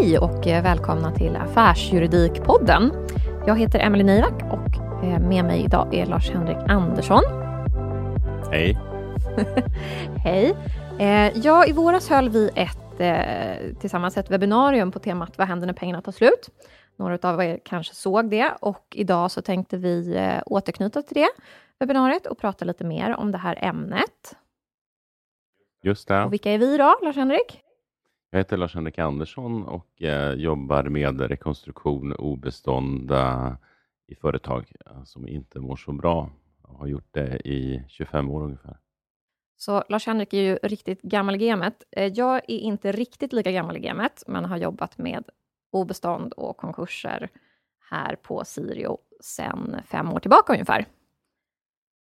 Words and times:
Hej 0.00 0.18
och 0.18 0.46
eh, 0.46 0.62
välkomna 0.62 1.12
till 1.12 1.36
Affärsjuridikpodden. 1.36 2.92
Jag 3.46 3.58
heter 3.58 3.78
Emelie 3.78 4.04
Neivak 4.06 4.42
och 4.42 5.04
eh, 5.04 5.20
med 5.20 5.44
mig 5.44 5.64
idag 5.64 5.94
är 5.94 6.06
Lars-Henrik 6.06 6.56
Andersson. 6.68 7.22
Hej. 8.50 8.78
Hej. 10.24 10.56
Eh, 10.98 11.38
ja, 11.38 11.66
i 11.66 11.72
våras 11.72 12.08
höll 12.08 12.28
vi 12.28 12.50
ett, 12.54 13.80
tillsammans 13.80 14.16
ett 14.16 14.30
webbinarium 14.30 14.92
på 14.92 14.98
temat 14.98 15.38
Vad 15.38 15.48
händer 15.48 15.66
när 15.66 15.74
pengarna 15.74 16.02
tar 16.02 16.12
slut? 16.12 16.48
Några 16.96 17.30
av 17.30 17.42
er 17.42 17.58
kanske 17.64 17.94
såg 17.94 18.30
det 18.30 18.52
och 18.60 18.86
idag 18.94 19.30
så 19.30 19.42
tänkte 19.42 19.76
vi 19.76 20.20
återknyta 20.46 21.02
till 21.02 21.14
det 21.14 21.28
webbinariet 21.80 22.26
och 22.26 22.38
prata 22.38 22.64
lite 22.64 22.84
mer 22.84 23.14
om 23.14 23.32
det 23.32 23.38
här 23.38 23.58
ämnet. 23.64 24.36
Just 25.82 26.08
det. 26.08 26.24
Och 26.24 26.32
vilka 26.32 26.52
är 26.52 26.58
vi 26.58 26.76
då, 26.76 26.98
Lars-Henrik? 27.02 27.65
Jag 28.30 28.38
heter 28.38 28.56
Lars-Henrik 28.56 28.98
Andersson 28.98 29.64
och 29.64 30.02
eh, 30.02 30.32
jobbar 30.32 30.82
med 30.82 31.20
rekonstruktion 31.20 32.12
och 32.12 32.26
obestånd 32.26 33.10
eh, 33.10 33.52
i 34.06 34.14
företag 34.14 34.72
eh, 34.86 35.04
som 35.04 35.28
inte 35.28 35.60
mår 35.60 35.76
så 35.76 35.92
bra. 35.92 36.30
Jag 36.62 36.74
har 36.74 36.86
gjort 36.86 37.08
det 37.10 37.48
i 37.48 37.84
25 37.88 38.30
år 38.30 38.42
ungefär. 38.42 38.76
Så 39.56 39.84
Lars-Henrik 39.88 40.34
är 40.34 40.40
ju 40.40 40.58
riktigt 40.62 41.02
gammal 41.02 41.34
i 41.34 41.38
gamet. 41.38 41.82
Eh, 41.90 42.12
jag 42.12 42.36
är 42.36 42.58
inte 42.58 42.92
riktigt 42.92 43.32
lika 43.32 43.52
gammal 43.52 43.76
i 43.76 43.80
gamet, 43.80 44.22
men 44.26 44.44
har 44.44 44.56
jobbat 44.56 44.98
med 44.98 45.24
obestånd 45.72 46.32
och 46.32 46.56
konkurser 46.56 47.30
här 47.90 48.16
på 48.16 48.44
Sirio 48.44 48.98
sedan 49.20 49.76
fem 49.86 50.12
år 50.12 50.20
tillbaka 50.20 50.52
ungefär. 50.52 50.86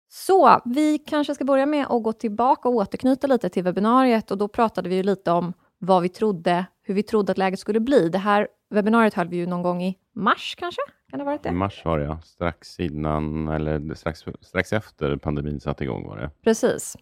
Så 0.10 0.62
vi 0.66 0.98
kanske 0.98 1.36
ska 1.36 1.46
börja 1.46 1.66
med 1.66 1.86
att 1.90 2.04
gå 2.04 2.14
tillbaka 2.14 2.70
och 2.70 2.76
återknyta 2.76 3.28
lite 3.28 3.50
till 3.50 3.64
webbinariet 3.64 4.32
och 4.32 4.38
då 4.38 4.48
pratade 4.48 4.90
vi 4.90 4.96
ju 4.96 5.04
lite 5.04 5.32
om 5.32 5.54
vad 5.86 6.02
vi 6.02 6.10
trodde, 6.10 6.66
hur 6.82 6.94
vi 6.94 7.04
trodde 7.04 7.32
att 7.32 7.38
läget 7.38 7.60
skulle 7.60 7.80
bli. 7.80 8.10
Det 8.10 8.18
här 8.18 8.48
webbinariet 8.70 9.14
höll 9.14 9.28
vi 9.28 9.38
ju 9.38 9.46
någon 9.46 9.62
gång 9.62 9.84
i 9.84 9.98
mars 10.16 10.56
kanske? 10.58 10.82
Kan 11.10 11.20
det 11.20 11.26
ha 11.26 11.32
varit 11.32 11.44
det? 11.44 11.50
I 11.50 11.52
mars 11.52 11.82
var 11.86 12.00
det 12.00 12.06
ja, 12.06 12.20
strax 12.24 12.80
innan 12.80 13.48
eller 13.48 13.94
strax, 13.94 14.24
strax 14.42 14.74
efter 14.74 15.18
pandemin 15.18 15.60
satte 15.60 15.84
igång 15.84 16.08
var 16.08 16.18
det. 16.18 16.30
Precis. 16.44 16.96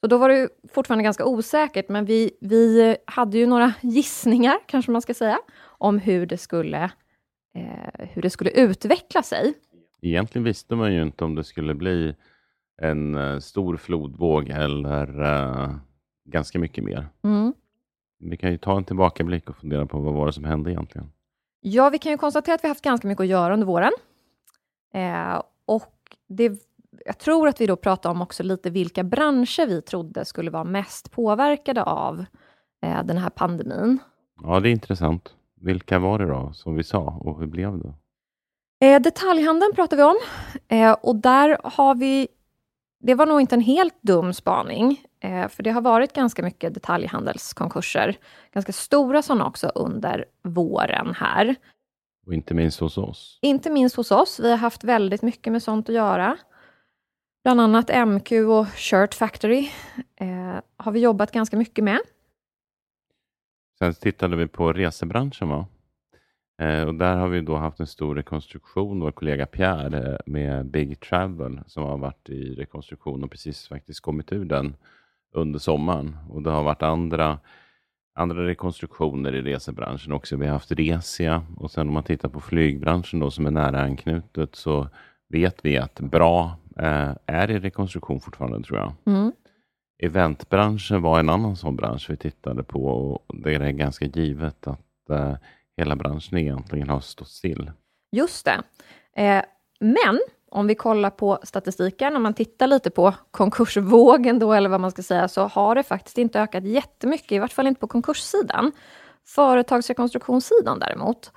Så 0.00 0.06
då 0.06 0.18
var 0.18 0.28
det 0.28 0.48
fortfarande 0.72 1.04
ganska 1.04 1.24
osäkert, 1.24 1.88
men 1.88 2.04
vi, 2.04 2.30
vi 2.40 2.96
hade 3.06 3.38
ju 3.38 3.46
några 3.46 3.72
gissningar, 3.80 4.58
kanske 4.66 4.90
man 4.90 5.02
ska 5.02 5.14
säga, 5.14 5.38
om 5.64 5.98
hur 5.98 6.26
det 6.26 6.38
skulle, 6.38 6.84
eh, 7.54 8.08
hur 8.12 8.22
det 8.22 8.30
skulle 8.30 8.50
utveckla 8.50 9.22
sig. 9.22 9.54
Egentligen 10.02 10.44
visste 10.44 10.76
man 10.76 10.94
ju 10.94 11.02
inte 11.02 11.24
om 11.24 11.34
det 11.34 11.44
skulle 11.44 11.74
bli 11.74 12.14
en 12.82 13.14
uh, 13.14 13.38
stor 13.38 13.76
flodvåg 13.76 14.48
eller 14.48 15.20
uh, 15.20 15.76
ganska 16.24 16.58
mycket 16.58 16.84
mer. 16.84 17.08
Mm. 17.24 17.54
Vi 18.18 18.36
kan 18.36 18.50
ju 18.50 18.58
ta 18.58 18.76
en 18.76 18.84
tillbakablick 18.84 19.50
och 19.50 19.56
fundera 19.56 19.86
på 19.86 20.00
vad 20.00 20.14
var 20.14 20.26
det 20.26 20.32
som 20.32 20.44
hände 20.44 20.70
egentligen? 20.70 21.12
Ja, 21.60 21.90
vi 21.90 21.98
kan 21.98 22.12
ju 22.12 22.18
konstatera 22.18 22.54
att 22.54 22.64
vi 22.64 22.68
haft 22.68 22.84
ganska 22.84 23.08
mycket 23.08 23.20
att 23.20 23.26
göra 23.26 23.54
under 23.54 23.66
våren. 23.66 23.92
Eh, 24.94 25.42
och 25.66 25.94
det, 26.28 26.52
jag 27.04 27.18
tror 27.18 27.48
att 27.48 27.60
vi 27.60 27.66
då 27.66 27.76
pratar 27.76 28.10
om 28.10 28.22
också 28.22 28.42
lite 28.42 28.70
vilka 28.70 29.04
branscher 29.04 29.66
vi 29.66 29.82
trodde 29.82 30.24
skulle 30.24 30.50
vara 30.50 30.64
mest 30.64 31.10
påverkade 31.10 31.82
av 31.82 32.24
eh, 32.82 33.04
den 33.04 33.18
här 33.18 33.30
pandemin. 33.30 33.98
Ja, 34.42 34.60
det 34.60 34.68
är 34.68 34.72
intressant. 34.72 35.34
Vilka 35.60 35.98
var 35.98 36.18
det 36.18 36.26
då, 36.26 36.52
som 36.52 36.74
vi 36.74 36.84
sa, 36.84 37.20
och 37.20 37.40
hur 37.40 37.46
blev 37.46 37.78
det? 37.78 37.94
Eh, 38.86 39.00
detaljhandeln 39.00 39.74
pratar 39.74 39.96
vi 39.96 40.02
om. 40.02 40.16
Eh, 40.68 40.92
och 40.92 41.16
där 41.16 41.58
har 41.64 41.94
vi 41.94 42.28
det 43.00 43.14
var 43.14 43.26
nog 43.26 43.40
inte 43.40 43.54
en 43.54 43.60
helt 43.60 44.02
dum 44.02 44.34
spaning, 44.34 45.00
för 45.20 45.62
det 45.62 45.70
har 45.70 45.80
varit 45.80 46.12
ganska 46.12 46.42
mycket 46.42 46.74
detaljhandelskonkurser. 46.74 48.16
Ganska 48.52 48.72
stora 48.72 49.22
sådana 49.22 49.46
också 49.46 49.68
under 49.74 50.24
våren 50.42 51.14
här. 51.14 51.56
Och 52.26 52.34
inte 52.34 52.54
minst 52.54 52.80
hos 52.80 52.98
oss. 52.98 53.38
Inte 53.42 53.70
minst 53.70 53.96
hos 53.96 54.10
oss. 54.10 54.40
Vi 54.40 54.50
har 54.50 54.56
haft 54.56 54.84
väldigt 54.84 55.22
mycket 55.22 55.52
med 55.52 55.62
sånt 55.62 55.88
att 55.88 55.94
göra. 55.94 56.36
Bland 57.44 57.60
annat 57.60 58.08
MQ 58.08 58.32
och 58.32 58.66
Shirt 58.68 59.14
Factory 59.14 59.70
eh, 60.16 60.60
har 60.76 60.92
vi 60.92 61.00
jobbat 61.00 61.32
ganska 61.32 61.56
mycket 61.56 61.84
med. 61.84 61.98
Sen 63.78 63.94
tittade 63.94 64.36
vi 64.36 64.46
på 64.46 64.72
resebranschen 64.72 65.48
va? 65.48 65.66
Eh, 66.62 66.82
och 66.82 66.94
där 66.94 67.16
har 67.16 67.28
vi 67.28 67.40
då 67.40 67.56
haft 67.56 67.80
en 67.80 67.86
stor 67.86 68.14
rekonstruktion. 68.14 69.00
Vår 69.00 69.12
kollega 69.12 69.46
Pierre 69.46 70.12
eh, 70.12 70.18
med 70.26 70.66
Big 70.66 71.00
Travel 71.00 71.60
som 71.66 71.82
har 71.82 71.98
varit 71.98 72.28
i 72.28 72.54
rekonstruktion 72.54 73.24
och 73.24 73.30
precis 73.30 73.68
faktiskt 73.68 74.00
kommit 74.00 74.32
ur 74.32 74.44
den 74.44 74.76
under 75.40 75.58
sommaren. 75.58 76.16
Och 76.30 76.42
det 76.42 76.50
har 76.50 76.62
varit 76.62 76.82
andra, 76.82 77.38
andra 78.14 78.46
rekonstruktioner 78.46 79.34
i 79.34 79.42
resebranschen 79.42 80.12
också. 80.12 80.36
Vi 80.36 80.46
har 80.46 80.52
haft 80.52 80.72
Resia 80.72 81.46
och 81.56 81.70
sen 81.70 81.88
om 81.88 81.94
man 81.94 82.02
tittar 82.02 82.28
på 82.28 82.40
flygbranschen 82.40 83.20
då 83.20 83.30
som 83.30 83.46
är 83.46 83.50
nära 83.50 83.80
anknutet 83.80 84.54
så 84.54 84.88
vet 85.28 85.64
vi 85.64 85.78
att 85.78 86.00
Bra 86.00 86.56
eh, 86.76 87.12
är 87.26 87.50
i 87.50 87.58
rekonstruktion 87.58 88.20
fortfarande 88.20 88.62
tror 88.62 88.78
jag. 88.78 88.92
Mm. 89.06 89.32
Eventbranschen 90.02 91.02
var 91.02 91.20
en 91.20 91.28
annan 91.28 91.56
sån 91.56 91.76
bransch 91.76 92.10
vi 92.10 92.16
tittade 92.16 92.62
på 92.62 92.86
och 92.86 93.36
det 93.36 93.54
är 93.54 93.70
ganska 93.70 94.04
givet 94.04 94.66
att 94.66 95.10
eh, 95.10 95.36
hela 95.76 95.96
branschen 95.96 96.38
egentligen 96.38 96.88
har 96.88 97.00
stått 97.00 97.28
still. 97.28 97.70
Just 98.12 98.44
det. 98.46 98.62
Eh, 99.22 99.42
men 99.80 100.20
om 100.50 100.66
vi 100.66 100.74
kollar 100.74 101.10
på 101.10 101.38
statistiken, 101.42 102.16
om 102.16 102.22
man 102.22 102.34
tittar 102.34 102.66
lite 102.66 102.90
på 102.90 103.14
konkursvågen 103.30 104.38
då, 104.38 104.52
eller 104.52 104.68
vad 104.68 104.80
man 104.80 104.90
ska 104.90 105.02
säga, 105.02 105.28
så 105.28 105.42
har 105.42 105.74
det 105.74 105.82
faktiskt 105.82 106.18
inte 106.18 106.40
ökat 106.40 106.64
jättemycket, 106.64 107.32
i 107.32 107.38
vart 107.38 107.52
fall 107.52 107.66
inte 107.66 107.80
på 107.80 107.86
konkurssidan. 107.86 108.72
Företagsrekonstruktionssidan 109.26 110.78
däremot, 110.78 111.32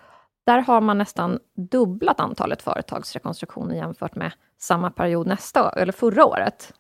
där 0.46 0.60
har 0.60 0.82
man 0.82 0.98
nästan 0.98 1.40
dubblat 1.72 2.20
antalet 2.20 2.62
företagsrekonstruktioner 2.62 3.76
jämfört 3.76 4.16
med 4.16 4.32
samma 4.60 4.92
period 4.92 5.28
nästa, 5.28 5.70
eller 5.70 5.94
förra 5.94 6.26
året. 6.26 6.74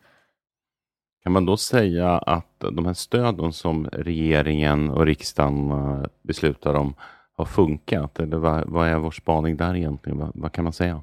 Kan 1.24 1.32
man 1.32 1.46
då 1.46 1.58
säga 1.58 2.18
att 2.18 2.60
de 2.60 2.86
här 2.86 2.94
stöden 2.94 3.54
som 3.54 3.86
regeringen 3.86 4.90
och 4.90 5.06
riksdagen 5.06 5.72
eh, 5.72 6.04
beslutar 6.22 6.74
om 6.74 6.96
har 7.38 7.46
funkat? 7.46 8.20
Eller 8.20 8.38
vad, 8.38 8.70
vad 8.70 8.88
är 8.88 8.98
vår 8.98 9.12
spaning 9.12 9.58
där 9.58 9.76
egentligen? 9.76 10.18
Vad, 10.18 10.32
vad 10.36 10.52
kan 10.52 10.64
man 10.64 10.74
säga? 10.74 11.02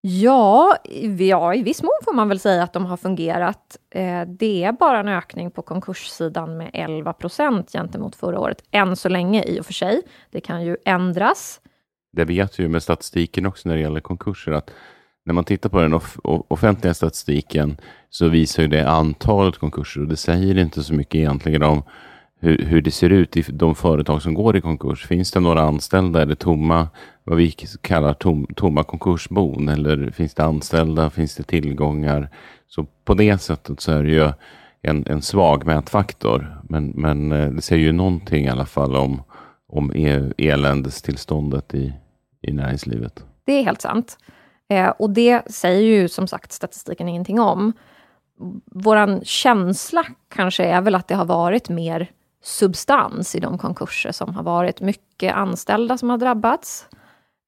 Ja, 0.00 0.76
ja, 1.18 1.54
i 1.54 1.62
viss 1.62 1.82
mån 1.82 1.98
får 2.04 2.12
man 2.12 2.28
väl 2.28 2.40
säga 2.40 2.62
att 2.62 2.72
de 2.72 2.86
har 2.86 2.96
fungerat. 2.96 3.76
Eh, 3.90 4.22
det 4.26 4.64
är 4.64 4.72
bara 4.72 5.00
en 5.00 5.08
ökning 5.08 5.50
på 5.50 5.62
konkurssidan 5.62 6.56
med 6.56 6.70
11 6.72 7.12
procent 7.12 7.72
gentemot 7.72 8.16
förra 8.16 8.40
året, 8.40 8.62
än 8.70 8.96
så 8.96 9.08
länge 9.08 9.44
i 9.44 9.60
och 9.60 9.66
för 9.66 9.72
sig. 9.72 10.02
Det 10.30 10.40
kan 10.40 10.64
ju 10.64 10.76
ändras. 10.84 11.60
Det 12.12 12.24
vet 12.24 12.58
vi 12.58 12.62
ju 12.62 12.68
med 12.68 12.82
statistiken 12.82 13.46
också 13.46 13.68
när 13.68 13.76
det 13.76 13.82
gäller 13.82 14.00
konkurser, 14.00 14.52
att 14.52 14.70
när 15.24 15.34
man 15.34 15.44
tittar 15.44 15.68
på 15.68 15.80
den 15.80 15.94
off 15.94 16.16
offentliga 16.24 16.94
statistiken 16.94 17.76
så 18.10 18.28
visar 18.28 18.62
ju 18.62 18.68
det 18.68 18.88
antalet 18.88 19.58
konkurser 19.58 20.00
och 20.00 20.08
det 20.08 20.16
säger 20.16 20.58
inte 20.58 20.82
så 20.82 20.94
mycket 20.94 21.14
egentligen 21.14 21.62
om 21.62 21.82
hur, 22.40 22.64
hur 22.64 22.82
det 22.82 22.90
ser 22.90 23.10
ut 23.10 23.36
i 23.36 23.44
de 23.48 23.74
företag 23.74 24.22
som 24.22 24.34
går 24.34 24.56
i 24.56 24.60
konkurs. 24.60 25.06
Finns 25.06 25.32
det 25.32 25.40
några 25.40 25.62
anställda 25.62 26.22
eller 26.22 26.34
tomma, 26.34 26.88
vad 27.28 27.38
vi 27.38 27.50
kallar 27.80 28.14
tom, 28.14 28.46
tomma 28.56 28.84
konkursbon? 28.84 29.68
Eller 29.68 30.10
finns 30.10 30.34
det 30.34 30.44
anställda? 30.44 31.10
Finns 31.10 31.34
det 31.34 31.42
tillgångar? 31.42 32.28
Så 32.68 32.86
på 33.04 33.14
det 33.14 33.38
sättet 33.38 33.80
så 33.80 33.92
är 33.92 34.02
det 34.02 34.10
ju 34.10 34.32
en, 34.82 35.04
en 35.06 35.22
svag 35.22 35.66
mätfaktor. 35.66 36.60
Men, 36.68 36.88
men 36.88 37.32
eh, 37.32 37.50
det 37.50 37.62
säger 37.62 37.82
ju 37.82 37.92
någonting 37.92 38.44
i 38.44 38.48
alla 38.48 38.66
fall 38.66 38.96
om, 38.96 39.22
om 39.68 39.92
e, 39.94 40.32
eländestillståndet 40.38 41.74
i, 41.74 41.92
i 42.42 42.52
näringslivet. 42.52 43.24
Det 43.44 43.52
är 43.52 43.62
helt 43.62 43.82
sant. 43.82 44.18
Eh, 44.68 44.88
och 44.88 45.10
det 45.10 45.52
säger 45.52 45.82
ju 45.82 46.08
som 46.08 46.26
sagt 46.26 46.52
statistiken 46.52 47.08
ingenting 47.08 47.40
om. 47.40 47.72
Vår 48.66 49.24
känsla 49.24 50.04
kanske 50.28 50.64
är 50.64 50.80
väl 50.80 50.94
att 50.94 51.08
det 51.08 51.14
har 51.14 51.24
varit 51.24 51.68
mer 51.68 52.10
substans 52.42 53.34
i 53.34 53.40
de 53.40 53.58
konkurser 53.58 54.12
som 54.12 54.34
har 54.34 54.42
varit. 54.42 54.80
Mycket 54.80 55.34
anställda 55.34 55.98
som 55.98 56.10
har 56.10 56.18
drabbats. 56.18 56.88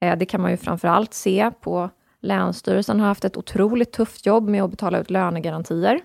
Eh, 0.00 0.18
det 0.18 0.26
kan 0.26 0.40
man 0.40 0.50
ju 0.50 0.56
framför 0.56 0.88
allt 0.88 1.14
se 1.14 1.50
på 1.60 1.90
Länsstyrelsen 2.20 3.00
har 3.00 3.06
haft 3.06 3.24
ett 3.24 3.36
otroligt 3.36 3.92
tufft 3.92 4.26
jobb 4.26 4.48
med 4.48 4.62
att 4.62 4.70
betala 4.70 4.98
ut 4.98 5.10
lönegarantier. 5.10 6.00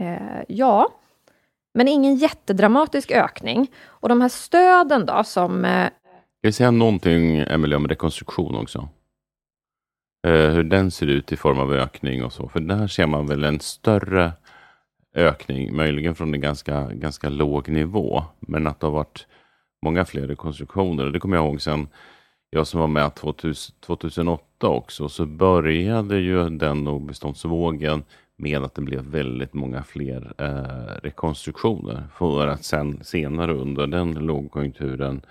Eh, 0.00 0.42
ja, 0.48 0.88
men 1.74 1.88
ingen 1.88 2.16
jättedramatisk 2.16 3.10
ökning. 3.10 3.70
Och 3.84 4.08
de 4.08 4.20
här 4.20 4.28
stöden 4.28 5.06
då 5.06 5.24
som... 5.24 5.64
Eh, 5.64 5.86
Ska 6.38 6.48
vi 6.48 6.52
säga 6.52 6.70
någonting, 6.70 7.38
Emelie, 7.38 7.76
om 7.76 7.88
rekonstruktion 7.88 8.54
också? 8.54 8.88
Eh, 10.26 10.50
hur 10.50 10.64
den 10.64 10.90
ser 10.90 11.06
ut 11.06 11.32
i 11.32 11.36
form 11.36 11.58
av 11.58 11.72
ökning 11.72 12.24
och 12.24 12.32
så. 12.32 12.48
För 12.48 12.60
där 12.60 12.86
ser 12.86 13.06
man 13.06 13.26
väl 13.26 13.44
en 13.44 13.60
större 13.60 14.32
ökning, 15.14 15.76
möjligen 15.76 16.14
från 16.14 16.34
en 16.34 16.40
ganska, 16.40 16.88
ganska 16.92 17.28
låg 17.28 17.68
nivå. 17.68 18.24
Men 18.40 18.66
att 18.66 18.80
det 18.80 18.86
har 18.86 18.94
varit 18.94 19.26
många 19.86 20.04
fler 20.04 20.26
rekonstruktioner. 20.26 21.04
Det 21.04 21.20
kommer 21.20 21.36
jag 21.36 21.46
ihåg 21.46 21.62
sen 21.62 21.88
jag 22.50 22.66
som 22.66 22.80
var 22.80 22.86
med 22.86 23.14
2000, 23.14 23.74
2008 23.80 24.68
också, 24.68 25.08
så 25.08 25.26
började 25.26 26.18
ju 26.18 26.50
den 26.50 26.88
obeståndsvågen 26.88 28.04
med 28.36 28.64
att 28.64 28.74
det 28.74 28.82
blev 28.82 29.04
väldigt 29.04 29.54
många 29.54 29.82
fler 29.82 30.32
eh, 30.38 31.00
rekonstruktioner 31.02 32.08
för 32.18 32.46
att 32.46 32.64
sen 32.64 33.04
senare 33.04 33.54
under 33.54 33.86
den 33.86 34.14
lågkonjunkturen 34.14 35.22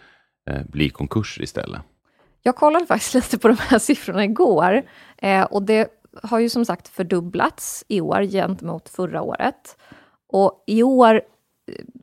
eh, 0.49 0.63
bli 0.63 0.89
konkurser 0.89 1.43
istället. 1.43 1.81
Jag 2.41 2.55
kollade 2.55 2.85
faktiskt 2.85 3.13
lite 3.13 3.37
på 3.37 3.47
de 3.47 3.57
här 3.59 3.79
siffrorna 3.89 4.23
igår 4.23 4.81
eh, 5.17 5.43
och 5.43 5.63
det 5.63 5.87
har 6.23 6.39
ju 6.39 6.49
som 6.49 6.65
sagt 6.65 6.87
fördubblats 6.87 7.85
i 7.87 8.01
år 8.01 8.23
gentemot 8.23 8.89
förra 8.89 9.21
året. 9.21 9.77
Och 10.27 10.63
i 10.67 10.83
år 10.83 11.21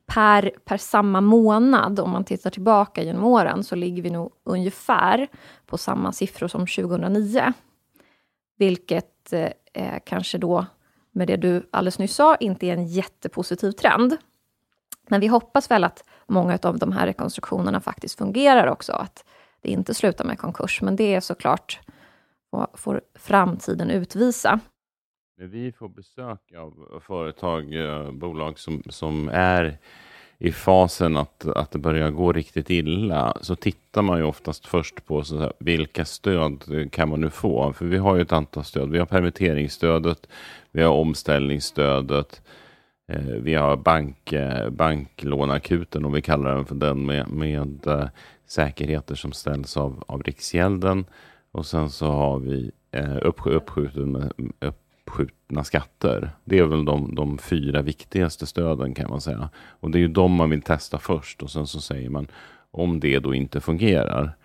per, 0.07 0.53
per 0.65 0.77
samma 0.77 1.21
månad, 1.21 2.01
om 2.01 2.11
man 2.11 2.25
tittar 2.25 2.51
tillbaka 2.51 3.03
genom 3.03 3.25
åren, 3.25 3.65
så 3.65 3.75
ligger 3.75 4.03
vi 4.03 4.11
nog 4.11 4.33
ungefär 4.45 5.29
på 5.67 5.79
samma 5.79 6.13
siffror 6.13 6.49
som 6.49 6.61
2009. 6.61 7.53
Vilket 8.59 9.33
eh, 9.33 9.99
kanske 10.05 10.39
då, 10.39 10.67
med 11.13 11.29
det 11.29 11.37
du 11.37 11.69
alldeles 11.73 11.99
nyss 11.99 12.15
sa, 12.15 12.37
inte 12.37 12.67
är 12.67 12.73
en 12.73 12.87
jättepositiv 12.87 13.73
trend. 13.73 14.17
Men 15.09 15.21
vi 15.21 15.27
hoppas 15.27 15.71
väl 15.71 15.85
att 15.85 16.05
många 16.27 16.59
av 16.63 16.79
de 16.79 16.93
här 16.93 17.07
rekonstruktionerna 17.07 17.81
faktiskt 17.81 18.19
fungerar 18.19 18.67
också, 18.67 18.93
att 18.93 19.25
det 19.61 19.71
inte 19.71 19.95
slutar 19.95 20.25
med 20.25 20.39
konkurs. 20.39 20.83
Men 20.83 20.97
det 20.97 21.15
är 21.15 21.21
såklart, 21.21 21.81
får 22.75 23.01
framtiden 23.15 23.91
utvisa. 23.91 24.61
Vi 25.45 25.73
får 25.73 25.89
besök 25.89 26.53
av 26.59 27.01
företag, 27.07 27.75
eh, 27.75 28.13
bolag 28.13 28.59
som, 28.59 28.83
som 28.87 29.29
är 29.33 29.79
i 30.39 30.53
fasen 30.53 31.17
att, 31.17 31.47
att 31.47 31.71
det 31.71 31.79
börjar 31.79 32.11
gå 32.11 32.33
riktigt 32.33 32.71
illa 32.71 33.37
så 33.41 33.57
tittar 33.57 34.03
man 34.03 34.19
ju 34.19 34.25
oftast 34.25 34.67
först 34.67 35.07
på 35.07 35.25
så 35.25 35.39
här, 35.39 35.53
vilka 35.59 36.05
stöd 36.05 36.89
kan 36.93 37.09
man 37.09 37.21
nu 37.21 37.31
få? 37.31 37.73
För 37.73 37.87
vi 37.87 37.97
har 37.97 38.17
ju 38.17 38.23
ett 38.23 38.33
antal 38.33 38.65
stöd. 38.65 38.91
Vi 38.91 38.99
har 38.99 39.07
permitteringsstödet, 39.07 40.27
vi 40.71 40.83
har 40.83 40.93
omställningsstödet, 40.93 42.43
eh, 43.09 43.23
vi 43.23 43.55
har 43.55 43.77
bank, 43.77 44.33
eh, 44.33 44.71
banklåneakuten 44.71 46.05
om 46.05 46.13
vi 46.13 46.23
kallar 46.23 46.55
den 46.55 46.65
för 46.65 46.75
den 46.75 47.07
med, 47.07 47.29
med 47.29 47.87
eh, 47.87 48.09
säkerheter 48.47 49.15
som 49.15 49.33
ställs 49.33 49.77
av, 49.77 50.05
av 50.07 50.23
Riksgälden 50.23 51.05
och 51.53 51.67
sen 51.67 51.91
så 51.91 52.07
har 52.07 52.39
vi 52.39 52.71
eh, 52.91 53.17
uppskjuten 53.23 54.17
eh, 54.17 54.69
upp, 54.69 54.82
uppskjutna 55.13 55.65
skatter. 55.65 56.31
Det 56.45 56.59
är 56.59 56.65
väl 56.65 56.85
de, 56.85 57.15
de 57.15 57.39
fyra 57.39 57.83
viktigaste 57.83 58.47
stöden 58.47 58.95
kan 58.95 59.11
man 59.11 59.21
säga. 59.21 59.51
Och 59.81 59.91
det 59.91 59.99
är 59.99 60.01
ju 60.01 60.09
de 60.09 60.33
man 60.33 60.51
vill 60.51 60.63
testa 60.63 60.99
först 60.99 61.43
och 61.43 61.51
sen 61.51 61.67
så 61.67 61.81
säger 61.81 62.11
man 62.11 62.27
om 62.71 63.01
det 63.01 63.19
då 63.19 63.35
inte 63.35 63.61
fungerar 63.61 64.37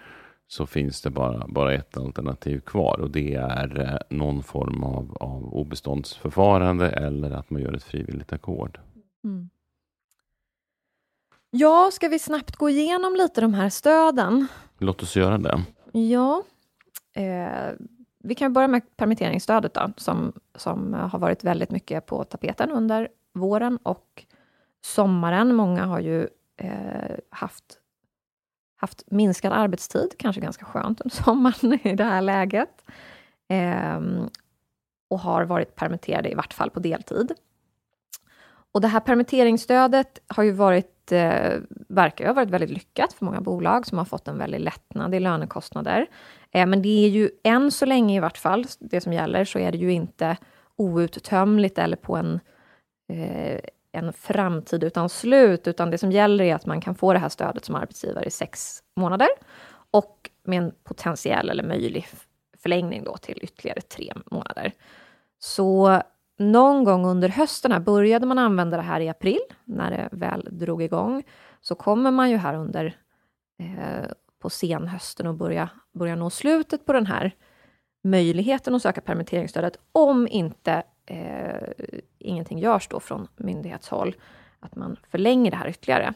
så 0.48 0.66
finns 0.66 1.02
det 1.02 1.10
bara, 1.10 1.48
bara 1.48 1.74
ett 1.74 1.98
alternativ 1.98 2.60
kvar 2.60 3.00
och 3.00 3.12
det 3.12 3.34
är 3.34 3.80
eh, 3.80 4.18
någon 4.18 4.44
form 4.44 4.84
av, 4.84 5.18
av 5.20 5.54
obeståndsförfarande 5.54 6.90
eller 6.90 7.32
att 7.32 7.50
man 7.50 7.62
gör 7.62 7.74
ett 7.74 7.84
frivilligt 7.84 8.34
ackord. 8.34 8.80
Mm. 9.24 9.50
Ja, 11.50 11.90
ska 11.94 12.08
vi 12.08 12.20
snabbt 12.20 12.56
gå 12.56 12.70
igenom 12.70 13.16
lite 13.16 13.42
de 13.42 13.54
här 13.54 13.70
stöden? 13.70 14.48
Låt 14.78 15.04
oss 15.04 15.16
göra 15.16 15.38
det. 15.38 15.64
Ja. 15.92 16.44
Eh, 17.14 17.74
vi 18.28 18.36
kan 18.36 18.54
börja 18.54 18.68
med 18.68 18.98
permitteringsstödet 18.98 19.74
då, 19.74 19.92
som, 19.98 20.34
som 20.56 20.94
har 20.94 21.20
varit 21.20 21.44
väldigt 21.44 21.72
mycket 21.72 22.06
på 22.06 22.24
tapeten 22.24 22.72
under 22.72 23.08
våren 23.34 23.78
och 23.84 24.26
sommaren. 24.82 25.56
Många 25.56 25.86
har 25.86 26.00
ju 26.00 26.28
eh, 26.58 27.16
haft, 27.30 27.64
haft 28.76 29.04
minskad 29.12 29.54
arbetstid, 29.54 30.16
kanske 30.18 30.42
ganska 30.42 30.66
skönt 30.66 31.02
under 31.02 31.16
sommaren 31.24 31.88
i 31.88 31.96
det 31.96 32.04
här 32.04 32.22
läget. 32.22 32.84
Eh, 33.48 34.02
och 35.10 35.20
har 35.20 35.44
varit 35.44 35.76
permitterade 35.76 36.32
i 36.32 36.36
vart 36.36 36.54
fall 36.54 36.70
på 36.70 36.80
deltid. 36.80 37.32
Och 38.72 38.82
det 38.82 38.88
här 38.88 39.00
permitteringsstödet 39.00 40.20
har 40.28 40.44
ju 40.44 40.52
varit, 40.52 40.92
eh, 41.12 41.54
verkar 41.88 42.26
ha 42.26 42.34
varit 42.34 42.50
väldigt 42.50 42.70
lyckat 42.70 43.14
för 43.14 43.26
många 43.26 43.42
bolag 43.42 43.88
som 43.88 43.98
har 43.98 44.06
fått 44.06 44.28
en 44.28 44.38
väldig 44.38 44.60
lättnad 44.60 45.16
i 45.16 45.20
lönekostnader. 45.20 46.08
Eh, 46.52 46.66
men 46.66 46.82
det 46.82 47.06
är 47.06 47.10
ju 47.10 47.30
än 47.44 47.72
så 47.72 47.86
länge 47.86 48.16
i 48.16 48.20
vart 48.20 48.38
fall, 48.38 48.66
det 48.80 49.02
som 49.02 49.14
gäller, 49.14 49.46
så 49.46 49.60
är 49.60 49.72
det 49.72 49.78
ju 49.78 49.92
inte 49.92 50.38
outtömligt 50.76 51.78
eller 51.78 51.98
på 51.98 52.16
en, 52.16 52.40
eh, 53.14 53.60
en 53.92 54.14
framtid 54.14 54.84
utan 54.84 55.10
slut, 55.10 55.68
utan 55.68 55.92
det 55.92 55.98
som 55.98 56.12
gäller 56.12 56.44
är 56.44 56.56
att 56.56 56.66
man 56.66 56.82
kan 56.82 56.96
få 56.96 57.14
det 57.14 57.20
här 57.20 57.30
stödet 57.30 57.66
som 57.66 57.76
arbetsgivare 57.76 58.26
i 58.26 58.32
sex 58.32 58.84
månader 58.96 59.30
och 59.92 60.30
med 60.44 60.58
en 60.58 60.72
potentiell 60.84 61.50
eller 61.50 61.64
möjlig 61.64 62.08
förlängning 62.58 63.04
då 63.04 63.18
till 63.18 63.40
ytterligare 63.42 63.82
tre 63.82 64.14
månader. 64.26 64.72
Så 65.40 66.02
någon 66.38 66.84
gång 66.84 67.06
under 67.06 67.30
hösten 67.30 67.72
här 67.72 67.80
började 67.80 68.26
man 68.26 68.40
använda 68.40 68.78
det 68.78 68.84
här 68.84 69.00
i 69.00 69.10
april, 69.10 69.40
när 69.66 69.92
det 69.92 70.10
väl 70.12 70.48
drog 70.52 70.84
igång. 70.84 71.24
Så 71.62 71.76
kommer 71.76 72.12
man 72.12 72.30
ju 72.30 72.38
här 72.38 72.56
under 72.56 72.96
eh, 73.60 74.10
på 74.42 74.50
senhösten 74.50 75.28
och 75.28 75.36
börja, 75.36 75.70
börja 75.94 76.16
nå 76.16 76.30
slutet 76.30 76.86
på 76.86 76.94
den 76.94 77.06
här 77.06 77.32
möjligheten 78.04 78.76
att 78.76 78.82
söka 78.82 79.02
permitteringsstödet 79.02 79.78
om 79.92 80.28
inte 80.28 80.84
eh, 81.06 81.70
ingenting 82.20 82.60
görs 82.60 82.88
då 82.88 83.00
från 83.00 83.28
myndighetshåll, 83.38 84.16
att 84.60 84.76
man 84.76 84.98
förlänger 85.12 85.52
det 85.52 85.58
här 85.58 85.70
ytterligare. 85.70 86.14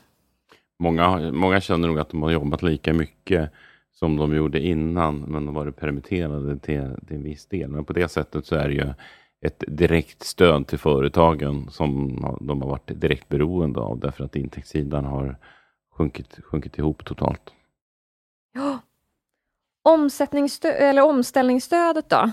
Många, 0.80 1.32
många 1.32 1.62
känner 1.62 1.88
nog 1.88 2.00
att 2.00 2.10
de 2.10 2.24
har 2.24 2.32
jobbat 2.32 2.64
lika 2.64 2.94
mycket 2.94 3.52
som 3.94 4.18
de 4.18 4.36
gjorde 4.36 4.60
innan, 4.60 5.20
men 5.20 5.46
de 5.46 5.56
varit 5.56 5.76
permitterade 5.76 6.60
till, 6.60 6.96
till 7.08 7.16
en 7.16 7.24
viss 7.24 7.46
del. 7.46 7.70
Men 7.70 7.86
på 7.86 7.94
det 7.94 8.08
sättet 8.08 8.46
så 8.46 8.56
är 8.56 8.68
det 8.68 8.74
ju 8.74 8.94
ett 9.42 9.64
direkt 9.68 10.24
stöd 10.24 10.68
till 10.68 10.80
företagen 10.80 11.68
som 11.72 12.16
de 12.42 12.62
har 12.62 12.70
varit 12.70 13.02
direkt 13.02 13.30
beroende 13.30 13.80
av, 13.80 14.00
därför 14.00 14.24
att 14.24 14.36
intäktssidan 14.36 15.06
har 15.06 15.38
sjunkit, 15.92 16.40
sjunkit 16.44 16.78
ihop 16.78 17.06
totalt. 17.06 17.54
Ja. 18.54 18.80
Omsättningsstö 19.84 20.72
eller 20.72 21.02
omställningsstödet 21.02 22.10
då? 22.10 22.32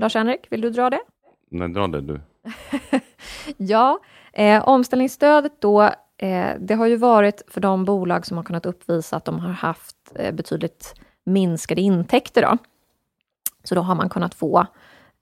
Lars-Henrik, 0.00 0.46
vill 0.50 0.60
du 0.60 0.70
dra 0.70 0.90
det? 0.90 1.00
Nej, 1.50 1.68
dra 1.68 1.86
det 1.86 2.00
du. 2.00 2.20
ja, 3.56 4.00
eh, 4.32 4.68
omställningsstödet 4.68 5.60
då, 5.60 5.82
eh, 6.16 6.50
det 6.58 6.74
har 6.74 6.86
ju 6.86 6.96
varit 6.96 7.42
för 7.48 7.60
de 7.60 7.84
bolag 7.84 8.26
som 8.26 8.36
har 8.36 8.44
kunnat 8.44 8.66
uppvisa 8.66 9.16
att 9.16 9.24
de 9.24 9.40
har 9.40 9.52
haft 9.52 9.96
eh, 10.14 10.34
betydligt 10.34 10.94
minskade 11.24 11.80
intäkter. 11.80 12.42
Då. 12.42 12.58
Så 13.64 13.74
då 13.74 13.80
har 13.80 13.94
man 13.94 14.08
kunnat 14.08 14.34
få 14.34 14.66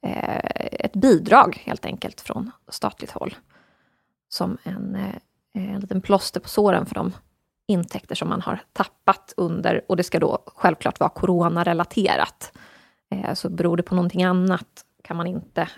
Eh, 0.06 0.40
ett 0.72 0.92
bidrag 0.92 1.62
helt 1.64 1.86
enkelt 1.86 2.20
från 2.20 2.50
statligt 2.68 3.10
håll 3.10 3.34
som 4.28 4.58
en, 4.62 4.94
eh, 4.94 5.74
en 5.74 5.80
liten 5.80 6.00
plåster 6.00 6.40
på 6.40 6.48
såren 6.48 6.86
för 6.86 6.94
de 6.94 7.12
intäkter 7.66 8.14
som 8.14 8.28
man 8.28 8.40
har 8.40 8.60
tappat 8.72 9.34
under, 9.36 9.84
och 9.88 9.96
det 9.96 10.02
ska 10.02 10.18
då 10.18 10.38
självklart 10.46 11.00
vara 11.00 11.10
coronarelaterat. 11.10 12.52
Eh, 13.10 13.34
så 13.34 13.48
beror 13.48 13.76
det 13.76 13.82
på 13.82 13.94
någonting 13.94 14.24
annat 14.24 14.84
kan 15.02 15.16
man 15.16 15.26
inte, 15.26 15.68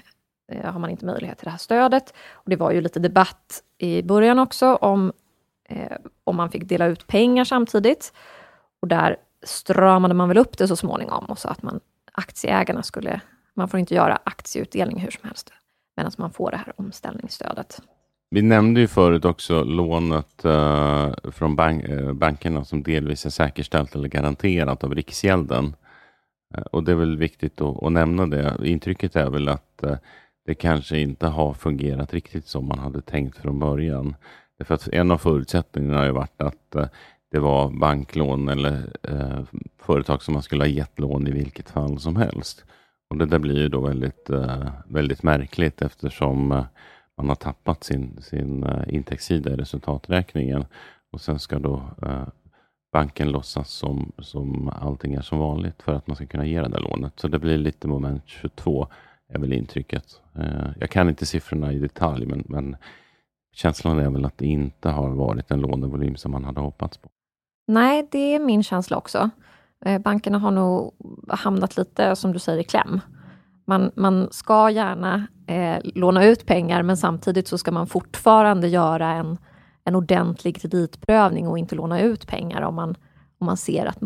eh, 0.52 0.72
har 0.72 0.80
man 0.80 0.90
inte 0.90 1.06
möjlighet 1.06 1.38
till 1.38 1.44
det 1.44 1.50
här 1.50 1.58
stödet. 1.58 2.14
Och 2.30 2.50
det 2.50 2.56
var 2.56 2.72
ju 2.72 2.80
lite 2.80 3.00
debatt 3.00 3.62
i 3.78 4.02
början 4.02 4.38
också 4.38 4.74
om, 4.74 5.12
eh, 5.68 5.96
om 6.24 6.36
man 6.36 6.50
fick 6.50 6.64
dela 6.64 6.86
ut 6.86 7.06
pengar 7.06 7.44
samtidigt. 7.44 8.12
Och 8.80 8.88
där 8.88 9.16
stramade 9.42 10.14
man 10.14 10.28
väl 10.28 10.38
upp 10.38 10.58
det 10.58 10.68
så 10.68 10.76
småningom 10.76 11.24
och 11.24 11.38
sa 11.38 11.48
att 11.48 11.62
man, 11.62 11.80
aktieägarna 12.12 12.82
skulle, 12.82 13.20
man 13.58 13.68
får 13.68 13.80
inte 13.80 13.94
göra 13.94 14.18
aktieutdelning 14.24 14.98
hur 14.98 15.10
som 15.10 15.24
helst, 15.24 15.52
medan 15.96 16.12
man 16.18 16.30
får 16.30 16.50
det 16.50 16.56
här 16.56 16.72
omställningsstödet. 16.76 17.80
Vi 18.30 18.42
nämnde 18.42 18.80
ju 18.80 18.86
förut 18.86 19.24
också 19.24 19.64
lånet 19.64 20.44
uh, 20.44 21.12
från 21.30 21.56
bank, 21.56 21.88
uh, 21.88 22.12
bankerna 22.12 22.64
som 22.64 22.82
delvis 22.82 23.26
är 23.26 23.30
säkerställt 23.30 23.94
eller 23.94 24.08
garanterat 24.08 24.84
av 24.84 24.94
Riksgälden. 24.94 25.76
Uh, 26.56 26.62
och 26.62 26.84
det 26.84 26.92
är 26.92 26.96
väl 26.96 27.16
viktigt 27.16 27.60
att, 27.60 27.82
att 27.82 27.92
nämna 27.92 28.26
det. 28.26 28.56
Intrycket 28.64 29.16
är 29.16 29.30
väl 29.30 29.48
att 29.48 29.84
det 30.46 30.54
kanske 30.54 30.98
inte 30.98 31.26
har 31.26 31.54
fungerat 31.54 32.14
riktigt 32.14 32.46
som 32.46 32.68
man 32.68 32.78
hade 32.78 33.02
tänkt 33.02 33.38
från 33.38 33.58
början. 33.58 34.14
Därför 34.58 34.74
att 34.74 34.88
en 34.88 35.10
av 35.10 35.18
förutsättningarna 35.18 35.98
har 35.98 36.04
ju 36.04 36.12
varit 36.12 36.42
att 36.42 36.90
det 37.30 37.38
var 37.38 37.70
banklån 37.70 38.48
eller 38.48 38.82
företag 39.82 40.22
som 40.22 40.34
man 40.34 40.42
skulle 40.42 40.62
ha 40.62 40.68
gett 40.68 40.98
lån 40.98 41.26
i 41.26 41.30
vilket 41.30 41.70
fall 41.70 42.00
som 42.00 42.16
helst. 42.16 42.64
Och 43.10 43.18
Det 43.18 43.26
där 43.26 43.38
blir 43.38 43.58
ju 43.58 43.68
då 43.68 43.80
väldigt, 43.80 44.30
eh, 44.30 44.70
väldigt 44.86 45.22
märkligt 45.22 45.82
eftersom 45.82 46.52
eh, 46.52 46.64
man 47.16 47.28
har 47.28 47.36
tappat 47.36 47.84
sin, 47.84 48.22
sin 48.22 48.62
eh, 48.62 48.94
intäktssida 48.94 49.52
i 49.52 49.56
resultaträkningen 49.56 50.64
och 51.12 51.20
sen 51.20 51.38
ska 51.38 51.58
då 51.58 51.82
banken 52.92 53.30
låtsas 53.32 53.70
som, 53.70 54.12
som 54.18 54.68
allting 54.68 55.14
är 55.14 55.20
som 55.20 55.38
vanligt 55.38 55.82
för 55.82 55.94
att 55.94 56.06
man 56.06 56.16
ska 56.16 56.26
kunna 56.26 56.46
ge 56.46 56.62
det 56.62 56.68
där 56.68 56.80
lånet. 56.80 57.12
Så 57.16 57.28
det 57.28 57.38
blir 57.38 57.58
lite 57.58 57.88
moment 57.88 58.22
22 58.26 58.88
är 59.28 59.38
väl 59.38 59.52
intrycket. 59.52 60.20
Jag 60.80 60.90
kan 60.90 61.08
inte 61.08 61.26
siffrorna 61.26 61.72
i 61.72 61.78
detalj 61.78 62.26
men, 62.26 62.44
men 62.46 62.76
känslan 63.52 63.98
är 63.98 64.10
väl 64.10 64.24
att 64.24 64.38
det 64.38 64.46
inte 64.46 64.88
har 64.88 65.10
varit 65.10 65.50
en 65.50 65.60
lånevolym 65.60 66.16
som 66.16 66.32
man 66.32 66.44
hade 66.44 66.60
hoppats 66.60 66.98
på. 66.98 67.08
Nej, 67.66 68.08
det 68.10 68.34
är 68.34 68.38
min 68.38 68.62
känsla 68.62 68.96
också. 68.96 69.30
Eh, 69.84 69.98
bankerna 69.98 70.38
har 70.38 70.50
nog 70.50 70.94
hamnat 71.28 71.76
lite, 71.76 72.16
som 72.16 72.32
du 72.32 72.38
säger, 72.38 72.58
i 72.58 72.64
kläm. 72.64 73.00
Man, 73.64 73.90
man 73.96 74.28
ska 74.30 74.70
gärna 74.70 75.26
eh, 75.46 75.78
låna 75.94 76.24
ut 76.24 76.46
pengar, 76.46 76.82
men 76.82 76.96
samtidigt 76.96 77.48
så 77.48 77.58
ska 77.58 77.72
man 77.72 77.86
fortfarande 77.86 78.68
göra 78.68 79.12
en, 79.12 79.38
en 79.84 79.94
ordentlig 79.94 80.60
kreditprövning 80.60 81.48
och 81.48 81.58
inte 81.58 81.74
låna 81.74 82.00
ut 82.00 82.26
pengar 82.26 82.62
om 82.62 82.74
man, 82.74 82.96
om 83.38 83.46
man 83.46 83.56
ser 83.56 83.86
att 83.86 84.02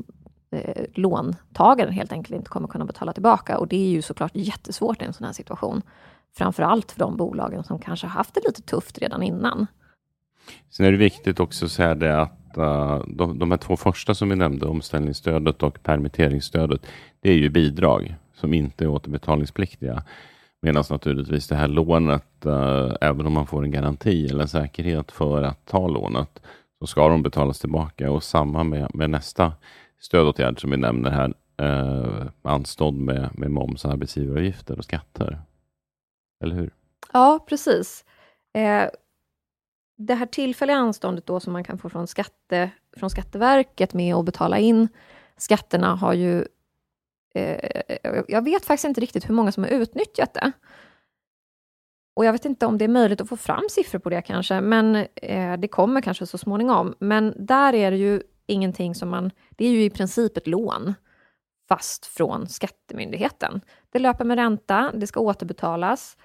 eh, 0.53 0.85
låntagaren 0.95 1.93
helt 1.93 2.13
enkelt 2.13 2.37
inte 2.37 2.51
kommer 2.51 2.69
kunna 2.69 2.85
betala 2.85 3.13
tillbaka. 3.13 3.59
Och 3.59 3.69
det 3.69 3.77
är 3.77 3.89
ju 3.89 4.03
såklart 4.03 4.33
jättesvårt 4.35 5.03
i 5.03 5.05
en 5.05 5.13
sån 5.13 5.27
här 5.27 5.33
situation. 5.33 5.83
Framför 6.37 6.63
allt 6.63 6.93
för 6.93 6.99
de 6.99 7.17
bolagen 7.17 7.65
som 7.65 7.79
kanske 7.79 8.07
haft 8.07 8.35
det 8.35 8.41
lite 8.47 8.63
tufft 8.63 8.99
redan 8.99 9.23
innan. 9.23 9.67
Sen 10.71 10.87
är 10.87 10.91
det 10.91 10.99
viktigt 10.99 11.41
också 11.41 11.65
att 11.65 11.71
säga 11.71 11.95
det 11.95 12.23
att 12.23 12.42
detta, 12.55 13.03
de, 13.07 13.39
de 13.39 13.51
här 13.51 13.59
två 13.59 13.77
första 13.77 14.15
som 14.15 14.29
vi 14.29 14.37
nämnde, 14.37 14.67
omställningsstödet 14.67 15.63
och 15.63 15.83
permitteringsstödet, 15.83 16.87
det 17.21 17.31
är 17.31 17.37
ju 17.37 17.49
bidrag 17.49 18.15
som 18.35 18.55
inte 18.55 18.85
är 18.85 18.89
återbetalningspliktiga. 18.89 20.03
Medan 20.63 20.85
naturligtvis 20.91 21.49
det 21.49 21.57
här 21.57 21.69
lånet, 21.69 22.47
eh, 22.47 22.93
även 23.01 23.27
om 23.27 23.33
man 23.33 23.47
får 23.47 23.65
en 23.65 23.71
garanti 23.71 24.27
eller 24.27 24.43
en 24.43 24.49
säkerhet 24.49 25.13
för 25.13 25.43
att 25.43 25.67
ta 25.67 25.89
lånet, 25.89 26.43
så 26.81 26.87
ska 26.87 27.09
de 27.09 27.23
betalas 27.23 27.61
tillbaka. 27.61 28.11
Och 28.11 28.23
samma 28.23 28.65
med, 28.65 28.95
med 28.95 29.11
nästa 29.11 29.53
stödåtgärd 30.01 30.61
som 30.61 30.71
vi 30.71 30.77
nämner 30.77 31.11
här, 31.11 31.35
uh, 31.63 32.27
anstånd 32.43 32.99
med, 32.99 33.31
med 33.39 33.51
moms, 33.51 33.85
arbetsgivaravgifter 33.85 34.79
och 34.79 34.85
skatter. 34.85 35.39
Eller 36.45 36.55
hur? 36.55 36.71
Ja, 37.13 37.45
precis. 37.49 38.05
Eh, 38.55 38.89
det 40.07 40.15
här 40.15 40.27
tillfälliga 40.27 40.77
anståndet 40.77 41.27
då 41.27 41.41
som 41.41 41.53
man 41.53 41.65
kan 41.65 41.79
få 41.79 41.89
från, 41.89 42.07
skatte, 42.07 42.71
från 42.97 43.11
Skatteverket 43.11 43.95
med 43.95 44.15
att 44.15 44.25
betala 44.25 44.59
in 44.59 44.89
skatterna 45.37 45.95
har 45.95 46.13
ju... 46.13 46.45
Eh, 47.35 48.23
jag 48.29 48.45
vet 48.45 48.65
faktiskt 48.65 48.85
inte 48.85 49.01
riktigt 49.01 49.29
hur 49.29 49.35
många 49.35 49.53
som 49.53 49.63
har 49.63 49.71
utnyttjat 49.71 50.35
det. 50.35 50.53
Och 52.15 52.25
jag 52.25 52.33
vet 52.33 52.45
inte 52.45 52.67
om 52.67 52.79
det 52.79 52.85
är 52.85 52.89
möjligt 52.89 53.21
att 53.21 53.29
få 53.29 53.37
fram 53.37 53.65
siffror 53.71 53.99
på 53.99 54.11
det 54.11 54.23
kanske, 54.23 54.61
men 54.61 54.97
eh, 55.15 55.57
det 55.57 55.69
kommer 55.69 56.01
kanske 56.01 56.27
så 56.27 56.39
småningom. 56.39 56.95
Men 56.99 57.35
där 57.47 57.75
är 57.75 57.91
det 57.91 57.97
ju 57.97 58.23
ingenting 58.47 58.95
som 58.95 59.09
man... 59.09 59.31
Det 59.51 59.65
är 59.65 59.71
ju 59.71 59.85
i 59.85 59.91
princip 59.91 60.37
ett 60.37 60.47
lån, 60.47 60.95
fast 61.69 62.07
från 62.07 62.49
Skattemyndigheten. 62.49 63.61
Det 63.91 63.99
löper 63.99 64.25
med 64.25 64.37
ränta, 64.37 64.93
det 64.95 65.07
ska 65.07 65.21
återbetalas 65.21 66.17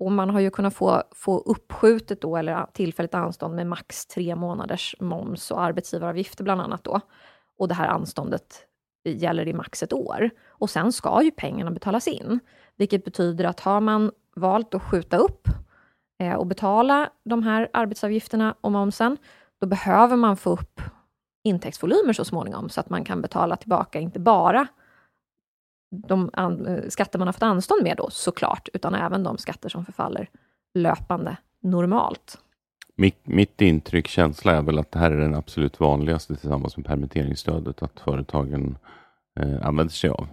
och 0.00 0.12
man 0.12 0.30
har 0.30 0.40
ju 0.40 0.50
kunnat 0.50 0.74
få, 0.74 1.02
få 1.12 1.38
uppskjutet 1.38 2.20
då, 2.20 2.36
eller 2.36 2.66
tillfälligt 2.72 3.14
anstånd 3.14 3.54
med 3.54 3.66
max 3.66 4.06
tre 4.06 4.36
månaders 4.36 4.96
moms 5.00 5.50
och 5.50 5.62
arbetsgivaravgifter 5.62 6.44
bland 6.44 6.60
annat 6.60 6.84
då. 6.84 7.00
Och 7.58 7.68
det 7.68 7.74
här 7.74 7.88
anståndet 7.88 8.66
gäller 9.04 9.48
i 9.48 9.52
max 9.52 9.82
ett 9.82 9.92
år. 9.92 10.30
Och 10.48 10.70
sen 10.70 10.92
ska 10.92 11.22
ju 11.22 11.30
pengarna 11.30 11.70
betalas 11.70 12.08
in, 12.08 12.40
vilket 12.76 13.04
betyder 13.04 13.44
att 13.44 13.60
har 13.60 13.80
man 13.80 14.10
valt 14.36 14.74
att 14.74 14.82
skjuta 14.82 15.16
upp 15.16 15.48
eh, 16.20 16.34
och 16.34 16.46
betala 16.46 17.10
de 17.24 17.42
här 17.42 17.68
arbetsavgifterna 17.72 18.54
och 18.60 18.72
momsen, 18.72 19.16
då 19.60 19.66
behöver 19.66 20.16
man 20.16 20.36
få 20.36 20.50
upp 20.50 20.80
intäktsvolymer 21.44 22.12
så 22.12 22.24
småningom, 22.24 22.68
så 22.68 22.80
att 22.80 22.90
man 22.90 23.04
kan 23.04 23.22
betala 23.22 23.56
tillbaka 23.56 23.98
inte 23.98 24.20
bara 24.20 24.66
de 26.06 26.30
eh, 26.36 26.88
skatter 26.88 27.18
man 27.18 27.28
har 27.28 27.32
fått 27.32 27.42
anstånd 27.42 27.82
med 27.82 27.96
då 27.96 28.10
såklart, 28.10 28.68
utan 28.72 28.94
även 28.94 29.22
de 29.22 29.38
skatter 29.38 29.68
som 29.68 29.84
förfaller 29.84 30.28
löpande 30.74 31.36
normalt. 31.60 32.38
Mitt, 32.96 33.26
mitt 33.26 33.60
intryck, 33.60 34.08
känsla 34.08 34.52
är 34.52 34.62
väl 34.62 34.78
att 34.78 34.92
det 34.92 34.98
här 34.98 35.10
är 35.10 35.18
den 35.18 35.34
absolut 35.34 35.80
vanligaste 35.80 36.36
tillsammans 36.36 36.76
med 36.76 36.86
permitteringsstödet, 36.86 37.82
att 37.82 38.00
företagen 38.00 38.76
eh, 39.40 39.66
använder 39.66 39.92
sig 39.92 40.10
av. 40.10 40.28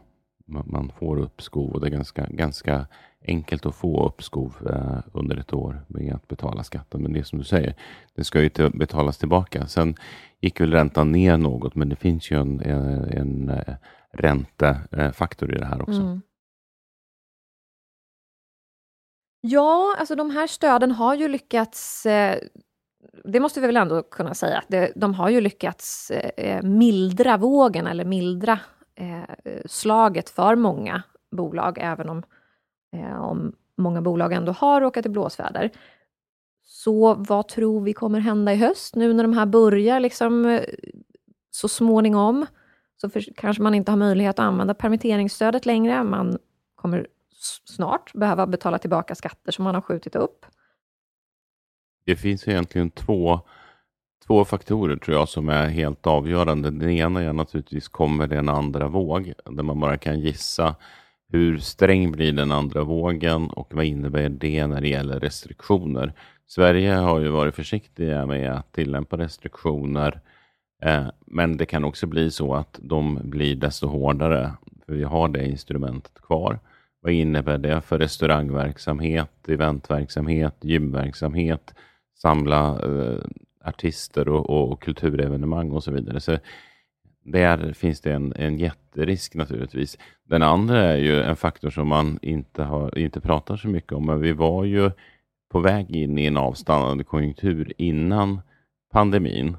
Man, 0.45 0.63
man, 0.67 0.91
får 0.99 1.19
uppskov 1.19 1.71
och 1.71 1.81
det 1.81 1.87
är 1.87 1.91
ganska, 1.91 2.27
ganska 2.29 2.87
enkelt 3.27 3.65
att 3.65 3.75
få 3.75 4.05
uppskov 4.05 4.55
eh, 4.69 4.99
under 5.13 5.37
ett 5.37 5.53
år 5.53 5.85
med 5.87 6.13
att 6.13 6.27
betala 6.27 6.63
skatten. 6.63 7.01
Men 7.01 7.13
det 7.13 7.19
är 7.19 7.23
som 7.23 7.39
du 7.39 7.45
säger, 7.45 7.75
det 8.15 8.23
ska 8.23 8.41
ju 8.41 8.49
betalas 8.73 9.17
tillbaka. 9.17 9.67
Sen 9.67 9.95
gick 10.41 10.61
väl 10.61 10.71
räntan 10.71 11.11
ner 11.11 11.37
något, 11.37 11.75
men 11.75 11.89
det 11.89 11.95
finns 11.95 12.31
ju 12.31 12.41
en, 12.41 12.61
en, 12.61 13.03
en 13.03 13.49
eh, 13.49 13.75
räntefaktor 14.13 15.49
eh, 15.49 15.55
i 15.55 15.59
det 15.59 15.65
här 15.65 15.81
också. 15.81 16.01
Mm. 16.01 16.21
Ja, 19.41 19.95
alltså 19.99 20.15
de 20.15 20.29
här 20.29 20.47
stöden 20.47 20.91
har 20.91 21.15
ju 21.15 21.27
lyckats 21.27 22.05
eh, 22.05 22.39
det 23.23 23.39
måste 23.39 23.61
vi 23.61 23.67
väl 23.67 23.77
ändå 23.77 24.03
kunna 24.03 24.33
säga, 24.33 24.57
att 24.57 24.91
de 24.95 25.13
har 25.13 25.29
ju 25.29 25.41
lyckats 25.41 26.11
eh, 26.11 26.63
mildra 26.63 27.37
vågen 27.37 27.87
eller 27.87 28.05
mildra 28.05 28.59
slaget 29.65 30.29
för 30.29 30.55
många 30.55 31.03
bolag, 31.31 31.77
även 31.81 32.09
om, 32.09 32.23
om 33.19 33.55
många 33.77 34.01
bolag 34.01 34.33
ändå 34.33 34.51
har 34.51 34.81
råkat 34.81 35.05
i 35.05 35.09
blåsväder. 35.09 35.69
Så 36.63 37.13
vad 37.13 37.47
tror 37.47 37.81
vi 37.81 37.93
kommer 37.93 38.19
hända 38.19 38.53
i 38.53 38.55
höst 38.55 38.95
nu 38.95 39.13
när 39.13 39.23
de 39.23 39.33
här 39.33 39.45
börjar 39.45 39.99
liksom 39.99 40.59
så 41.51 41.67
småningom? 41.67 42.45
Så 43.01 43.09
för, 43.09 43.23
kanske 43.35 43.63
man 43.63 43.75
inte 43.75 43.91
har 43.91 43.97
möjlighet 43.97 44.39
att 44.39 44.45
använda 44.45 44.73
permitteringsstödet 44.73 45.65
längre. 45.65 46.03
Man 46.03 46.37
kommer 46.75 47.07
snart 47.65 48.13
behöva 48.13 48.47
betala 48.47 48.77
tillbaka 48.77 49.15
skatter 49.15 49.51
som 49.51 49.63
man 49.63 49.75
har 49.75 49.81
skjutit 49.81 50.15
upp. 50.15 50.45
Det 52.05 52.15
finns 52.15 52.47
egentligen 52.47 52.89
två, 52.89 53.39
två 54.27 54.45
faktorer 54.45 54.95
tror 54.95 55.17
jag 55.17 55.29
som 55.29 55.49
är 55.49 55.67
helt 55.67 56.07
avgörande. 56.07 56.71
Den 56.71 56.89
ena 56.89 57.21
är 57.21 57.33
naturligtvis, 57.33 57.87
kommer 57.87 58.27
det 58.27 58.37
en 58.37 58.49
andra 58.49 58.87
våg? 58.87 59.33
Där 59.45 59.63
man 59.63 59.79
bara 59.79 59.97
kan 59.97 60.19
gissa 60.19 60.75
hur 61.29 61.57
sträng 61.57 62.11
blir 62.11 62.33
den 62.33 62.51
andra 62.51 62.83
vågen 62.83 63.49
och 63.49 63.73
vad 63.73 63.85
innebär 63.85 64.29
det 64.29 64.67
när 64.67 64.81
det 64.81 64.89
gäller 64.89 65.19
restriktioner? 65.19 66.13
Sverige 66.47 66.93
har 66.93 67.19
ju 67.19 67.27
varit 67.27 67.55
försiktiga 67.55 68.25
med 68.25 68.51
att 68.51 68.71
tillämpa 68.71 69.17
restriktioner 69.17 70.11
Eh, 70.11 70.30
Eh, 70.81 71.07
men 71.25 71.57
det 71.57 71.65
kan 71.65 71.83
också 71.83 72.07
bli 72.07 72.31
så 72.31 72.55
att 72.55 72.79
de 72.81 73.19
blir 73.23 73.55
desto 73.55 73.87
hårdare, 73.87 74.51
för 74.85 74.93
vi 74.93 75.03
har 75.03 75.27
det 75.27 75.45
instrumentet 75.45 76.21
kvar. 76.21 76.59
Vad 77.01 77.13
innebär 77.13 77.57
det 77.57 77.81
för 77.81 77.97
restaurangverksamhet, 77.97 79.49
eventverksamhet, 79.49 80.55
gymverksamhet, 80.61 81.73
samla 82.17 82.69
eh, 82.69 83.19
artister 83.63 84.29
och, 84.29 84.71
och, 84.71 84.81
kulturevenemang 84.81 85.71
och 85.71 85.83
så 85.83 85.91
vidare. 85.91 86.19
Så 86.19 86.37
där 87.23 87.73
finns 87.73 88.01
det 88.01 88.13
en, 88.13 88.33
en 88.35 88.57
jätterisk 88.57 89.35
naturligtvis. 89.35 89.97
Den 90.23 90.43
andra 90.43 90.83
är 90.83 90.97
ju 90.97 91.21
en 91.21 91.35
faktor 91.35 91.69
som 91.69 91.87
man 91.87 92.19
inte, 92.21 92.63
har, 92.63 92.97
inte 92.97 93.21
pratar 93.21 93.57
så 93.57 93.67
mycket 93.67 93.91
om, 93.91 94.05
men 94.05 94.21
vi 94.21 94.33
var 94.33 94.63
ju 94.63 94.91
på 95.51 95.59
väg 95.59 95.95
in 95.95 96.17
i 96.17 96.25
en 96.25 96.37
avstannande 96.37 97.03
konjunktur 97.03 97.73
innan 97.77 98.41
pandemin. 98.91 99.57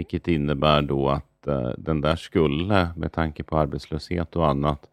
Vilket 0.00 0.28
innebär 0.28 0.82
då 0.82 1.08
att 1.08 1.46
eh, 1.46 1.70
den 1.78 2.00
där 2.00 2.16
skulle, 2.16 2.88
med 2.96 3.12
tanke 3.12 3.42
på 3.42 3.58
arbetslöshet 3.58 4.36
och 4.36 4.48
annat, 4.48 4.90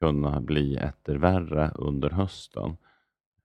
kunna 0.00 0.40
bli 0.40 0.76
etter 0.76 1.14
värre 1.14 1.70
under 1.74 2.10
hösten. 2.10 2.76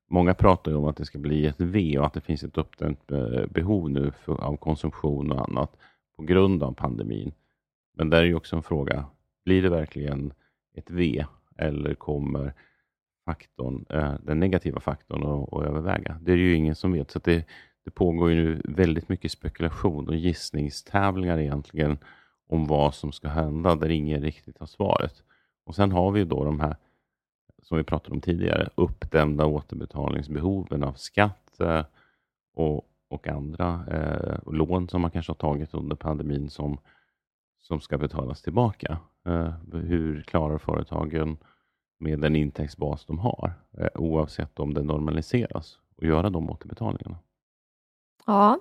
Många 0.10 0.34
pratar 0.34 0.72
ju 0.72 0.77
om 0.77 0.86
att 0.86 0.98
det 0.98 1.05
ska 1.05 1.20
bli 1.20 1.46
ett 1.46 1.62
V 1.62 2.00
och 2.00 2.05
att 2.05 2.13
det 2.13 2.22
finns 2.22 2.43
ett 2.43 2.58
uppdämt 2.58 3.12
eh, 3.12 3.46
behov 3.50 3.89
nu 3.89 4.12
för, 4.12 4.43
av 4.43 4.58
konsumtion 4.58 5.32
och 5.32 5.50
annat 5.50 5.77
på 6.15 6.24
grund 6.24 6.63
av 6.63 6.74
pandemin. 6.74 7.32
Men 7.98 8.10
där 8.10 8.17
är 8.17 8.25
ju 8.25 8.36
också 8.36 8.55
en 8.55 8.63
fråga, 8.63 9.05
blir 9.46 9.62
det 9.62 9.70
verkligen 9.70 10.34
ett 10.75 10.89
V 10.89 11.25
eller 11.58 11.93
kommer 11.93 12.53
faktorn, 13.25 13.86
eh, 13.89 14.13
den 14.24 14.39
negativa 14.39 14.79
faktorn 14.79 15.24
att, 15.24 15.53
att 15.53 15.65
överväga? 15.65 16.17
Det 16.22 16.32
är 16.32 16.38
ju 16.38 16.55
ingen 16.55 16.75
som 16.75 16.91
vet. 16.91 17.12
Så 17.12 17.20
det, 17.20 17.46
det 17.84 17.92
pågår 17.92 18.32
ju 18.32 18.36
nu 18.36 18.62
väldigt 18.63 19.10
mycket 19.10 19.32
spekulation 19.32 20.08
och 20.08 20.16
gissningstävlingar 20.16 21.38
egentligen 21.38 21.98
om 22.48 22.68
vad 22.68 22.94
som 22.96 23.12
ska 23.12 23.28
hända, 23.28 23.75
där 23.75 23.90
ingen 23.90 24.22
riktigt 24.22 24.58
har 24.58 24.68
svaret. 24.68 25.24
Och 25.66 25.75
Sen 25.75 25.92
har 25.92 26.12
vi 26.12 26.24
då 26.24 26.44
de 26.44 26.60
här, 26.60 26.75
som 27.62 27.78
vi 27.78 27.84
pratade 27.84 28.16
om 28.16 28.22
tidigare, 28.22 28.70
uppdämda 28.75 29.46
återbetalningsbehoven 29.46 30.84
av 30.84 30.94
skatt 30.94 31.60
eh, 31.60 31.86
och, 32.54 32.88
och 33.08 33.28
andra 33.28 33.86
eh, 33.92 34.54
lån 34.54 34.90
som 34.90 35.02
man 35.02 35.12
kanske 35.12 35.30
har 35.30 35.36
tagit 35.36 35.74
under 35.74 35.96
pandemin 35.96 36.50
som, 36.50 36.78
som 37.60 37.82
ska 37.82 37.98
betalas 37.98 38.42
tillbaka. 38.42 38.98
Eh, 39.25 39.54
hur 39.72 40.22
klarar 40.22 40.58
företagen 40.58 41.38
med 41.98 42.20
den 42.20 42.36
intäktsbas 42.36 43.06
de 43.06 43.20
har, 43.20 43.54
eh, 43.78 43.88
oavsett 43.96 44.60
om 44.60 44.74
det 44.74 44.84
normaliseras, 44.84 45.80
och 45.96 46.04
göra 46.04 46.30
de 46.30 46.50
återbetalningarna? 46.50 47.18
Ja. 48.25 48.60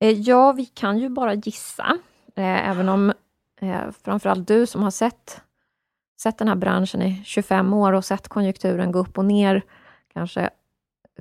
Eh, 0.00 0.20
ja, 0.20 0.52
vi 0.52 0.64
kan 0.64 0.98
ju 0.98 1.08
bara 1.08 1.34
gissa, 1.34 1.98
eh, 2.36 2.68
även 2.68 2.88
om 2.88 3.12
eh, 3.60 3.90
framförallt 4.04 4.48
du 4.48 4.66
som 4.66 4.82
har 4.82 4.90
sett, 4.90 5.40
sett 6.22 6.38
den 6.38 6.48
här 6.48 6.56
branschen 6.56 7.02
i 7.02 7.22
25 7.24 7.74
år 7.74 7.92
och 7.92 8.04
sett 8.04 8.28
konjunkturen 8.28 8.92
gå 8.92 8.98
upp 8.98 9.18
och 9.18 9.24
ner, 9.24 9.62
kanske 10.12 10.50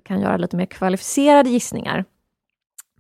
kan 0.03 0.21
göra 0.21 0.37
lite 0.37 0.57
mer 0.57 0.65
kvalificerade 0.65 1.49
gissningar 1.49 2.05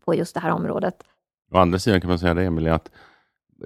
på 0.05 0.15
just 0.15 0.33
det 0.33 0.39
här 0.39 0.51
området. 0.51 1.03
Å 1.51 1.57
andra 1.57 1.79
sidan 1.79 2.01
kan 2.01 2.09
man 2.09 2.19
säga 2.19 2.33
det, 2.33 2.43
Emelie, 2.43 2.73
att 2.73 2.91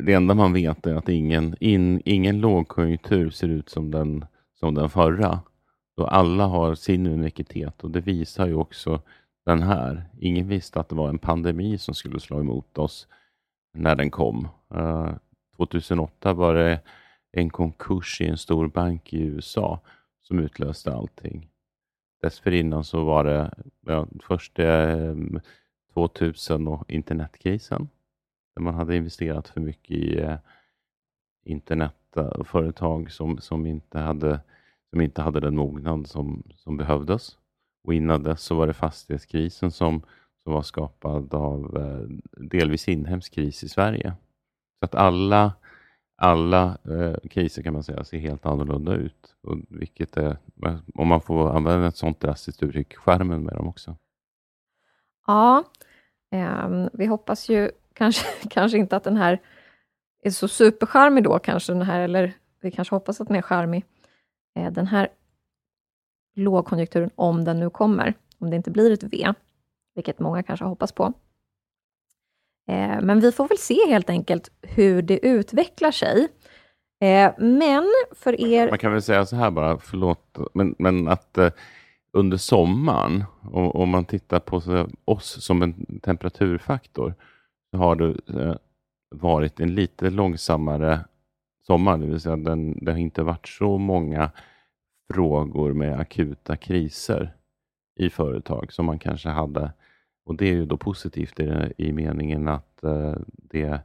det 0.02 0.14
enda 0.14 0.34
man 0.34 0.54
vet 0.54 0.86
är 0.88 0.96
att 0.96 1.10
ingen, 1.10 1.56
in, 1.60 2.02
ingen 2.06 2.40
lågkonjunktur 2.40 3.30
ser 3.30 3.48
ut 3.48 3.70
som 3.70 3.92
den, 3.92 4.26
som 4.60 4.74
den 4.74 4.90
förra. 4.90 5.40
Då 5.98 6.08
alla 6.08 6.46
har 6.46 6.76
sin 6.76 7.08
unikitet 7.08 7.84
och 7.84 7.92
det 7.92 8.02
visar 8.02 8.48
ju 8.48 8.54
också 8.54 9.02
den 9.46 9.62
här. 9.62 10.10
Ingen 10.20 10.48
visste 10.48 10.80
att 10.80 10.90
det 10.90 10.96
var 10.96 11.10
en 11.10 11.20
pandemi 11.20 11.78
som 11.78 11.96
skulle 11.96 12.20
slå 12.20 12.40
emot 12.40 12.78
oss 12.78 13.08
när 13.74 13.96
den 13.96 14.12
kom. 14.12 14.48
Eh, 14.74 14.80
uh, 14.80 15.16
2008 15.58 16.34
var 16.34 16.56
det 16.56 16.82
en 17.32 17.50
konkurs 17.50 18.22
i 18.22 18.28
en 18.28 18.38
stor 18.38 18.68
bank 18.68 19.14
i 19.14 19.22
USA 19.22 19.80
som 20.22 20.40
utlöste 20.40 20.94
allting. 20.94 21.50
Dessförinnan 22.22 22.84
så 22.84 23.04
var 23.04 23.24
det 23.24 23.54
ja, 23.82 24.08
först 24.24 24.60
eh, 24.60 25.16
2000 25.94 26.68
och 26.68 26.92
internetkrisen. 26.92 27.90
Där 28.56 28.62
man 28.62 28.74
hade 28.74 28.96
investerat 28.96 29.48
för 29.48 29.62
mycket 29.62 29.92
i 29.92 30.20
eh, 30.20 30.38
internetföretag 31.46 33.12
som, 33.12 33.38
som, 33.38 33.66
inte 33.66 34.00
hade, 34.00 34.40
som 34.90 35.02
inte 35.02 35.22
hade 35.22 35.40
den 35.40 35.56
mognad 35.56 36.08
som, 36.08 36.44
som 36.56 36.78
behövdes. 36.78 37.38
Och 37.84 37.94
innan 37.94 38.24
dess 38.24 38.42
så 38.42 38.56
var 38.56 38.68
det 38.68 38.74
fastighetskrisen 38.74 39.72
som, 39.72 40.02
som 40.44 40.54
var 40.54 40.62
skapad 40.62 41.34
av 41.34 41.78
eh, 41.78 42.18
delvis 42.50 42.88
inhemsk 42.88 43.34
kris 43.34 43.64
i 43.64 43.70
Sverige. 43.70 44.14
Så 44.80 44.86
att 44.86 44.96
alla, 44.96 45.54
alla 46.18 46.78
eh, 46.84 47.30
kriser 47.30 47.64
kan 47.64 47.74
man 47.74 47.84
säga 47.84 48.04
ser 48.04 48.18
helt 48.18 48.46
annorlunda 48.46 48.96
ut. 48.96 49.36
Och 49.44 49.58
vilket 49.70 50.18
är, 50.18 50.38
eh, 50.66 50.78
om 50.94 51.08
man 51.08 51.22
får 51.22 51.56
använda 51.56 51.88
ett 51.88 51.98
sånt 51.98 52.20
drastiskt 52.20 52.64
uttryck, 52.64 52.96
skärmen 52.96 53.44
med 53.44 53.54
dem 53.54 53.68
också. 53.68 53.96
Ja, 55.28 55.64
eh, 56.32 56.88
vi 56.94 57.06
hoppas 57.06 57.50
ju 57.50 57.72
kanske, 57.94 58.28
kanske 58.50 58.78
inte 58.78 58.96
att 58.96 59.04
den 59.04 59.18
här 59.18 59.42
är 60.22 60.32
så 60.32 60.48
supercharmig 60.48 61.24
då, 61.24 61.40
kanske 61.40 61.74
den 61.74 61.82
här, 61.82 62.00
eller 62.00 62.34
vi 62.62 62.72
kanske 62.72 62.96
hoppas 62.96 63.22
att 63.22 63.28
den 63.28 63.38
är 63.38 63.42
charmig. 63.42 63.86
Eh, 64.56 64.72
den 64.72 64.88
här 64.88 65.10
lågkonjunkturen, 66.36 67.10
om 67.16 67.44
den 67.44 67.60
nu 67.60 67.70
kommer, 67.70 68.14
om 68.38 68.50
det 68.50 68.56
inte 68.56 68.72
blir 68.72 68.92
ett 68.92 69.04
V, 69.04 69.34
vilket 69.96 70.20
många 70.20 70.44
kanske 70.44 70.66
hoppas 70.66 70.92
på. 70.92 71.14
Eh, 72.68 73.02
men 73.02 73.20
vi 73.20 73.32
får 73.32 73.48
väl 73.48 73.58
se 73.58 73.88
helt 73.88 74.10
enkelt 74.10 74.52
hur 74.62 75.02
det 75.02 75.26
utvecklar 75.26 75.92
sig. 75.92 76.28
Eh, 77.02 77.32
men 77.38 77.84
för 78.12 78.42
er... 78.42 78.70
Man 78.70 78.80
kan 78.80 78.92
väl 78.92 79.02
säga 79.02 79.26
så 79.26 79.36
här 79.36 79.52
bara, 79.52 79.78
förlåt, 79.78 80.38
men, 80.54 80.76
men 80.80 81.08
att 81.08 81.38
eh, 81.38 81.52
under 82.14 82.38
sommaren, 82.38 83.24
om 83.52 83.90
man 83.90 84.06
tittar 84.06 84.40
på 84.40 84.62
så, 84.62 84.88
oss 85.06 85.46
som 85.46 85.62
en 85.62 86.00
temperaturfaktor, 86.00 87.14
så 87.72 87.78
har 87.78 87.96
det 87.96 88.42
eh, 88.42 88.56
varit 89.16 89.60
en 89.60 89.76
lite 89.76 90.10
långsammare 90.10 91.00
sommar, 91.68 91.98
det 91.98 92.06
vill 92.06 92.22
säga 92.22 92.36
den, 92.36 92.86
det 92.86 92.92
har 92.92 93.00
inte 93.00 93.24
varit 93.24 93.48
så 93.48 93.78
många 93.78 94.32
frågor 95.14 95.74
med 95.74 96.00
akuta 96.00 96.56
kriser 96.56 97.36
i 98.00 98.10
företag 98.10 98.74
som 98.74 98.86
man 98.86 99.00
kanske 99.00 99.30
hade. 99.30 99.72
Och 100.26 100.36
Det 100.36 100.46
är 100.46 100.54
ju 100.54 100.66
då 100.66 100.78
positivt 100.78 101.40
i, 101.40 101.74
i 101.78 101.92
meningen 101.92 102.48
att 102.48 102.84
eh, 102.84 103.16
det, 103.28 103.80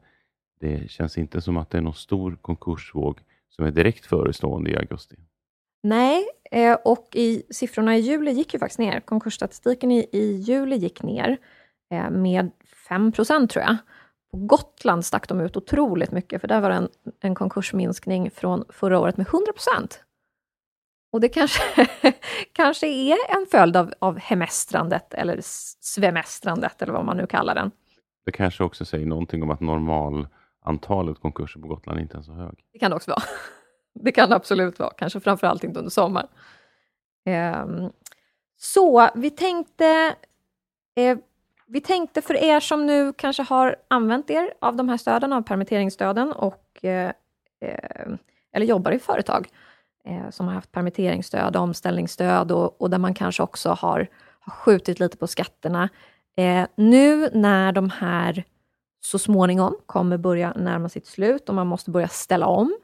det 0.61 0.91
känns 0.91 1.19
inte 1.19 1.41
som 1.41 1.57
att 1.57 1.71
det 1.71 1.79
är 1.79 1.83
någon 1.83 1.95
stor 1.95 2.37
konkursvåg 2.41 3.21
som 3.49 3.65
är 3.65 3.71
direkt 3.71 4.07
förestående 4.07 4.71
i 4.71 4.77
augusti. 4.77 5.17
Nej, 5.83 6.27
eh, 6.51 6.77
och 6.85 7.09
i 7.13 7.43
siffrorna 7.51 7.97
i 7.97 8.01
juli 8.01 8.31
gick 8.31 8.55
ju 8.55 8.61
faktiskt 8.61 8.79
ner. 8.79 9.01
Konkursstatistiken 9.01 9.91
i, 9.91 10.09
i 10.13 10.33
juli 10.33 10.77
gick 10.77 11.03
ner 11.03 11.37
eh, 11.91 12.11
med 12.11 12.51
5% 12.89 13.49
tror 13.49 13.65
jag. 13.65 13.77
På 14.31 14.37
Gotland 14.39 15.05
stack 15.05 15.29
de 15.29 15.41
ut 15.41 15.57
otroligt 15.57 16.13
mycket, 16.13 16.41
för 16.41 16.49
där 16.49 16.61
var 16.61 16.71
det 16.71 16.77
en, 16.77 16.89
en 17.21 17.35
konkursminskning 17.35 18.31
från 18.31 18.65
förra 18.69 19.01
året 19.01 19.17
med 19.17 19.27
100 19.27 19.53
och 21.11 21.21
det 21.21 21.29
kanske, 21.29 21.89
kanske 22.53 22.87
är 22.87 23.17
en 23.29 23.47
följd 23.51 23.77
av, 23.77 23.93
av 23.99 24.19
hemestrandet 24.19 25.15
eller 25.15 25.39
svemestrandet 25.81 26.83
eller 26.83 26.93
vad 26.93 27.05
man 27.05 27.17
nu 27.17 27.27
kallar 27.27 27.55
den. 27.55 27.71
Det 28.25 28.33
kanske 28.33 28.65
också 28.65 28.85
säger 28.85 29.07
någonting 29.07 29.43
om 29.43 29.51
att 29.51 29.61
normalantalet 29.61 31.21
konkurser 31.21 31.61
på 31.61 31.69
Gotland 31.69 32.01
inte 32.01 32.19
är 32.19 32.23
så 32.23 32.33
hög. 32.33 32.65
Det 32.73 32.79
kan 32.79 32.91
det 32.91 32.97
också 32.97 33.11
vara. 33.11 33.23
Det 34.01 34.13
kan 34.13 34.29
det 34.29 34.37
absolut 34.37 34.79
vara, 34.79 34.91
kanske 34.91 35.21
framför 35.21 35.47
allt 35.47 35.65
inte 35.65 35.79
under 35.79 35.91
sommaren. 35.91 36.29
Um, 37.27 37.93
så 38.57 39.09
vi 39.15 39.31
tänkte, 39.31 40.15
eh, 40.97 41.19
vi 41.67 41.81
tänkte 41.81 42.23
för 42.23 42.35
er 42.35 42.61
som 42.61 42.87
nu 42.87 43.13
kanske 43.13 43.43
har 43.43 43.77
använt 43.89 44.31
er 44.31 44.55
av 44.61 44.77
de 44.77 44.89
här 44.89 44.97
stöden, 44.97 45.33
av 45.33 45.43
permitteringsstöden, 45.43 46.33
och, 46.33 46.85
eh, 46.85 47.13
eh, 47.61 48.09
eller 48.53 48.67
jobbar 48.67 48.93
i 48.93 48.99
företag, 48.99 49.49
eh, 50.09 50.31
som 50.31 50.47
har 50.47 50.55
haft 50.55 50.73
permitteringsstöd, 50.73 51.57
omställningsstöd 51.57 52.53
och, 52.53 52.81
och 52.81 52.91
där 52.91 52.99
man 52.99 53.15
kanske 53.15 53.43
också 53.43 53.69
har, 53.71 54.09
har 54.41 54.53
skjutit 54.53 55.01
lite 55.01 55.17
på 55.17 55.27
skatterna. 55.27 55.89
Eh, 56.37 56.67
nu 56.77 57.31
när 57.33 57.73
de 57.73 57.91
här 57.91 58.45
så 59.01 59.19
småningom 59.19 59.77
kommer 59.87 60.17
börja 60.17 60.53
närma 60.53 60.89
sitt 60.89 61.07
slut 61.07 61.49
och 61.49 61.55
man 61.55 61.67
måste 61.67 61.91
börja 61.91 62.09
ställa 62.09 62.47
om 62.47 62.77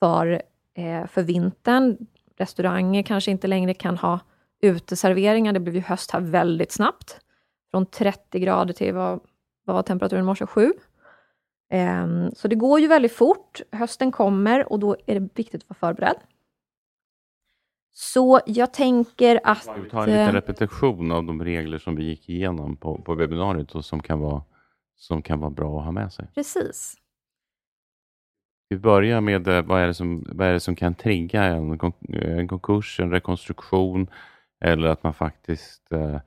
för, 0.00 0.42
eh, 0.74 1.06
för 1.06 1.22
vintern. 1.22 1.96
Restauranger 2.38 3.02
kanske 3.02 3.30
inte 3.30 3.46
längre 3.46 3.74
kan 3.74 3.98
ha 3.98 4.20
uteserveringar. 4.62 5.52
Det 5.52 5.60
blev 5.60 5.74
ju 5.74 5.80
höst 5.80 6.10
här 6.10 6.20
väldigt 6.20 6.72
snabbt. 6.72 7.20
Från 7.70 7.86
30 7.86 8.38
grader 8.38 8.74
till 8.74 8.94
vad, 8.94 9.20
vad 9.64 9.76
var 9.76 9.82
temperaturen 9.82 10.24
i 10.24 10.26
morse? 10.26 10.46
7. 10.46 10.72
Ehm, 11.70 12.30
så 12.34 12.48
det 12.48 12.56
går 12.56 12.80
ju 12.80 12.86
väldigt 12.86 13.12
fort. 13.12 13.60
Hösten 13.72 14.12
kommer 14.12 14.72
och 14.72 14.78
då 14.78 14.96
är 15.06 15.20
det 15.20 15.28
viktigt 15.34 15.62
att 15.62 15.70
vara 15.70 15.94
förberedd. 15.94 16.16
Så 17.92 18.40
jag 18.46 18.72
tänker 18.72 19.40
att... 19.44 19.68
Vi 19.84 19.90
tar 19.90 20.00
en 20.00 20.06
liten 20.06 20.28
eh, 20.28 20.32
repetition 20.32 21.12
av 21.12 21.24
de 21.24 21.44
regler 21.44 21.78
som 21.78 21.96
vi 21.96 22.04
gick 22.04 22.28
igenom 22.28 22.76
på, 22.76 23.02
på 23.02 23.14
webbinariet 23.14 23.74
och 23.74 23.84
som 23.84 24.02
kan, 24.02 24.20
vara, 24.20 24.42
som 24.96 25.22
kan 25.22 25.40
vara 25.40 25.50
bra 25.50 25.78
att 25.78 25.84
ha 25.84 25.92
med 25.92 26.12
sig. 26.12 26.26
Precis. 26.34 26.94
Vi 28.68 28.78
börjar 28.78 29.20
med 29.20 29.48
eh, 29.48 29.62
vad 29.62 29.82
är 29.82 29.86
det 29.86 29.94
som, 29.94 30.26
vad 30.32 30.46
är 30.46 30.52
det 30.52 30.60
som 30.60 30.76
kan 30.76 30.94
trigga 30.94 31.44
en, 31.44 31.80
en 32.12 32.48
konkurs, 32.48 33.00
en 33.00 33.10
rekonstruktion 33.10 34.06
eller 34.64 34.88
att 34.88 35.02
man 35.02 35.14
faktiskt 35.14 35.92
eh, 35.92 36.20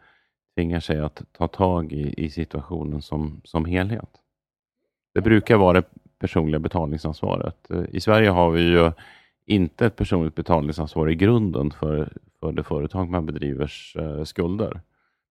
tvingar 0.56 0.80
sig 0.80 1.00
att 1.00 1.22
ta 1.32 1.48
tag 1.48 1.92
i, 1.92 2.14
i 2.18 2.30
situationen 2.30 3.02
som, 3.02 3.42
som 3.44 3.66
helhet. 3.66 4.10
Det 5.14 5.22
brukar 5.22 5.58
vara 5.58 5.82
det 5.82 5.88
personliga 6.20 6.60
betalningsansvaret. 6.60 7.72
Eh, 7.72 7.84
I 7.90 8.02
Sverige 8.02 8.30
har 8.30 8.52
vi 8.52 8.62
ju 8.62 8.92
inte 9.46 9.86
ett 9.86 9.96
personligt 9.96 10.36
betalningsansvar 10.36 11.10
i 11.10 11.16
grunden 11.16 11.72
för, 11.72 12.14
för 12.40 12.52
det 12.52 12.64
företag 12.64 13.10
man 13.10 13.26
bedrivers 13.26 13.96
eh, 13.96 14.24
skulder. 14.24 14.82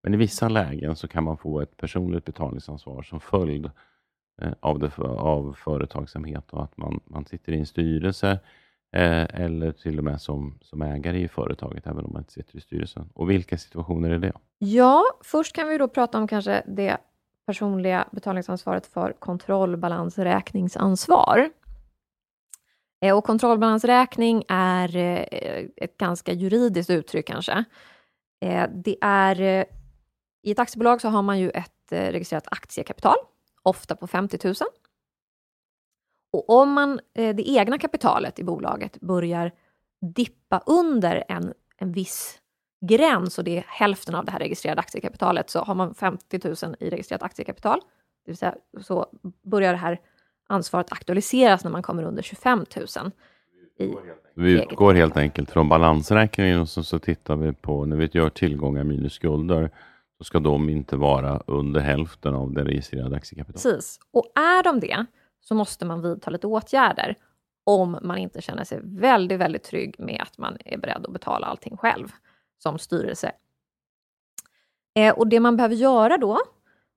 Men 0.03 0.15
i 0.15 0.17
vissa 0.17 0.49
lägen 0.49 0.97
så 0.97 1.09
kan 1.09 1.25
man 1.25 1.37
få 1.37 1.61
ett 1.61 1.77
personligt 1.77 2.25
betalningsansvar 2.25 3.03
som 3.03 3.21
följd 3.21 3.71
eh, 4.43 4.53
av, 4.61 4.79
det, 4.79 4.99
av 5.03 5.57
företagsamhet 5.59 6.51
och 6.51 6.63
att 6.63 6.77
man, 6.77 7.01
man 7.05 7.25
sitter 7.25 7.53
i 7.53 7.59
en 7.59 7.67
styrelse 7.67 8.31
eh, 8.93 9.41
eller 9.41 9.73
till 9.73 9.99
och 9.99 10.05
med 10.05 10.21
som, 10.21 10.59
som 10.63 10.83
ägare 10.83 11.23
i 11.23 11.29
företaget, 11.29 11.87
även 11.87 12.05
om 12.05 12.13
man 12.13 12.21
inte 12.21 12.33
sitter 12.33 12.57
i 12.57 12.61
styrelsen. 12.61 13.11
Och 13.15 13.31
vilka 13.31 13.59
situationer 13.59 14.11
är 14.11 14.19
det? 14.19 14.33
Ja, 14.59 15.05
först 15.25 15.55
kan 15.55 15.69
vi 15.69 15.79
då 15.79 15.89
prata 15.89 16.19
om 16.19 16.29
kanske 16.29 16.63
det 16.67 16.97
personliga 17.47 18.09
betalningsansvaret 18.11 18.87
för 18.87 19.15
kontrollbalansräkningsansvar. 19.19 21.51
Eh, 23.05 23.17
och 23.17 23.25
kontrollbalansräkning 23.25 24.45
är 24.49 24.97
eh, 24.97 25.67
ett 25.77 25.99
ganska 25.99 26.33
juridiskt 26.33 26.91
uttryck 26.91 27.27
kanske. 27.27 27.65
Eh, 28.45 28.69
det 28.85 28.97
är, 29.01 29.67
I 30.43 30.51
ett 30.51 30.59
aktiebolag 30.59 31.01
så 31.01 31.09
har 31.09 31.23
man 31.23 31.39
ju 31.39 31.51
ett 31.51 31.71
registrerat 31.89 32.47
aktiekapital, 32.51 33.17
ofta 33.63 33.97
på 33.97 34.07
50 34.07 34.39
000. 34.45 34.55
Och 36.33 36.51
om 36.51 36.73
man, 36.73 37.01
det 37.15 37.49
egna 37.49 37.79
kapitalet 37.79 38.39
i 38.39 38.45
bolaget 38.45 39.01
börjar 39.01 39.53
dippa 40.15 40.63
under 40.67 41.25
en, 41.29 41.53
en 41.79 41.93
viss 41.93 42.39
gräns 42.87 43.39
och 43.39 43.45
det 43.45 43.59
är 43.59 43.65
hälften 43.69 44.15
av 44.15 44.25
det 44.25 44.33
här 44.33 44.39
registrerade 44.39 44.81
aktiekapitalet 44.81 45.51
så 45.51 45.59
har 45.59 45.75
man 45.75 45.95
50 45.95 46.67
000 46.67 46.77
i 46.81 46.91
registrerat 46.91 47.23
aktiekapital, 47.23 47.81
det 48.25 48.31
vill 48.31 48.37
säga 48.37 48.55
så 48.81 49.07
börjar 49.43 49.73
det 49.73 49.79
här 49.79 50.01
ansvaret 50.47 50.93
aktualiseras 50.93 51.65
när 51.65 51.71
man 51.71 51.83
kommer 51.83 52.03
under 52.03 52.23
25 52.23 52.67
000. 52.77 53.11
I 53.79 53.95
vi 54.35 54.53
utgår 54.53 54.95
helt 54.95 55.17
enkelt 55.17 55.51
från 55.51 55.69
balansräkningen 55.69 56.61
och 56.61 56.69
så, 56.69 56.83
så 56.83 56.99
tittar 56.99 57.37
vi 57.37 57.53
på 57.53 57.85
när 57.85 57.97
vi 57.97 58.09
gör 58.13 58.31
tillgångar 58.31 58.85
minus 58.85 59.13
skulder 59.13 59.71
så 60.19 60.25
ska 60.25 60.39
de 60.39 60.69
inte 60.69 60.97
vara 60.97 61.43
under 61.47 61.81
hälften 61.81 62.35
av 62.35 62.53
det 62.53 62.65
registrerade 62.65 63.17
aktiekapitalet. 63.17 63.63
Precis, 63.63 64.01
och 64.11 64.33
är 64.35 64.63
de 64.63 64.81
det 64.81 65.07
så 65.41 65.55
måste 65.55 65.85
man 65.85 66.03
vidta 66.03 66.31
lite 66.31 66.47
åtgärder 66.47 67.17
om 67.65 67.99
man 68.03 68.19
inte 68.19 68.43
känner 68.43 68.65
sig 68.65 68.81
väldigt, 68.83 69.41
väldigt 69.41 69.63
trygg 69.63 69.95
med 69.99 70.23
att 70.23 70.39
man 70.39 70.57
är 70.65 70.79
beredd 70.79 71.07
att 71.07 71.13
betala 71.13 71.47
allting 71.47 71.77
själv 71.77 72.13
som 72.59 72.79
styrelse. 72.79 73.33
Eh, 74.95 75.15
och 75.15 75.29
det 75.29 75.41
man 75.41 75.57
behöver 75.57 75.75
göra 75.75 76.19
då, 76.19 76.41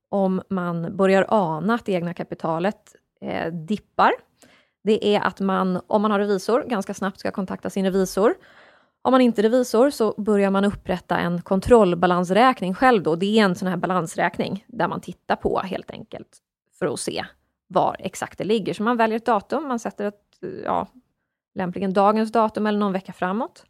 om 0.10 0.42
man 0.50 0.98
börjar 0.98 1.26
ana 1.30 1.74
att 1.74 1.86
det 1.86 1.92
egna 1.92 2.14
kapitalet 2.14 2.96
eh, 3.22 3.54
dippar, 3.54 4.12
det 4.84 5.16
är 5.16 5.22
att 5.22 5.40
man, 5.40 5.82
om 5.88 6.02
man 6.02 6.12
har 6.12 6.20
revisor, 6.20 6.64
ganska 6.64 6.94
snabbt 6.94 7.20
ska 7.20 7.32
kontakta 7.32 7.70
sin 7.70 7.86
revisor. 7.86 8.36
Om 9.02 9.12
man 9.12 9.22
inte 9.22 9.42
är 9.42 9.44
revisor 9.44 9.90
så 9.90 10.14
börjar 10.18 10.52
man 10.52 10.66
upprätta 10.66 11.18
en 11.18 11.42
kontrollbalansräkning 11.42 12.74
själv 12.74 13.04
då. 13.04 13.16
Det 13.16 13.40
är 13.40 13.44
en 13.44 13.56
sån 13.56 13.68
här 13.68 13.78
balansräkning 13.78 14.66
där 14.68 14.88
man 14.88 15.02
tittar 15.02 15.36
på 15.36 15.60
helt 15.60 15.92
enkelt 15.92 16.38
för 16.80 16.94
att 16.94 17.00
se 17.00 17.26
var 17.68 17.96
exakt 18.00 18.38
det 18.38 18.44
ligger. 18.44 18.74
Så 18.74 18.84
man 18.84 18.98
väljer 18.98 19.18
ett 19.18 19.26
datum, 19.26 19.68
man 19.68 19.80
sätter 19.80 20.06
ett, 20.06 20.22
ja, 20.66 20.88
lämpligen 21.56 21.94
dagens 21.94 22.32
datum 22.32 22.68
eller 22.68 22.80
någon 22.80 22.94
vecka 22.94 23.14
framåt, 23.14 23.66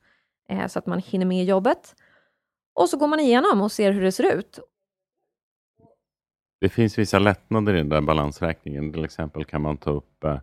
eh, 0.49 0.67
så 0.67 0.79
att 0.79 0.85
man 0.85 0.99
hinner 0.99 1.25
med 1.25 1.45
jobbet. 1.45 1.95
Och 2.73 2.89
så 2.89 2.97
går 2.97 3.07
man 3.07 3.19
igenom 3.19 3.61
och 3.61 3.71
ser 3.71 3.91
hur 3.91 4.01
det 4.01 4.11
ser 4.11 4.35
ut. 4.35 4.59
Det 6.59 6.69
finns 6.69 6.97
vissa 6.97 7.19
lättnader 7.19 7.73
i 7.73 7.77
den 7.77 7.89
där 7.89 8.01
balansräkningen. 8.01 8.93
Till 8.93 9.05
exempel 9.05 9.45
kan 9.45 9.61
man 9.61 9.77
ta 9.77 9.91
upp 9.91 10.23
eh, 10.23 10.39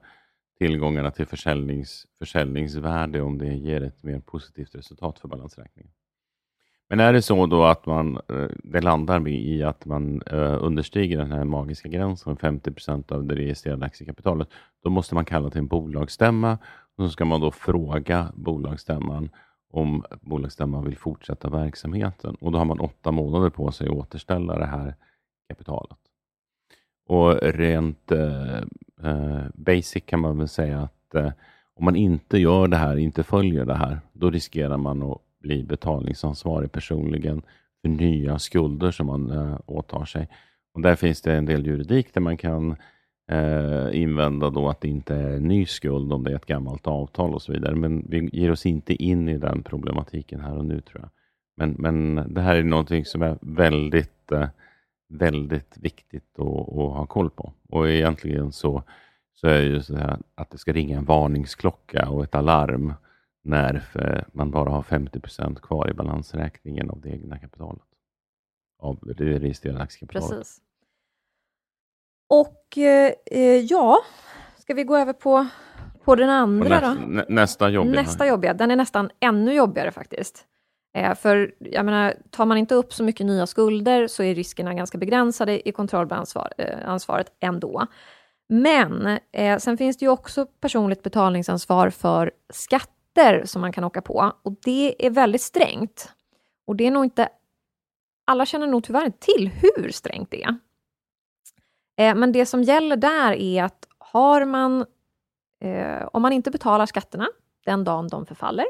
tillgångarna 0.58 1.10
till 1.10 1.26
försäljnings, 1.26 2.06
försäljningsvärde 2.18 3.20
om 3.20 3.38
det 3.38 3.54
ger 3.54 3.80
ett 3.80 4.02
mer 4.02 4.20
positivt 4.20 4.74
resultat 4.74 5.18
för 5.18 5.28
balansräkningen. 5.28 5.92
Men 6.88 7.00
är 7.00 7.12
det 7.12 7.22
så 7.22 7.46
då 7.46 7.64
att 7.64 7.86
man, 7.86 8.16
eh, 8.16 8.48
det 8.64 8.80
landar 8.80 9.28
i 9.28 9.62
att 9.62 9.84
man 9.84 10.22
eh, 10.22 10.64
understiger 10.64 11.18
den 11.18 11.32
här 11.32 11.44
magiska 11.44 11.88
gränsen, 11.88 12.36
50 12.36 12.70
procent 12.70 13.12
av 13.12 13.24
det 13.24 13.34
registrerade 13.34 13.86
aktiekapitalet, 13.86 14.48
då 14.82 14.90
måste 14.90 15.14
man 15.14 15.24
kalla 15.24 15.50
till 15.50 15.58
en 15.58 15.66
bolagsstämma 15.66 16.58
och 16.96 17.04
så 17.04 17.10
ska 17.10 17.24
man 17.24 17.40
då 17.40 17.50
fråga 17.50 18.32
bolagsstämman 18.34 19.30
om 19.70 20.04
bolagsstämman 20.20 20.84
vill 20.84 20.96
fortsätta 20.96 21.50
verksamheten. 21.50 22.34
Och 22.34 22.52
Då 22.52 22.58
har 22.58 22.64
man 22.64 22.80
åtta 22.80 23.10
månader 23.10 23.50
på 23.50 23.72
sig 23.72 23.86
att 23.86 23.92
återställa 23.92 24.58
det 24.58 24.66
här 24.66 24.94
kapitalet. 25.48 25.98
Och 27.06 27.42
Rent 27.42 28.12
eh, 28.12 28.56
eh, 29.02 29.42
basic 29.54 30.02
kan 30.06 30.20
man 30.20 30.38
väl 30.38 30.48
säga 30.48 30.80
att 30.80 31.14
eh, 31.14 31.32
om 31.74 31.84
man 31.84 31.96
inte 31.96 32.38
gör 32.38 32.68
det 32.68 32.76
här, 32.76 32.96
inte 32.96 33.22
följer 33.22 33.64
det 33.64 33.74
här, 33.74 34.00
då 34.12 34.30
riskerar 34.30 34.76
man 34.76 35.02
att 35.02 35.18
bli 35.40 35.62
betalningsansvarig 35.62 36.72
personligen 36.72 37.42
för 37.82 37.88
nya 37.88 38.38
skulder 38.38 38.90
som 38.90 39.06
man 39.06 39.30
eh, 39.30 39.58
åtar 39.66 40.04
sig. 40.04 40.28
Och 40.74 40.80
Där 40.80 40.94
finns 40.94 41.22
det 41.22 41.32
en 41.34 41.46
del 41.46 41.66
juridik 41.66 42.14
där 42.14 42.20
man 42.20 42.36
kan 42.36 42.76
eh, 43.30 44.00
invända 44.00 44.50
då 44.50 44.68
att 44.68 44.80
det 44.80 44.88
inte 44.88 45.14
är 45.14 45.36
en 45.36 45.48
ny 45.48 45.66
skuld 45.66 46.12
om 46.12 46.24
det 46.24 46.30
är 46.30 46.36
ett 46.36 46.46
gammalt 46.46 46.86
avtal 46.86 47.34
och 47.34 47.42
så 47.42 47.52
vidare. 47.52 47.74
Men 47.74 48.06
vi 48.08 48.28
ger 48.32 48.50
oss 48.50 48.66
inte 48.66 48.94
in 48.94 49.28
i 49.28 49.38
den 49.38 49.62
problematiken 49.62 50.40
här 50.40 50.56
och 50.56 50.64
nu 50.64 50.80
tror 50.80 51.00
jag. 51.00 51.10
Men, 51.56 51.76
men 51.78 52.26
det 52.34 52.40
här 52.40 52.56
är 52.56 52.62
någonting 52.62 53.04
som 53.04 53.22
är 53.22 53.38
väldigt, 53.40 54.32
eh, 54.32 54.48
väldigt 55.08 55.76
viktigt 55.78 56.38
att, 56.38 56.68
att, 56.68 56.94
ha 56.94 57.06
koll 57.06 57.30
på. 57.30 57.52
Och 57.68 57.90
egentligen 57.90 58.52
så, 58.52 58.82
så 59.34 59.46
är 59.46 59.60
det 59.60 59.66
ju 59.66 59.82
så 59.82 59.96
här 59.96 60.18
att 60.34 60.50
det 60.50 60.58
ska 60.58 60.72
ringa 60.72 60.98
en 60.98 61.04
varningsklocka 61.04 62.08
och 62.08 62.24
ett 62.24 62.34
alarm 62.34 62.94
när 63.42 63.84
man 64.32 64.50
bara 64.50 64.70
har 64.70 64.82
50 64.82 65.20
procent 65.20 65.60
kvar 65.60 65.90
i 65.90 65.94
balansräkningen 65.94 66.90
av 66.90 67.00
det 67.00 67.08
egna 67.08 67.38
kapitalet. 67.38 67.82
Av 68.78 68.98
det 69.02 69.24
registrerade 69.24 69.82
aktiekapitalet. 69.82 70.38
Precis. 70.38 70.60
Och 72.28 72.78
eh, 72.78 73.58
ja, 73.60 73.98
ska 74.58 74.74
vi 74.74 74.84
gå 74.84 74.96
över 74.96 75.12
på, 75.12 75.46
på 76.04 76.14
den 76.14 76.30
andra 76.30 76.80
nä, 76.80 76.86
då? 76.86 77.06
Nä, 77.06 77.24
nästa 77.28 77.68
jobbiga. 77.68 78.02
Nästa 78.02 78.26
jobbiga, 78.26 78.54
den 78.54 78.70
är 78.70 78.76
nästan 78.76 79.10
ännu 79.20 79.54
jobbigare 79.54 79.90
faktiskt. 79.90 80.46
Eh, 80.94 81.14
för 81.14 81.54
jag 81.58 81.84
menar, 81.84 82.14
tar 82.30 82.46
man 82.46 82.58
inte 82.58 82.74
upp 82.74 82.92
så 82.92 83.04
mycket 83.04 83.26
nya 83.26 83.46
skulder 83.46 84.06
så 84.06 84.22
är 84.22 84.34
riskerna 84.34 84.74
ganska 84.74 84.98
begränsade 84.98 85.68
i 85.68 85.72
kontrollansvaret 85.72 87.32
eh, 87.40 87.48
ändå. 87.48 87.86
Men 88.48 89.18
eh, 89.32 89.58
sen 89.58 89.78
finns 89.78 89.96
det 89.96 90.04
ju 90.04 90.10
också 90.10 90.46
personligt 90.46 91.02
betalningsansvar 91.02 91.90
för 91.90 92.32
skatter 92.52 93.44
som 93.44 93.60
man 93.60 93.72
kan 93.72 93.84
åka 93.84 94.02
på 94.02 94.32
och 94.42 94.52
det 94.62 95.06
är 95.06 95.10
väldigt 95.10 95.42
strängt. 95.42 96.12
Och 96.66 96.76
det 96.76 96.86
är 96.86 96.90
nog 96.90 97.04
inte, 97.04 97.28
alla 98.24 98.46
känner 98.46 98.66
nog 98.66 98.84
tyvärr 98.84 99.06
inte 99.06 99.18
till 99.18 99.48
hur 99.48 99.90
strängt 99.90 100.30
det 100.30 100.42
är. 100.42 100.56
Eh, 101.96 102.14
men 102.14 102.32
det 102.32 102.46
som 102.46 102.62
gäller 102.62 102.96
där 102.96 103.32
är 103.32 103.62
att 103.62 103.86
har 103.98 104.44
man, 104.44 104.86
eh, 105.60 106.08
om 106.12 106.22
man 106.22 106.32
inte 106.32 106.50
betalar 106.50 106.86
skatterna 106.86 107.28
den 107.64 107.84
dagen 107.84 108.08
de 108.08 108.26
förfaller 108.26 108.66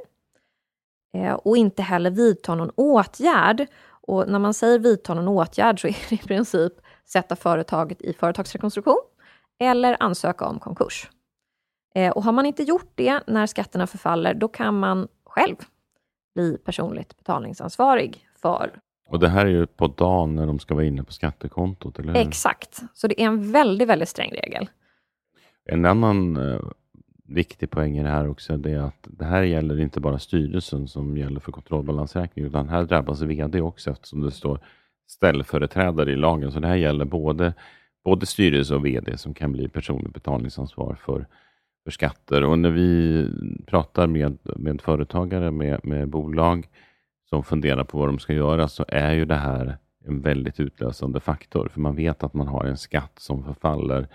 och 1.43 1.57
inte 1.57 1.83
heller 1.83 2.11
vidtar 2.11 2.57
någon 2.57 2.71
åtgärd, 2.71 3.67
och 4.07 4.29
när 4.29 4.39
man 4.39 4.55
säger 4.55 4.79
vidta 4.79 5.15
någon 5.15 5.29
åtgärd 5.29 5.81
så 5.81 5.87
är 5.87 5.97
det 6.09 6.15
i 6.15 6.19
princip 6.19 6.73
sätta 7.05 7.37
företaget 7.37 8.03
i 8.03 8.13
företagsrekonstruktion 8.13 9.03
eller 9.61 9.97
ansöka 10.01 10.45
om 10.45 10.59
konkurs. 10.59 11.11
Och 12.15 12.25
har 12.25 12.33
man 12.33 12.47
inte 12.47 12.63
gjort 12.63 12.93
det 12.95 13.21
när 13.27 13.47
skatterna 13.47 13.87
förfaller, 13.87 14.35
då 14.35 14.49
kan 14.49 14.79
man 14.79 15.09
själv 15.27 15.57
bli 16.35 16.59
personligt 16.65 17.17
betalningsansvarig 17.17 18.27
för 18.37 18.71
och 19.09 19.19
det 19.19 19.29
här 19.29 19.47
är 19.47 19.51
ju 19.51 19.67
på 19.67 19.87
dagen 19.87 20.35
när 20.35 20.47
de 20.47 20.59
ska 20.59 20.75
vara 20.75 20.85
inne 20.85 21.05
på 21.05 21.13
skattekontot, 21.13 21.99
eller 21.99 22.13
hur? 22.13 22.21
Exakt, 22.21 22.83
så 22.95 23.07
det 23.07 23.23
är 23.23 23.27
en 23.27 23.53
väldigt, 23.53 23.89
väldigt 23.89 24.09
sträng 24.09 24.31
regel. 24.31 24.69
En 25.65 25.85
annan 25.85 26.37
eh, 26.37 26.61
viktig 27.29 27.71
poäng 27.71 27.99
i 27.99 28.03
det 28.03 28.09
här 28.09 28.29
också, 28.29 28.53
är 28.53 28.79
att 28.79 29.09
det 29.11 29.25
här 29.25 29.43
gäller 29.43 29.81
inte 29.81 30.01
bara 30.01 30.19
styrelsen 30.19 30.89
som 30.89 31.17
gäller 31.17 31.41
för 31.41 31.53
kontrollbalansräkning, 31.53 32.45
utan 32.45 32.69
här 32.69 32.85
drabbas 32.85 33.23
VD 33.23 33.61
också 33.61 33.91
eftersom 33.91 34.21
det 34.21 34.31
står 34.31 34.61
ställföreträdare 35.07 36.13
i 36.13 36.17
lagen. 36.17 36.53
Så 36.53 36.61
det 36.61 36.69
här 36.69 36.77
gäller 36.77 37.05
både, 37.05 37.55
både 38.05 38.27
styrelse 38.27 38.75
och 38.75 38.87
VD 38.87 39.19
som 39.19 39.35
kan 39.35 39.53
bli 39.53 39.69
personligt 39.69 40.15
betalningsansvar 40.15 40.99
för, 41.05 41.27
för 41.85 41.91
skatter. 41.91 42.45
Och 42.45 42.59
när 42.59 42.71
vi 42.71 43.29
pratar 43.67 44.07
med, 44.07 44.39
med 44.57 44.81
företagare, 44.81 45.51
med, 45.51 45.81
med 45.85 46.09
bolag, 46.09 46.69
som 47.31 47.45
funderar 47.45 47.85
på 47.85 47.99
vad 47.99 48.09
de 48.09 48.19
ska 48.19 48.33
göra 48.33 48.69
så 48.69 48.85
är 48.89 49.13
ju 49.13 49.25
det 49.25 49.35
här 49.35 49.79
en 50.05 50.21
väldigt 50.21 50.61
utlösande 50.61 51.21
faktor. 51.21 51.69
För 51.69 51.81
man 51.81 51.97
vet 51.97 52.23
att 52.23 52.35
man 52.35 52.49
har 52.49 52.65
en 52.65 52.77
skatt 52.77 53.19
som 53.19 53.45
förfaller 53.45 54.09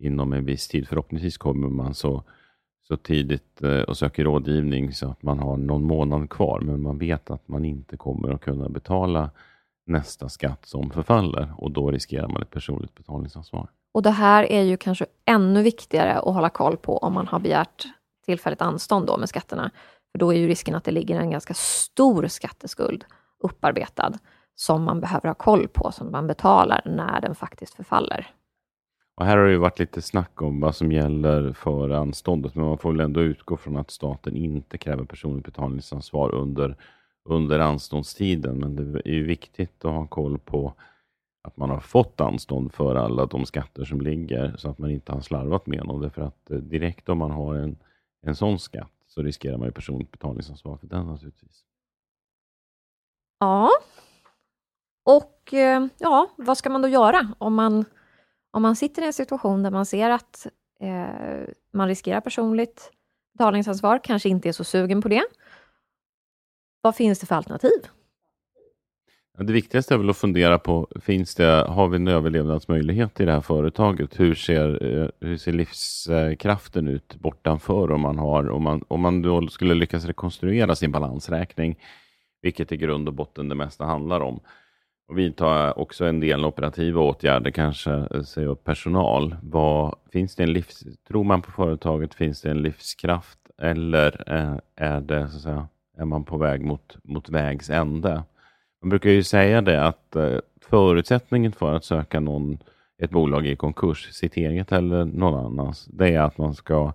inom 0.00 0.32
en 0.32 0.44
viss 0.44 0.68
tid. 0.68 0.88
Förhoppningsvis 0.88 1.38
kommer 1.38 1.68
man 1.68 1.94
så, 1.94 2.24
så 2.90 2.96
tidigt 2.96 3.62
eh, 3.62 3.80
och 3.80 3.96
söker 3.96 4.24
rådgivning 4.24 4.92
så 4.92 5.10
att 5.10 5.22
man 5.22 5.38
har 5.38 5.56
någon 5.56 5.84
månad 5.84 6.30
kvar. 6.30 6.60
Men 6.60 6.82
man 6.82 6.98
vet 6.98 7.30
att 7.30 7.48
man 7.48 7.64
inte 7.64 7.96
kommer 7.96 8.30
att 8.34 8.40
kunna 8.40 8.68
betala 8.68 9.30
nästa 9.86 10.28
skatt 10.28 10.66
som 10.66 10.90
förfaller 10.90 11.52
och 11.56 11.70
då 11.70 11.90
riskerar 11.90 12.28
man 12.28 12.42
ett 12.42 12.50
personligt 12.50 12.94
betalningsansvar. 12.94 13.68
Och 13.94 14.02
det 14.02 14.10
här 14.10 14.52
är 14.52 14.62
ju 14.62 14.76
kanske 14.76 15.06
ännu 15.24 15.62
viktigare 15.62 16.18
att 16.18 16.34
hålla 16.34 16.48
koll 16.50 16.76
på 16.76 16.98
om 16.98 17.12
man 17.12 17.26
har 17.26 17.38
begärt 17.38 17.84
tillfälligt 18.26 18.62
anstånd 18.62 19.06
då 19.06 19.16
med 19.16 19.28
skatterna. 19.28 19.70
För 20.12 20.18
då 20.18 20.32
är 20.32 20.38
ju 20.38 20.48
risken 20.48 20.74
att 20.74 20.84
det 20.84 20.90
ligger 20.90 21.20
en 21.20 21.30
ganska 21.30 21.54
stor 21.54 22.26
skatteskuld 22.26 23.04
upparbetad 23.44 24.12
som 24.54 24.82
man 24.82 25.00
behöver 25.00 25.28
ha 25.28 25.34
koll 25.34 25.68
på, 25.68 25.92
som 25.92 26.10
man 26.12 26.26
betalar 26.26 26.82
när 26.84 27.20
den 27.20 27.34
faktiskt 27.34 27.74
förfaller. 27.74 28.30
Och 29.14 29.26
här 29.26 29.36
har 29.36 29.44
det 29.44 29.50
ju 29.50 29.58
varit 29.58 29.78
lite 29.78 30.02
snack 30.02 30.42
om 30.42 30.60
vad 30.60 30.76
som 30.76 30.92
gäller 30.92 31.52
för 31.52 31.90
anståndet, 31.90 32.54
men 32.54 32.64
man 32.64 32.78
får 32.78 32.92
väl 32.92 33.00
ändå 33.00 33.20
utgå 33.20 33.56
från 33.56 33.76
att 33.76 33.90
staten 33.90 34.36
inte 34.36 34.78
kräver 34.78 35.04
personligt 35.04 35.44
betalningsansvar 35.44 36.34
under, 36.34 36.76
under 37.24 37.58
anståndstiden. 37.58 38.58
Men 38.58 38.76
det 38.76 39.00
är 39.04 39.14
ju 39.14 39.24
viktigt 39.24 39.84
att 39.84 39.92
ha 39.92 40.06
koll 40.06 40.38
på 40.38 40.74
att 41.42 41.56
man 41.56 41.70
har 41.70 41.80
fått 41.80 42.20
anstånd 42.20 42.72
för 42.72 42.94
alla 42.94 43.26
de 43.26 43.46
skatter 43.46 43.84
som 43.84 44.00
ligger, 44.00 44.56
så 44.56 44.70
att 44.70 44.78
man 44.78 44.90
inte 44.90 45.12
har 45.12 45.20
slarvat 45.20 45.66
med 45.66 45.86
dem. 45.86 46.00
Därför 46.00 46.22
att 46.22 46.50
eh, 46.50 46.56
direkt 46.56 47.08
om 47.08 47.18
man 47.18 47.30
har 47.30 47.54
en, 47.54 47.76
en 48.22 48.36
sån 48.36 48.58
skatt 48.58 48.92
så 49.06 49.22
riskerar 49.22 49.56
man 49.56 49.66
ju 49.66 49.72
personligt 49.72 50.10
betalningsansvar 50.10 50.76
för 50.76 50.86
den 50.86 51.06
naturligtvis. 51.06 51.64
Ja. 53.38 53.70
Och 55.04 55.54
eh, 55.54 55.86
ja, 55.98 56.30
vad 56.36 56.58
ska 56.58 56.70
man 56.70 56.82
då 56.82 56.88
göra 56.88 57.34
om 57.38 57.54
man, 57.54 57.84
om 58.50 58.62
man 58.62 58.76
sitter 58.76 59.02
i 59.02 59.06
en 59.06 59.12
situation 59.12 59.62
där 59.62 59.70
man 59.70 59.86
ser 59.86 60.10
att 60.10 60.46
eh, 60.80 61.48
man 61.72 61.88
riskerar 61.88 62.20
personligt 62.20 62.92
betalningsansvar, 63.32 64.00
kanske 64.04 64.28
inte 64.28 64.48
är 64.48 64.52
så 64.52 64.64
sugen 64.64 65.02
på 65.02 65.08
det. 65.08 65.24
Vad 66.80 66.96
finns 66.96 67.18
det 67.18 67.26
för 67.26 67.34
alternativ? 67.34 67.86
Det 69.38 69.52
viktigaste 69.52 69.94
är 69.94 69.98
väl 69.98 70.10
att 70.10 70.16
fundera 70.16 70.58
på, 70.58 70.88
finns 71.00 71.34
det, 71.34 71.64
har 71.68 71.88
vi 71.88 71.96
en 71.96 72.08
överlevnadsmöjlighet 72.08 73.20
i 73.20 73.24
det 73.24 73.32
här 73.32 73.40
företaget? 73.40 74.20
Hur 74.20 74.34
ser, 74.34 74.98
eh, 75.02 75.08
hur 75.20 75.36
ser 75.36 75.52
livskraften 75.52 76.88
ut 76.88 77.14
bortanför 77.14 77.92
om 77.92 78.00
man, 78.00 78.18
har, 78.18 78.50
om, 78.50 78.62
man, 78.62 78.84
om 78.88 79.00
man 79.00 79.22
då 79.22 79.48
skulle 79.48 79.74
lyckas 79.74 80.04
rekonstruera 80.04 80.74
sin 80.74 80.92
balansräkning, 80.92 81.78
vilket 82.42 82.72
i 82.72 82.76
grund 82.76 83.08
och 83.08 83.14
botten 83.14 83.48
det 83.48 83.54
mesta 83.54 83.84
handlar 83.84 84.20
om. 84.20 84.40
Och 85.10 85.18
vidta 85.18 85.72
också 85.72 86.04
en 86.04 86.20
del 86.20 86.44
operativa 86.44 87.00
åtgärder, 87.00 87.50
kanske 87.50 87.90
eh, 87.90 88.22
säga 88.22 88.48
upp 88.48 88.64
personal. 88.64 89.36
Vad, 89.42 89.94
finns 90.12 90.36
det 90.36 90.42
en 90.42 90.52
livs, 90.52 90.84
tror 91.08 91.24
man 91.24 91.42
på 91.42 91.50
företaget, 91.50 92.14
finns 92.14 92.40
det 92.40 92.50
en 92.50 92.62
livskraft 92.62 93.38
eller 93.62 94.24
eh, 94.26 94.56
är, 94.76 95.00
det, 95.00 95.28
så 95.28 95.36
att 95.36 95.42
säga, 95.42 95.68
är 95.98 96.04
man 96.04 96.24
på 96.24 96.38
väg 96.38 96.64
mot, 96.64 96.96
mot 97.02 97.28
vägs 97.28 97.70
ände? 97.70 98.22
Man 98.82 98.88
brukar 98.88 99.10
ju 99.10 99.22
säga 99.22 99.62
det 99.62 99.86
att 99.86 100.16
eh, 100.16 100.38
förutsättningen 100.62 101.52
för 101.52 101.74
att 101.74 101.84
söka 101.84 102.20
någon 102.20 102.58
ett 103.02 103.10
bolag 103.10 103.46
i 103.46 103.56
konkurs, 103.56 104.12
sitt 104.12 104.36
eget 104.36 104.72
eller 104.72 105.04
någon 105.04 105.46
annans, 105.46 105.84
det 105.84 106.14
är 106.14 106.20
att 106.20 106.38
man 106.38 106.54
ska, 106.54 106.92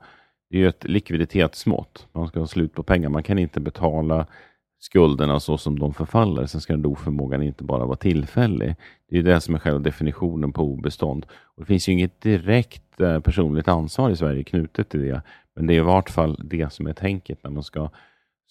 det 0.50 0.64
är 0.64 0.68
ett 0.68 0.84
likviditetsmått. 0.84 2.08
Man 2.12 2.28
ska 2.28 2.40
ha 2.40 2.48
slut 2.48 2.74
på 2.74 2.84
pengar. 2.84 3.10
Man 3.10 3.24
kan 3.24 3.40
inte 3.40 3.60
betala 3.60 4.26
skulderna 4.80 5.40
så 5.40 5.58
som 5.58 5.80
de 5.80 5.94
förfaller. 5.94 6.46
Sen 6.46 6.62
ska 6.62 6.74
den 6.74 6.86
oförmågan 6.86 7.44
inte 7.44 7.64
bara 7.64 7.86
vara 7.86 7.98
tillfällig. 7.98 8.76
Det 9.10 9.18
är 9.18 9.24
det 9.24 9.42
som 9.42 9.56
är 9.56 9.60
själva 9.60 9.80
definitionen 9.80 10.54
på 10.54 10.64
obestånd. 10.64 11.26
Och 11.30 11.62
det 11.62 11.66
finns 11.66 11.90
ju 11.90 11.94
inget 11.94 12.22
direkt 12.22 13.02
eh, 13.02 13.20
personligt 13.20 13.68
ansvar 13.68 14.10
i 14.10 14.16
Sverige 14.16 14.44
knutet 14.44 14.90
till 14.90 15.02
det. 15.02 15.22
Men 15.56 15.68
det 15.68 15.74
är 15.74 15.78
i 15.78 15.82
vart 15.82 16.10
fall 16.10 16.40
det 16.44 16.74
som 16.74 16.88
är 16.88 16.94
tänket 16.94 17.44
när 17.44 17.52
man 17.52 17.64
ska 17.64 17.90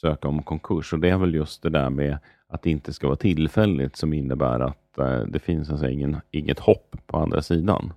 söka 0.01 0.29
om 0.29 0.43
konkurs. 0.43 0.93
Och 0.93 1.01
det 1.01 1.11
är 1.11 1.19
väl 1.19 1.35
just 1.35 1.63
det 1.63 1.71
där 1.71 1.91
med 1.91 2.19
att 2.49 2.63
det 2.63 2.71
inte 2.71 2.93
ska 2.93 3.07
vara 3.07 3.17
tillfälligt 3.17 3.97
som 3.97 4.13
innebär 4.13 4.61
att 4.61 4.99
eh, 4.99 5.21
det 5.21 5.39
finns 5.39 5.71
alltså 5.71 5.89
ingen, 5.89 6.17
inget 6.31 6.59
hopp 6.59 6.97
på 7.07 7.19
andra 7.19 7.43
sidan. 7.43 7.93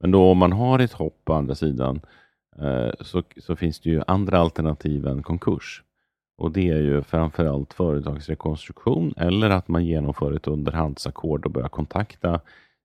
Men 0.00 0.10
då 0.10 0.30
om 0.30 0.38
man 0.38 0.52
har 0.52 0.78
ett 0.78 0.92
hopp 0.92 1.20
på 1.24 1.34
andra 1.34 1.54
sidan 1.54 2.00
eh, 2.58 2.90
så, 3.00 3.22
så 3.36 3.56
finns 3.56 3.80
det 3.80 3.90
ju 3.90 4.02
andra 4.06 4.38
alternativ 4.38 5.06
än 5.06 5.22
konkurs. 5.22 5.82
Och 6.38 6.52
det 6.52 6.68
är 6.68 6.80
ju 6.80 7.02
framförallt 7.02 7.74
företagsrekonstruktion 7.74 9.14
eller 9.16 9.50
att 9.50 9.68
man 9.68 9.84
genomför 9.84 10.32
ett 10.32 10.46
underhandsackord 10.46 11.44
och 11.44 11.50
börjar 11.50 11.68
kontakta 11.68 12.40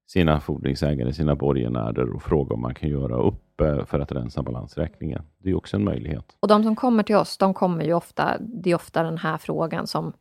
sina 0.08 0.40
fordringsägare, 0.40 1.14
sina 1.14 1.36
borgenärer 1.36 2.16
och 2.16 2.24
fråga 2.24 2.54
om 2.54 2.62
man 2.62 2.74
kan 2.74 2.90
göra 2.90 3.16
upp 3.16 3.62
eh, 3.62 3.86
för 3.86 4.00
att 4.00 4.12
rensa 4.12 4.42
balansräkningen. 4.42 5.22
Det 5.38 5.50
är 5.50 5.56
också 5.56 5.78
en 5.78 5.84
möjlighet. 5.84 6.38
Och 6.40 6.48
de 6.48 6.64
som 6.64 6.76
kommer 6.76 7.04
till 7.04 7.16
oss, 7.16 7.38
de 7.38 7.54
kommer 7.54 7.84
ju 7.86 7.94
ofta, 7.94 8.38
det 8.40 8.72
är 8.72 8.76
ofta 8.76 9.04
den 9.04 9.18
här 9.18 9.38
frågan 9.38 9.88
som, 9.88 10.14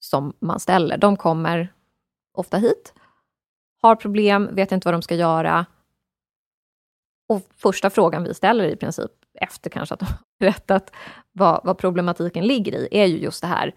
som 0.00 0.32
man 0.38 0.60
ställer. 0.60 0.98
De 0.98 1.16
kommer 1.16 1.72
ofta 2.32 2.56
hit, 2.56 2.94
har 3.82 3.96
problem, 3.96 4.48
vet 4.52 4.72
inte 4.72 4.86
vad 4.86 4.94
de 4.94 5.02
ska 5.02 5.14
göra. 5.14 5.66
Och 7.28 7.42
första 7.56 7.90
frågan 7.90 8.24
vi 8.24 8.34
ställer 8.34 8.64
i 8.64 8.76
princip 8.76 9.10
efter 9.34 9.70
kanske 9.70 9.94
att 9.94 10.00
de 10.00 10.06
har 10.06 10.18
berättat 10.38 10.92
vad, 11.32 11.60
vad 11.64 11.78
problematiken 11.78 12.46
ligger 12.46 12.74
i, 12.74 12.88
är 12.90 13.06
ju 13.06 13.18
just 13.18 13.40
det 13.40 13.46
här, 13.46 13.74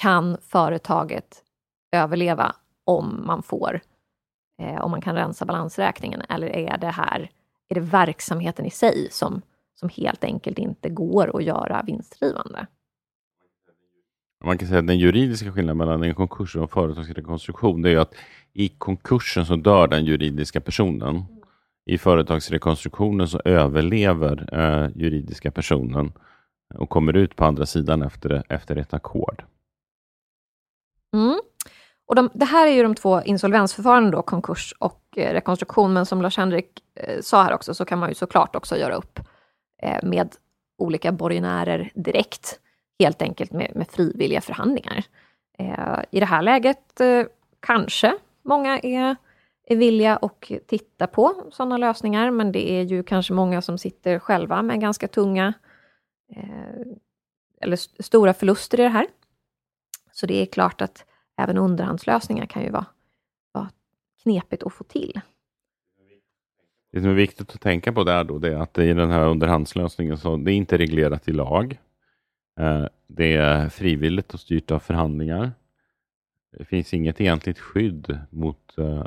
kan 0.00 0.36
företaget 0.40 1.44
överleva 1.92 2.56
om 2.84 3.22
man 3.26 3.42
får, 3.42 3.80
eh, 4.62 4.80
om 4.80 4.90
man 4.90 5.00
kan 5.00 5.14
rensa 5.14 5.44
balansräkningen, 5.44 6.22
eller 6.28 6.48
är 6.48 6.78
det 6.78 6.90
här, 6.90 7.30
är 7.68 7.74
det 7.74 7.80
verksamheten 7.80 8.66
i 8.66 8.70
sig 8.70 9.08
som, 9.10 9.42
som 9.74 9.88
helt 9.88 10.24
enkelt 10.24 10.58
inte 10.58 10.88
går 10.88 11.36
att 11.36 11.44
göra 11.44 11.82
vinstdrivande? 11.86 12.66
Man 14.44 14.58
kan 14.58 14.68
säga 14.68 14.80
att 14.80 14.86
den 14.86 14.98
juridiska 14.98 15.52
skillnaden 15.52 15.76
mellan 15.76 16.02
en 16.02 16.14
konkurs 16.14 16.56
och 16.56 16.62
en 16.62 16.68
företagsrekonstruktion, 16.68 17.82
det 17.82 17.88
är 17.88 17.92
ju 17.92 18.00
att 18.00 18.14
i 18.52 18.68
konkursen 18.68 19.46
så 19.46 19.56
dör 19.56 19.86
den 19.86 20.04
juridiska 20.04 20.60
personen 20.60 21.24
i 21.88 21.98
företagsrekonstruktionen 21.98 23.28
så 23.28 23.40
överlever 23.44 24.48
eh, 24.52 24.90
juridiska 24.94 25.50
personen 25.50 26.12
och 26.74 26.88
kommer 26.90 27.16
ut 27.16 27.36
på 27.36 27.44
andra 27.44 27.66
sidan 27.66 28.02
efter, 28.02 28.42
efter 28.48 28.76
ett 28.76 28.94
ackord. 28.94 29.44
Mm. 31.14 31.40
Och 32.06 32.14
de, 32.14 32.30
det 32.34 32.44
här 32.44 32.66
är 32.66 32.72
ju 32.72 32.82
de 32.82 32.94
två 32.94 33.22
insolvensförfaranden, 33.22 34.12
då, 34.12 34.22
konkurs 34.22 34.74
och 34.78 35.02
eh, 35.16 35.32
rekonstruktion, 35.32 35.92
men 35.92 36.06
som 36.06 36.22
Lars-Henrik 36.22 36.70
eh, 36.94 37.20
sa 37.20 37.42
här 37.42 37.54
också, 37.54 37.74
så 37.74 37.84
kan 37.84 37.98
man 37.98 38.08
ju 38.08 38.14
såklart 38.14 38.56
också 38.56 38.76
göra 38.76 38.94
upp 38.94 39.20
eh, 39.82 39.98
med 40.02 40.28
olika 40.78 41.12
borgenärer 41.12 41.90
direkt, 41.94 42.60
helt 42.98 43.22
enkelt 43.22 43.52
med, 43.52 43.72
med 43.74 43.88
frivilliga 43.90 44.40
förhandlingar. 44.40 45.04
Eh, 45.58 45.98
I 46.10 46.20
det 46.20 46.26
här 46.26 46.42
läget 46.42 47.00
eh, 47.00 47.24
kanske 47.60 48.14
många 48.42 48.78
är 48.78 49.16
är 49.70 49.76
villiga 49.76 50.16
att 50.16 50.50
titta 50.66 51.06
på 51.06 51.48
sådana 51.50 51.76
lösningar, 51.76 52.30
men 52.30 52.52
det 52.52 52.70
är 52.70 52.82
ju 52.82 53.02
kanske 53.02 53.32
många 53.32 53.62
som 53.62 53.78
sitter 53.78 54.18
själva 54.18 54.62
med 54.62 54.80
ganska 54.80 55.08
tunga 55.08 55.54
eh, 56.36 56.86
eller 57.60 57.74
st 57.74 58.02
stora 58.02 58.34
förluster 58.34 58.80
i 58.80 58.82
det 58.82 58.88
här. 58.88 59.06
Så 60.12 60.26
det 60.26 60.42
är 60.42 60.46
klart 60.46 60.80
att 60.80 61.04
även 61.36 61.58
underhandslösningar 61.58 62.46
kan 62.46 62.62
ju 62.62 62.70
vara, 62.70 62.86
vara 63.52 63.70
knepigt 64.22 64.62
att 64.62 64.72
få 64.72 64.84
till. 64.84 65.20
Det 66.92 67.00
som 67.00 67.10
är 67.10 67.14
viktigt 67.14 67.54
att 67.54 67.60
tänka 67.60 67.92
på 67.92 68.04
där 68.04 68.24
då, 68.24 68.38
det 68.38 68.48
är 68.48 68.56
att 68.56 68.78
i 68.78 68.92
den 68.92 69.10
här 69.10 69.26
underhandslösningen 69.26 70.18
så 70.18 70.36
det 70.36 70.52
är 70.52 70.54
inte 70.54 70.78
reglerat 70.78 71.28
i 71.28 71.32
lag. 71.32 71.78
Eh, 72.60 72.86
det 73.06 73.34
är 73.34 73.68
frivilligt 73.68 74.34
och 74.34 74.40
styrt 74.40 74.70
av 74.70 74.78
förhandlingar. 74.78 75.52
Det 76.58 76.64
finns 76.64 76.94
inget 76.94 77.20
egentligt 77.20 77.58
skydd 77.58 78.18
mot 78.30 78.78
eh, 78.78 79.04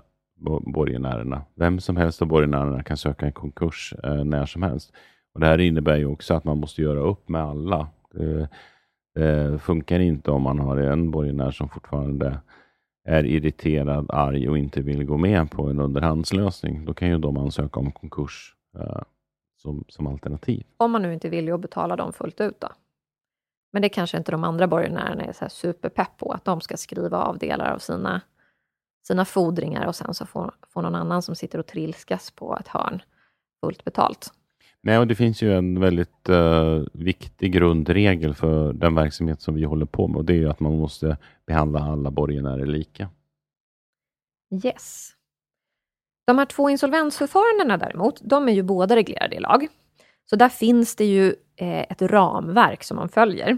borgenärerna. 0.62 1.42
Vem 1.56 1.80
som 1.80 1.98
helst 1.98 2.22
av 2.22 2.28
borgenärerna 2.28 2.84
kan 2.84 2.98
söka 2.98 3.26
en 3.26 3.32
konkurs 3.32 3.94
eh, 4.04 4.24
när 4.24 4.46
som 4.46 4.64
helst. 4.64 4.94
Och 5.34 5.40
Det 5.40 5.46
här 5.46 5.60
innebär 5.60 5.98
ju 5.98 6.06
också 6.06 6.34
att 6.34 6.44
man 6.44 6.58
måste 6.58 6.82
göra 6.82 7.00
upp 7.00 7.30
med 7.30 7.42
alla. 7.42 7.88
Det, 8.14 8.50
det 9.16 9.60
funkar 9.60 10.00
inte 10.00 10.32
om 10.32 10.42
man 10.42 10.60
har 10.60 10.78
en 10.78 11.12
borgenär 11.12 11.52
som 11.52 11.70
fortfarande 11.70 12.40
är 13.08 13.26
irriterad, 13.26 14.06
arg 14.10 14.50
och 14.50 14.58
inte 14.58 14.82
vill 14.82 15.04
gå 15.04 15.18
med 15.18 15.52
på 15.52 15.68
en 15.68 15.80
underhandslösning. 15.80 16.86
Då 16.86 16.94
kan 16.94 17.10
ju 17.10 17.18
de 17.18 17.38
ansöka 17.38 17.80
om 17.80 17.92
konkurs 17.92 18.56
eh, 18.80 19.02
som, 19.62 19.84
som 19.88 20.08
alternativ. 20.08 20.64
Om 20.78 20.92
man 20.92 21.02
nu 21.02 21.14
inte 21.14 21.30
vill 21.30 21.58
betala 21.58 21.96
dem 21.96 22.14
fullt 22.14 22.42
ut 22.42 22.62
då? 22.62 22.68
Men 23.74 23.82
det 23.82 23.90
kanske 23.90 24.18
inte 24.18 24.32
de 24.32 24.44
andra 24.44 24.68
borgenärerna 24.68 25.24
är 25.24 25.34
så 25.34 25.50
superpepp 25.50 26.18
på, 26.18 26.32
att 26.32 26.46
de 26.46 26.62
ska 26.62 26.78
skriva 26.78 27.18
av 27.18 27.38
delar 27.38 27.74
av 27.74 27.78
sina 27.78 28.22
sina 29.08 29.26
fordringar 29.26 29.86
och 29.86 29.96
sen 29.96 30.14
så 30.14 30.26
får, 30.26 30.54
får 30.70 30.82
någon 30.82 30.96
annan 30.96 31.22
som 31.22 31.36
sitter 31.36 31.60
och 31.60 31.68
trilskas 31.68 32.32
på 32.32 32.58
ett 32.60 32.68
hörn 32.68 33.02
fullt 33.62 33.84
betalt. 33.84 34.34
Nej, 34.84 34.98
och 34.98 35.08
det 35.08 35.16
finns 35.16 35.42
ju 35.42 35.58
en 35.58 35.80
väldigt 35.80 36.30
uh, 36.30 36.84
viktig 36.94 37.54
grundregel 37.54 38.34
för 38.34 38.74
den 38.74 38.96
verksamhet 38.96 39.42
som 39.42 39.56
vi 39.56 39.64
håller 39.64 39.86
på 39.86 40.08
med 40.08 40.18
och 40.18 40.26
det 40.26 40.44
är 40.44 40.48
att 40.48 40.60
man 40.60 40.78
måste 40.78 41.18
behandla 41.46 41.80
alla 41.80 42.12
borgenärer 42.12 42.66
lika. 42.66 43.10
Yes. 44.66 45.12
De 46.26 46.38
här 46.38 46.46
två 46.46 46.70
insolvensförfarandena 46.70 47.78
däremot, 47.78 48.22
de 48.24 48.50
är 48.50 48.54
ju 48.54 48.64
båda 48.64 48.96
reglerade 48.96 49.36
i 49.36 49.40
lag. 49.40 49.68
Så 50.30 50.36
där 50.36 50.50
finns 50.50 50.96
det 50.96 51.06
ju 51.06 51.36
eh, 51.56 51.82
ett 51.82 52.02
ramverk 52.02 52.84
som 52.84 52.98
man 52.98 53.10
följer. 53.10 53.58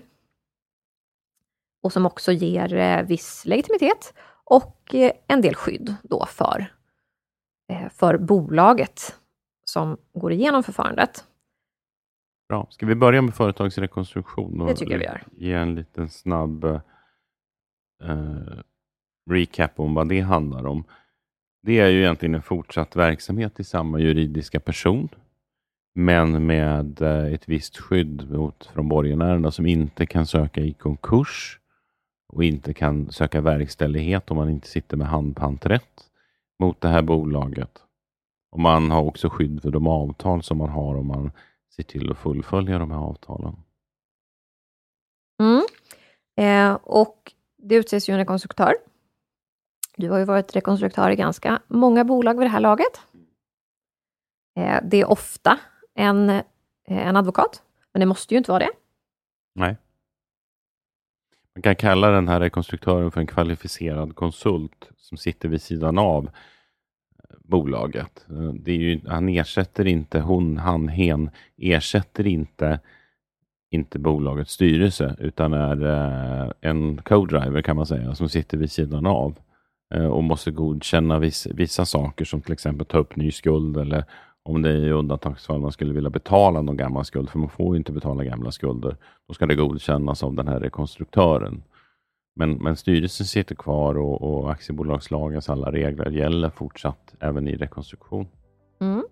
Och 1.84 1.94
som 1.94 2.06
också 2.06 2.32
ger 2.32 2.74
eh, 2.74 3.04
viss 3.04 3.46
legitimitet 3.46 4.14
och 4.46 4.96
eh, 4.96 5.12
en 5.28 5.42
del 5.42 5.56
skydd 5.56 5.96
då 6.04 6.26
för, 6.26 6.66
eh, 7.72 7.90
för 7.90 8.18
bolaget 8.18 9.20
som 9.66 9.98
går 10.14 10.32
igenom 10.32 10.64
förfarandet. 10.64 11.26
Bra. 12.50 12.68
Ska 12.70 12.86
vi 12.86 12.96
börja 12.96 13.22
med 13.22 13.36
företagsrekonstruktion? 13.36 14.62
Och 14.62 14.68
det 14.68 14.76
tycker 14.76 14.92
jag 14.92 15.00
vi 15.00 15.06
gör. 15.06 15.24
Ge 15.32 15.54
en 15.54 15.76
liten 15.76 16.10
snabb 16.10 16.66
uh, 16.66 18.62
recap 19.30 19.80
om 19.80 19.94
vad 19.94 20.10
det 20.10 20.20
handlar 20.20 20.66
om. 20.66 20.84
Det 21.62 21.80
är 21.80 21.88
ju 21.88 22.00
egentligen 22.00 22.36
en 22.36 22.42
fortsatt 22.42 22.96
verksamhet 22.96 23.60
i 23.60 23.64
samma 23.64 24.00
juridiska 24.00 24.60
person, 24.60 25.10
men 25.96 26.46
med 26.46 27.02
ett 27.02 27.50
visst 27.50 27.78
skydd 27.78 28.32
mot, 28.32 28.66
från 28.66 28.90
borgenärerna 28.90 29.52
som 29.52 29.66
inte 29.66 30.06
kan 30.06 30.26
söka 30.26 30.62
i 30.62 30.74
konkurs 30.74 31.60
och 32.34 32.44
inte 32.44 32.74
kan 32.74 33.12
söka 33.12 33.42
verkställighet 33.42 34.32
om 34.32 34.38
man 34.38 34.50
inte 34.50 34.68
sitter 34.68 34.98
med 34.98 35.08
handpanträtt 35.08 36.10
mot 36.60 36.82
det 36.82 36.88
här 36.88 37.02
bolaget. 37.02 37.80
Och 38.52 38.60
man 38.60 38.92
har 38.92 39.02
också 39.02 39.30
skydd 39.30 39.62
för 39.62 39.72
de 39.72 39.88
avtal 39.88 40.44
som 40.44 40.58
man 40.58 40.70
har 40.70 40.96
om 40.96 41.08
man 41.08 41.32
ser 41.76 41.84
till 41.84 42.12
att 42.12 42.18
fullfölja 42.18 42.80
de 42.80 42.92
här 42.92 42.98
avtalen. 42.98 43.56
Mm. 45.40 45.64
Eh, 46.38 46.80
och 46.84 47.34
det 47.58 47.76
utses 47.76 48.10
ju 48.10 48.12
en 48.12 48.18
rekonstruktör. 48.18 48.74
Du 49.98 50.10
har 50.10 50.20
ju 50.20 50.26
varit 50.26 50.56
rekonstruktör 50.56 51.10
i 51.10 51.16
ganska 51.16 51.62
många 51.68 52.04
bolag 52.04 52.34
vid 52.34 52.46
det 52.46 52.52
här 52.52 52.60
laget. 52.60 53.02
Eh, 54.60 54.80
det 54.84 55.02
är 55.02 55.10
ofta 55.10 55.60
en, 55.96 56.30
eh, 56.30 56.44
en 56.86 57.18
advokat, 57.18 57.64
men 57.92 58.00
det 58.00 58.06
måste 58.06 58.34
ju 58.34 58.38
inte 58.38 58.52
vara 58.52 58.60
det. 58.60 58.72
Nej. 59.56 59.78
Man 61.56 61.62
kan 61.62 61.76
kalla 61.76 62.10
den 62.10 62.28
här 62.28 62.40
rekonstruktören 62.40 63.12
för 63.12 63.22
en 63.22 63.28
kvalificerad 63.28 64.16
konsult 64.16 64.90
som 64.98 65.18
sitter 65.18 65.50
vid 65.50 65.62
sidan 65.62 65.98
av 65.98 66.26
eh, 66.26 67.36
bolaget. 67.44 68.26
Eh, 68.30 68.54
det 68.54 68.72
är 68.72 68.78
ju, 68.78 69.02
han 69.08 69.30
ersätter 69.30 69.88
inte, 69.88 70.20
hon, 70.20 70.58
han, 70.58 70.88
hen 70.88 71.30
ersätter 71.58 72.28
inte, 72.28 72.80
inte 73.72 74.00
bolagets 74.00 74.52
styrelse 74.52 75.16
utan 75.20 75.54
är 75.54 75.86
eh, 75.86 76.52
en 76.62 77.02
co-driver 77.02 77.62
kan 77.62 77.76
man 77.76 77.86
säga 77.86 78.16
som 78.16 78.30
sitter 78.30 78.58
vid 78.58 78.72
sidan 78.72 79.06
av 79.06 79.36
och 80.12 80.24
måste 80.24 80.52
godkänna 80.52 81.20
vissa, 81.20 81.50
vissa 81.54 81.86
saker 81.86 82.26
som 82.26 82.42
till 82.42 82.54
exempel 82.54 82.86
ta 82.86 82.98
upp 82.98 83.16
ny 83.16 83.32
skuld 83.32 83.78
eller 83.78 84.06
om 84.44 84.62
det 84.62 84.72
i 84.72 84.92
undantagsfall 84.92 85.60
man 85.60 85.72
skulle 85.72 85.94
vilja 85.94 86.10
betala 86.10 86.62
någon 86.62 86.78
gammal 86.78 87.06
skuld, 87.06 87.30
för 87.30 87.40
man 87.40 87.50
får 87.50 87.78
inte 87.78 87.92
betala 87.92 88.24
gamla 88.24 88.52
skulder, 88.52 88.98
då 89.28 89.34
ska 89.34 89.46
det 89.46 89.56
godkännas 89.56 90.24
av 90.24 90.34
den 90.34 90.48
här 90.48 90.60
rekonstruktören. 90.60 91.64
Men, 92.36 92.54
men 92.54 92.76
styrelsen 92.76 93.26
sitter 93.26 93.56
kvar 93.56 93.98
och, 93.98 94.22
och 94.22 94.52
aktiebolagslagens 94.52 95.50
alla 95.50 95.72
regler 95.72 96.10
gäller 96.10 96.50
fortsatt 96.50 97.16
även 97.20 97.48
i 97.48 97.56
rekonstruktion. 97.56 98.28
Mm. 98.80 99.04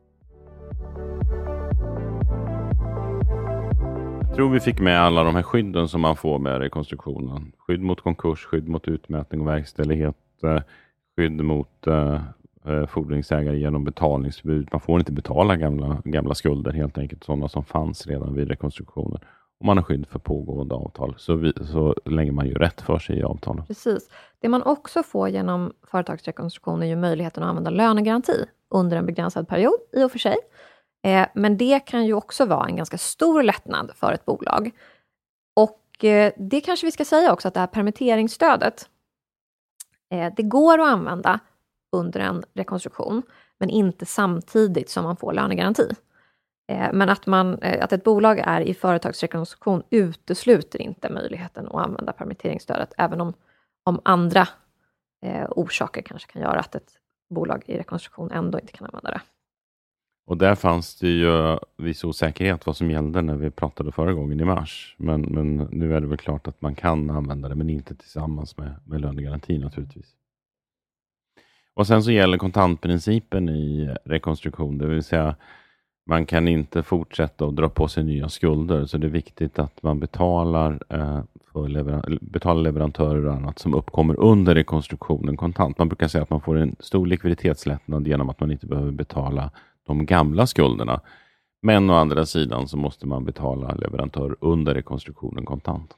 Jag 4.21 4.35
tror 4.35 4.49
vi 4.49 4.59
fick 4.59 4.79
med 4.79 5.01
alla 5.01 5.23
de 5.23 5.35
här 5.35 5.43
skydden 5.43 5.87
som 5.87 6.01
man 6.01 6.15
får 6.15 6.39
med 6.39 6.59
rekonstruktionen. 6.59 7.51
Skydd 7.57 7.81
mot 7.81 8.01
konkurs, 8.01 8.45
skydd 8.45 8.67
mot 8.67 8.87
utmätning 8.87 9.41
och 9.41 9.47
verkställighet, 9.47 10.43
eh, 10.43 10.61
skydd 11.15 11.43
mot 11.43 11.87
eh, 12.65 12.85
fordringsägare 12.85 13.57
genom 13.57 13.83
betalningsförbud. 13.83 14.69
Man 14.71 14.81
får 14.81 14.99
inte 14.99 15.11
betala 15.11 15.55
gamla, 15.55 16.01
gamla 16.05 16.35
skulder 16.35 16.71
helt 16.71 16.97
enkelt, 16.97 17.23
sådana 17.23 17.47
som 17.47 17.63
fanns 17.63 18.07
redan 18.07 18.33
vid 18.33 18.47
rekonstruktionen. 18.47 19.19
Och 19.59 19.65
man 19.65 19.77
har 19.77 19.83
skydd 19.83 20.07
för 20.07 20.19
pågående 20.19 20.75
avtal, 20.75 21.15
så, 21.17 21.35
vi, 21.35 21.53
så 21.71 21.95
länge 22.05 22.31
man 22.31 22.47
gör 22.47 22.55
rätt 22.55 22.81
för 22.81 22.99
sig 22.99 23.17
i 23.17 23.23
avtalen. 23.23 23.65
Precis. 23.65 24.09
Det 24.39 24.49
man 24.49 24.63
också 24.63 25.03
får 25.03 25.29
genom 25.29 25.73
företagsrekonstruktion 25.87 26.83
är 26.83 26.87
ju 26.87 26.95
möjligheten 26.95 27.43
att 27.43 27.49
använda 27.49 27.69
lönegaranti 27.69 28.45
under 28.69 28.97
en 28.97 29.05
begränsad 29.05 29.47
period, 29.47 29.79
i 29.93 30.03
och 30.03 30.11
för 30.11 30.19
sig. 30.19 30.35
Eh, 31.03 31.27
men 31.33 31.57
det 31.57 31.79
kan 31.79 32.05
ju 32.05 32.13
också 32.13 32.45
vara 32.45 32.67
en 32.67 32.75
ganska 32.75 32.97
stor 32.97 33.43
lättnad 33.43 33.91
för 33.95 34.13
ett 34.13 34.25
bolag. 34.25 34.71
Och 35.55 36.05
eh, 36.05 36.33
det 36.37 36.61
kanske 36.61 36.87
vi 36.87 36.91
ska 36.91 37.05
säga 37.05 37.33
också, 37.33 37.47
att 37.47 37.53
det 37.53 37.59
här 37.59 37.67
permitteringsstödet, 37.67 38.89
eh, 40.11 40.33
det 40.37 40.43
går 40.43 40.79
att 40.79 40.87
använda 40.87 41.39
under 41.91 42.19
en 42.19 42.43
rekonstruktion, 42.53 43.21
men 43.59 43.69
inte 43.69 44.05
samtidigt 44.05 44.89
som 44.89 45.03
man 45.03 45.17
får 45.17 45.33
lönegaranti. 45.33 45.89
Eh, 46.71 46.89
men 46.93 47.09
att, 47.09 47.27
man, 47.27 47.59
eh, 47.61 47.83
att 47.83 47.93
ett 47.93 48.03
bolag 48.03 48.39
är 48.39 48.61
i 48.61 48.73
företagsrekonstruktion 48.73 49.83
utesluter 49.89 50.81
inte 50.81 51.09
möjligheten 51.09 51.67
att 51.67 51.85
använda 51.85 52.13
permitteringsstödet, 52.13 52.93
även 52.97 53.21
om, 53.21 53.33
om 53.83 54.01
andra 54.05 54.47
eh, 55.25 55.47
orsaker 55.49 56.01
kanske 56.01 56.31
kan 56.31 56.41
göra 56.41 56.59
att 56.59 56.75
ett 56.75 56.89
bolag 57.29 57.63
i 57.65 57.77
rekonstruktion 57.77 58.31
ändå 58.31 58.59
inte 58.59 58.73
kan 58.73 58.85
använda 58.85 59.11
det. 59.11 59.21
Och 60.27 60.37
där 60.37 60.55
fanns 60.55 60.95
det 60.99 61.09
ju 61.09 61.59
viss 61.77 62.03
osäkerhet 62.03 62.65
vad 62.65 62.77
som 62.77 62.91
gällde 62.91 63.21
när 63.21 63.35
vi 63.35 63.51
pratade 63.51 63.91
förra 63.91 64.13
gången 64.13 64.39
i 64.39 64.45
mars. 64.45 64.95
Men, 64.97 65.21
men 65.21 65.57
nu 65.57 65.95
är 65.95 66.01
det 66.01 66.07
väl 66.07 66.17
klart 66.17 66.47
att 66.47 66.61
man 66.61 66.75
kan 66.75 67.09
använda 67.09 67.49
det, 67.49 67.55
men 67.55 67.69
inte 67.69 67.95
tillsammans 67.95 68.57
med, 68.57 68.75
med 68.85 69.01
lönegaranti 69.01 69.57
naturligtvis. 69.57 70.15
Och 71.75 71.87
sen 71.87 72.03
så 72.03 72.11
gäller 72.11 72.37
kontantprincipen 72.37 73.49
i 73.49 73.95
rekonstruktion, 74.05 74.77
det 74.77 74.87
vill 74.87 75.03
säga 75.03 75.35
man 76.05 76.25
kan 76.25 76.47
inte 76.47 76.83
fortsätta 76.83 77.45
att 77.45 77.55
dra 77.55 77.69
på 77.69 77.87
sig 77.87 78.03
nya 78.03 78.29
skulder, 78.29 78.85
så 78.85 78.97
det 78.97 79.07
är 79.07 79.11
viktigt 79.11 79.59
att 79.59 79.83
man 79.83 79.99
betalar, 79.99 80.79
eh, 80.89 81.21
för 81.53 81.67
leveran 81.67 82.17
betalar 82.21 82.61
leverantörer 82.61 83.25
och 83.25 83.33
annat 83.33 83.59
som 83.59 83.73
uppkommer 83.75 84.19
under 84.19 84.55
rekonstruktionen 84.55 85.37
kontant. 85.37 85.77
Man 85.77 85.89
brukar 85.89 86.07
säga 86.07 86.23
att 86.23 86.29
man 86.29 86.41
får 86.41 86.57
en 86.57 86.75
stor 86.79 87.07
likviditetslättnad 87.07 88.07
genom 88.07 88.29
att 88.29 88.39
man 88.39 88.51
inte 88.51 88.67
behöver 88.67 88.91
betala 88.91 89.51
de 89.87 90.05
gamla 90.05 90.47
skulderna. 90.47 91.01
Men 91.61 91.89
å 91.89 91.93
andra 91.93 92.25
sidan 92.25 92.67
så 92.67 92.77
måste 92.77 93.07
man 93.07 93.25
betala 93.25 93.73
leverantör 93.75 94.35
under 94.39 94.73
rekonstruktionen 94.73 95.45
kontant. 95.45 95.93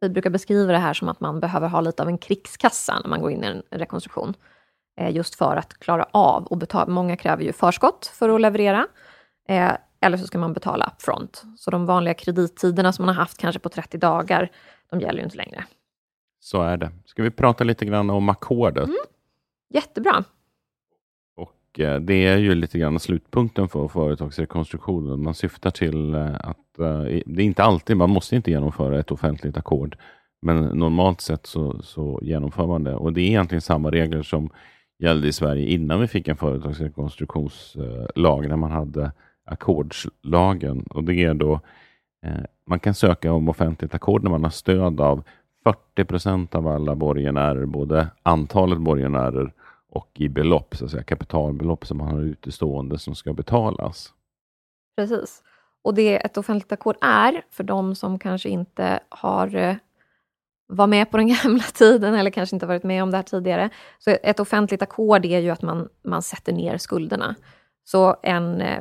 Vi 0.00 0.08
brukar 0.08 0.30
beskriva 0.30 0.72
det 0.72 0.78
här 0.78 0.94
som 0.94 1.08
att 1.08 1.20
man 1.20 1.40
behöver 1.40 1.68
ha 1.68 1.80
lite 1.80 2.02
av 2.02 2.08
en 2.08 2.18
krigskassa 2.18 3.00
när 3.02 3.10
man 3.10 3.20
går 3.20 3.30
in 3.30 3.44
i 3.44 3.46
en 3.46 3.62
rekonstruktion. 3.70 4.34
Eh, 4.96 5.10
just 5.16 5.34
för 5.34 5.56
att 5.56 5.78
klara 5.78 6.06
av 6.10 6.44
och 6.44 6.58
betala. 6.58 6.92
Många 6.92 7.16
kräver 7.16 7.44
ju 7.44 7.52
förskott 7.52 8.06
för 8.06 8.28
att 8.28 8.40
leverera. 8.40 8.86
Eh, 9.48 9.72
eller 10.00 10.16
så 10.16 10.26
ska 10.26 10.38
man 10.38 10.52
betala 10.52 10.92
upfront. 10.96 11.42
Så 11.56 11.70
de 11.70 11.86
vanliga 11.86 12.14
kredittiderna 12.14 12.92
som 12.92 13.06
man 13.06 13.14
har 13.14 13.22
haft 13.22 13.38
kanske 13.38 13.58
på 13.58 13.68
30 13.68 13.98
dagar, 13.98 14.50
de 14.90 15.00
gäller 15.00 15.18
ju 15.18 15.24
inte 15.24 15.36
längre. 15.36 15.64
Så 16.40 16.62
är 16.62 16.76
det. 16.76 16.90
Ska 17.04 17.22
vi 17.22 17.30
prata 17.30 17.64
lite 17.64 17.84
grann 17.84 18.10
om 18.10 18.28
ackordet? 18.28 18.84
Mm. 18.84 18.96
Jättebra. 19.74 20.24
Och 21.36 21.80
eh, 21.80 22.00
det 22.00 22.26
är 22.26 22.36
ju 22.36 22.54
lite 22.54 22.78
grann 22.78 23.00
slutpunkten 23.00 23.68
för 23.68 23.88
företagsrekonstruktionen. 23.88 25.22
Man 25.22 25.34
syftar 25.34 25.70
till 25.70 26.14
att 26.40 26.78
eh, 26.78 27.00
det 27.26 27.42
är 27.42 27.46
inte 27.46 27.64
alltid, 27.64 27.96
man 27.96 28.10
måste 28.10 28.36
inte 28.36 28.50
genomföra 28.50 28.98
ett 28.98 29.10
offentligt 29.10 29.56
ackord. 29.56 29.96
Men 30.42 30.64
normalt 30.64 31.20
sett 31.20 31.46
så, 31.46 31.82
så 31.82 32.20
genomför 32.22 32.66
man 32.66 32.84
det. 32.84 32.94
Och 32.94 33.12
det 33.12 33.20
är 33.20 33.26
egentligen 33.26 33.62
samma 33.62 33.90
regler 33.90 34.22
som 34.22 34.50
gällde 35.04 35.28
i 35.28 35.32
Sverige 35.32 35.66
innan 35.66 36.00
vi 36.00 36.06
fick 36.06 36.28
en 36.28 36.36
företagsrekonstruktionslag, 36.36 38.44
eh, 38.44 38.48
när 38.48 38.56
man 38.56 38.70
hade 38.70 39.12
ackordslagen. 39.44 40.86
Och 40.90 41.04
det 41.04 41.24
är 41.24 41.34
då, 41.34 41.60
eh, 42.26 42.44
man 42.66 42.80
kan 42.80 42.94
söka 42.94 43.32
om 43.32 43.48
offentligt 43.48 43.94
ackord 43.94 44.22
när 44.22 44.30
man 44.30 44.44
har 44.44 44.50
stöd 44.50 45.00
av 45.00 45.24
40 45.64 46.04
procent 46.04 46.54
av 46.54 46.68
alla 46.68 46.94
borgenärer, 46.94 47.66
både 47.66 48.08
antalet 48.22 48.78
borgenärer 48.78 49.52
och 49.88 50.10
i 50.14 50.28
belopp, 50.28 50.76
så 50.76 50.84
att 50.84 50.90
säga, 50.90 51.02
kapitalbelopp 51.02 51.86
som 51.86 51.98
man 51.98 52.08
har 52.08 52.20
utestående 52.20 52.98
som 52.98 53.14
ska 53.14 53.32
betalas. 53.32 54.12
Precis. 54.96 55.42
Och 55.82 55.94
det 55.94 56.24
ett 56.24 56.36
offentligt 56.36 56.72
ackord 56.72 56.96
är, 57.00 57.42
för 57.50 57.64
de 57.64 57.94
som 57.94 58.18
kanske 58.18 58.48
inte 58.48 59.00
har 59.08 59.56
eh, 59.56 59.76
var 60.66 60.86
med 60.86 61.10
på 61.10 61.16
den 61.16 61.28
gamla 61.42 61.62
tiden 61.62 62.14
eller 62.14 62.30
kanske 62.30 62.56
inte 62.56 62.66
varit 62.66 62.84
med 62.84 63.02
om 63.02 63.10
det 63.10 63.16
här 63.16 63.24
tidigare. 63.24 63.70
Så 63.98 64.16
ett 64.22 64.40
offentligt 64.40 64.82
ackord 64.82 65.24
är 65.24 65.38
ju 65.38 65.50
att 65.50 65.62
man, 65.62 65.88
man 66.04 66.22
sätter 66.22 66.52
ner 66.52 66.78
skulderna. 66.78 67.34
Så 67.84 68.16
en, 68.22 68.60
eh, 68.60 68.80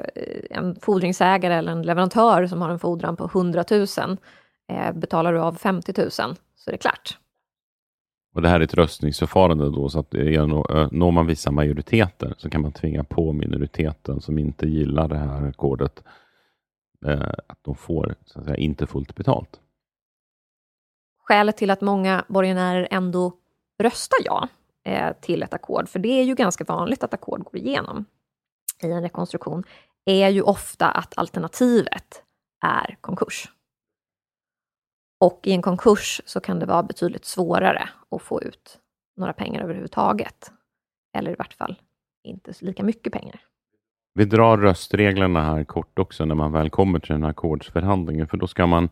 en 0.50 0.76
fordringsägare 0.82 1.54
eller 1.54 1.72
en 1.72 1.82
leverantör 1.82 2.48
som 2.48 2.62
har 2.62 2.70
en 2.70 2.80
fordran 2.80 3.16
på 3.16 3.26
100 3.26 3.64
000 3.72 3.88
eh, 4.72 4.94
betalar 4.94 5.34
du 5.34 5.40
av 5.40 5.54
50 5.54 5.94
000 5.98 6.12
så 6.12 6.26
är 6.68 6.72
det 6.72 6.78
klart. 6.78 7.18
Och 8.34 8.42
Det 8.42 8.50
här 8.50 8.60
är 8.60 8.64
ett 8.64 8.74
röstningsförfarande 8.74 9.66
då, 9.66 9.90
så 9.90 10.00
att 10.00 10.14
eh, 10.14 10.48
når 10.92 11.12
man 11.12 11.28
vissa 11.28 11.52
majoriteter 11.52 12.34
så 12.38 12.50
kan 12.50 12.62
man 12.62 12.72
tvinga 12.72 13.04
på 13.04 13.34
minoriteten 13.34 14.22
som 14.22 14.40
inte 14.40 14.68
gillar 14.68 15.08
det 15.08 15.18
här 15.18 15.44
ackordet 15.44 16.04
eh, 17.06 17.32
att 17.48 17.60
de 17.62 17.76
får 17.76 18.16
så 18.26 18.40
att 18.40 18.46
säga, 18.46 18.58
inte 18.58 18.88
fullt 18.88 19.16
betalt. 19.16 19.60
Skälet 21.24 21.58
till 21.58 21.70
att 21.70 21.82
många 21.82 22.26
borgenärer 22.28 22.88
ändå 22.92 23.34
röstar 23.84 24.18
ja 24.26 24.48
eh, 24.86 25.14
till 25.22 25.44
ett 25.44 25.54
ackord, 25.54 25.90
för 25.90 26.00
det 26.00 26.20
är 26.20 26.24
ju 26.24 26.36
ganska 26.36 26.64
vanligt 26.64 27.04
att 27.04 27.14
ackord 27.14 27.44
går 27.44 27.58
igenom 27.58 28.06
i 28.84 28.92
en 28.92 29.02
rekonstruktion, 29.02 29.64
är 30.06 30.30
ju 30.30 30.42
ofta 30.42 30.92
att 30.92 31.18
alternativet 31.18 32.24
är 32.66 32.98
konkurs. 33.02 33.50
Och 35.20 35.40
i 35.44 35.52
en 35.52 35.62
konkurs 35.62 36.22
så 36.26 36.40
kan 36.40 36.60
det 36.60 36.66
vara 36.66 36.84
betydligt 36.84 37.26
svårare 37.26 37.90
att 38.12 38.22
få 38.22 38.42
ut 38.42 38.80
några 39.18 39.34
pengar 39.34 39.64
överhuvudtaget. 39.64 40.52
Eller 41.18 41.32
i 41.32 41.36
vart 41.36 41.54
fall 41.54 41.80
inte 42.24 42.54
lika 42.60 42.84
mycket 42.84 43.14
pengar. 43.14 43.42
Vi 44.14 44.26
drar 44.26 44.58
röstreglerna 44.58 45.44
här 45.44 45.64
kort 45.64 46.00
också 46.00 46.26
när 46.26 46.36
man 46.36 46.52
väl 46.52 46.70
kommer 46.70 47.00
till 47.00 47.12
den 47.12 47.24
här 47.24 47.30
ackordsförhandlingen, 47.30 48.28
för 48.28 48.38
då 48.38 48.48
ska 48.48 48.66
man 48.66 48.90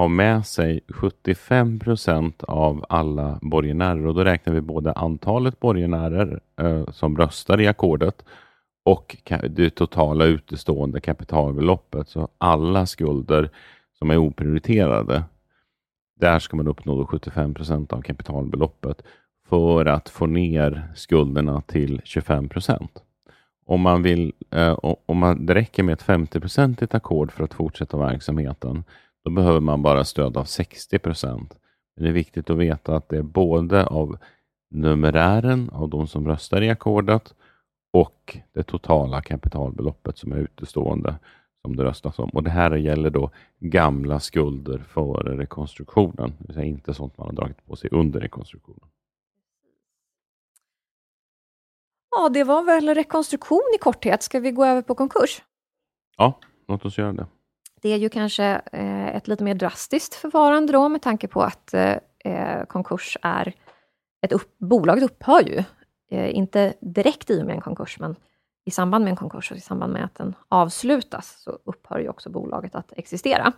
ha 0.00 0.08
med 0.08 0.46
sig 0.46 0.80
75 0.88 1.78
procent 1.78 2.42
av 2.42 2.84
alla 2.88 3.38
borgenärer 3.42 4.06
och 4.06 4.14
då 4.14 4.24
räknar 4.24 4.54
vi 4.54 4.60
både 4.60 4.92
antalet 4.92 5.60
borgenärer 5.60 6.40
eh, 6.60 6.90
som 6.90 7.16
röstar 7.16 7.60
i 7.60 7.66
ackordet 7.66 8.24
och 8.84 9.16
det 9.50 9.70
totala 9.70 10.24
utestående 10.24 11.00
kapitalbeloppet. 11.00 12.08
Så 12.08 12.28
alla 12.38 12.86
skulder 12.86 13.50
som 13.98 14.10
är 14.10 14.16
oprioriterade, 14.16 15.24
där 16.20 16.38
ska 16.38 16.56
man 16.56 16.68
uppnå 16.68 17.06
75 17.06 17.54
procent 17.54 17.92
av 17.92 18.02
kapitalbeloppet 18.02 19.02
för 19.48 19.86
att 19.86 20.08
få 20.08 20.26
ner 20.26 20.88
skulderna 20.94 21.60
till 21.60 22.00
25 22.04 22.48
procent. 22.48 23.02
Om 23.66 23.80
man 23.80 24.02
vill, 24.02 24.32
eh, 24.50 24.78
om 25.06 25.18
man, 25.18 25.46
det 25.46 25.54
räcker 25.54 25.82
med 25.82 25.92
ett 25.92 26.04
50-procentigt 26.04 26.94
ackord 26.94 27.32
för 27.32 27.44
att 27.44 27.54
fortsätta 27.54 27.96
verksamheten, 27.96 28.84
då 29.24 29.30
behöver 29.30 29.60
man 29.60 29.82
bara 29.82 30.04
stöd 30.04 30.36
av 30.36 30.44
60 30.44 30.98
procent. 30.98 31.58
Men 31.96 32.04
det 32.04 32.10
är 32.10 32.14
viktigt 32.14 32.50
att 32.50 32.56
veta 32.56 32.96
att 32.96 33.08
det 33.08 33.16
är 33.16 33.22
både 33.22 33.86
av 33.86 34.18
numerären 34.70 35.70
av 35.70 35.88
de 35.88 36.06
som 36.06 36.28
röstar 36.28 36.62
i 36.62 36.70
ackordet 36.70 37.34
och 37.92 38.38
det 38.52 38.62
totala 38.62 39.22
kapitalbeloppet 39.22 40.18
som 40.18 40.32
är 40.32 40.36
utestående 40.36 41.16
som 41.62 41.76
det 41.76 41.84
röstas 41.84 42.18
om. 42.18 42.30
Och 42.30 42.42
Det 42.42 42.50
här 42.50 42.76
gäller 42.76 43.10
då 43.10 43.30
gamla 43.58 44.20
skulder 44.20 44.78
före 44.78 45.38
rekonstruktionen, 45.38 46.32
det 46.38 46.46
vill 46.46 46.54
säga 46.54 46.66
inte 46.66 46.94
sånt 46.94 47.18
man 47.18 47.26
har 47.26 47.34
dragit 47.34 47.66
på 47.66 47.76
sig 47.76 47.90
under 47.92 48.20
rekonstruktionen. 48.20 48.88
Ja, 52.10 52.28
det 52.28 52.44
var 52.44 52.62
väl 52.62 52.94
rekonstruktion 52.94 53.72
i 53.74 53.78
korthet. 53.78 54.22
Ska 54.22 54.40
vi 54.40 54.50
gå 54.50 54.64
över 54.64 54.82
på 54.82 54.94
konkurs? 54.94 55.42
Ja, 56.16 56.38
låt 56.68 56.84
oss 56.84 56.98
göra 56.98 57.12
det. 57.12 57.26
Det 57.80 57.88
är 57.88 57.96
ju 57.96 58.08
kanske 58.08 58.44
eh, 58.72 59.16
ett 59.16 59.28
lite 59.28 59.44
mer 59.44 59.54
drastiskt 59.54 60.14
förfarande 60.14 60.72
då, 60.72 60.88
med 60.88 61.02
tanke 61.02 61.28
på 61.28 61.42
att 61.42 61.74
eh, 61.74 61.96
eh 62.24 62.64
konkurs 62.64 63.16
är... 63.22 63.52
Ett 64.22 64.32
upp, 64.32 64.58
bolaget 64.58 65.04
upphör 65.04 65.40
ju, 65.40 65.64
inte 66.30 66.74
direkt 66.80 67.30
i 67.30 67.42
och 67.42 67.46
med 67.46 67.54
en 67.54 67.60
konkurs, 67.60 67.98
men 68.00 68.16
i 68.64 68.70
samband 68.70 69.04
med 69.04 69.10
en 69.10 69.16
konkurs 69.16 69.50
och 69.50 69.56
i 69.56 69.60
samband 69.60 69.92
med 69.92 70.04
att 70.04 70.14
den 70.14 70.34
avslutas, 70.48 71.42
så 71.42 71.58
upphör 71.64 71.98
ju 71.98 72.08
också 72.08 72.30
bolaget 72.30 72.74
att 72.74 72.92
existera. 72.96 73.52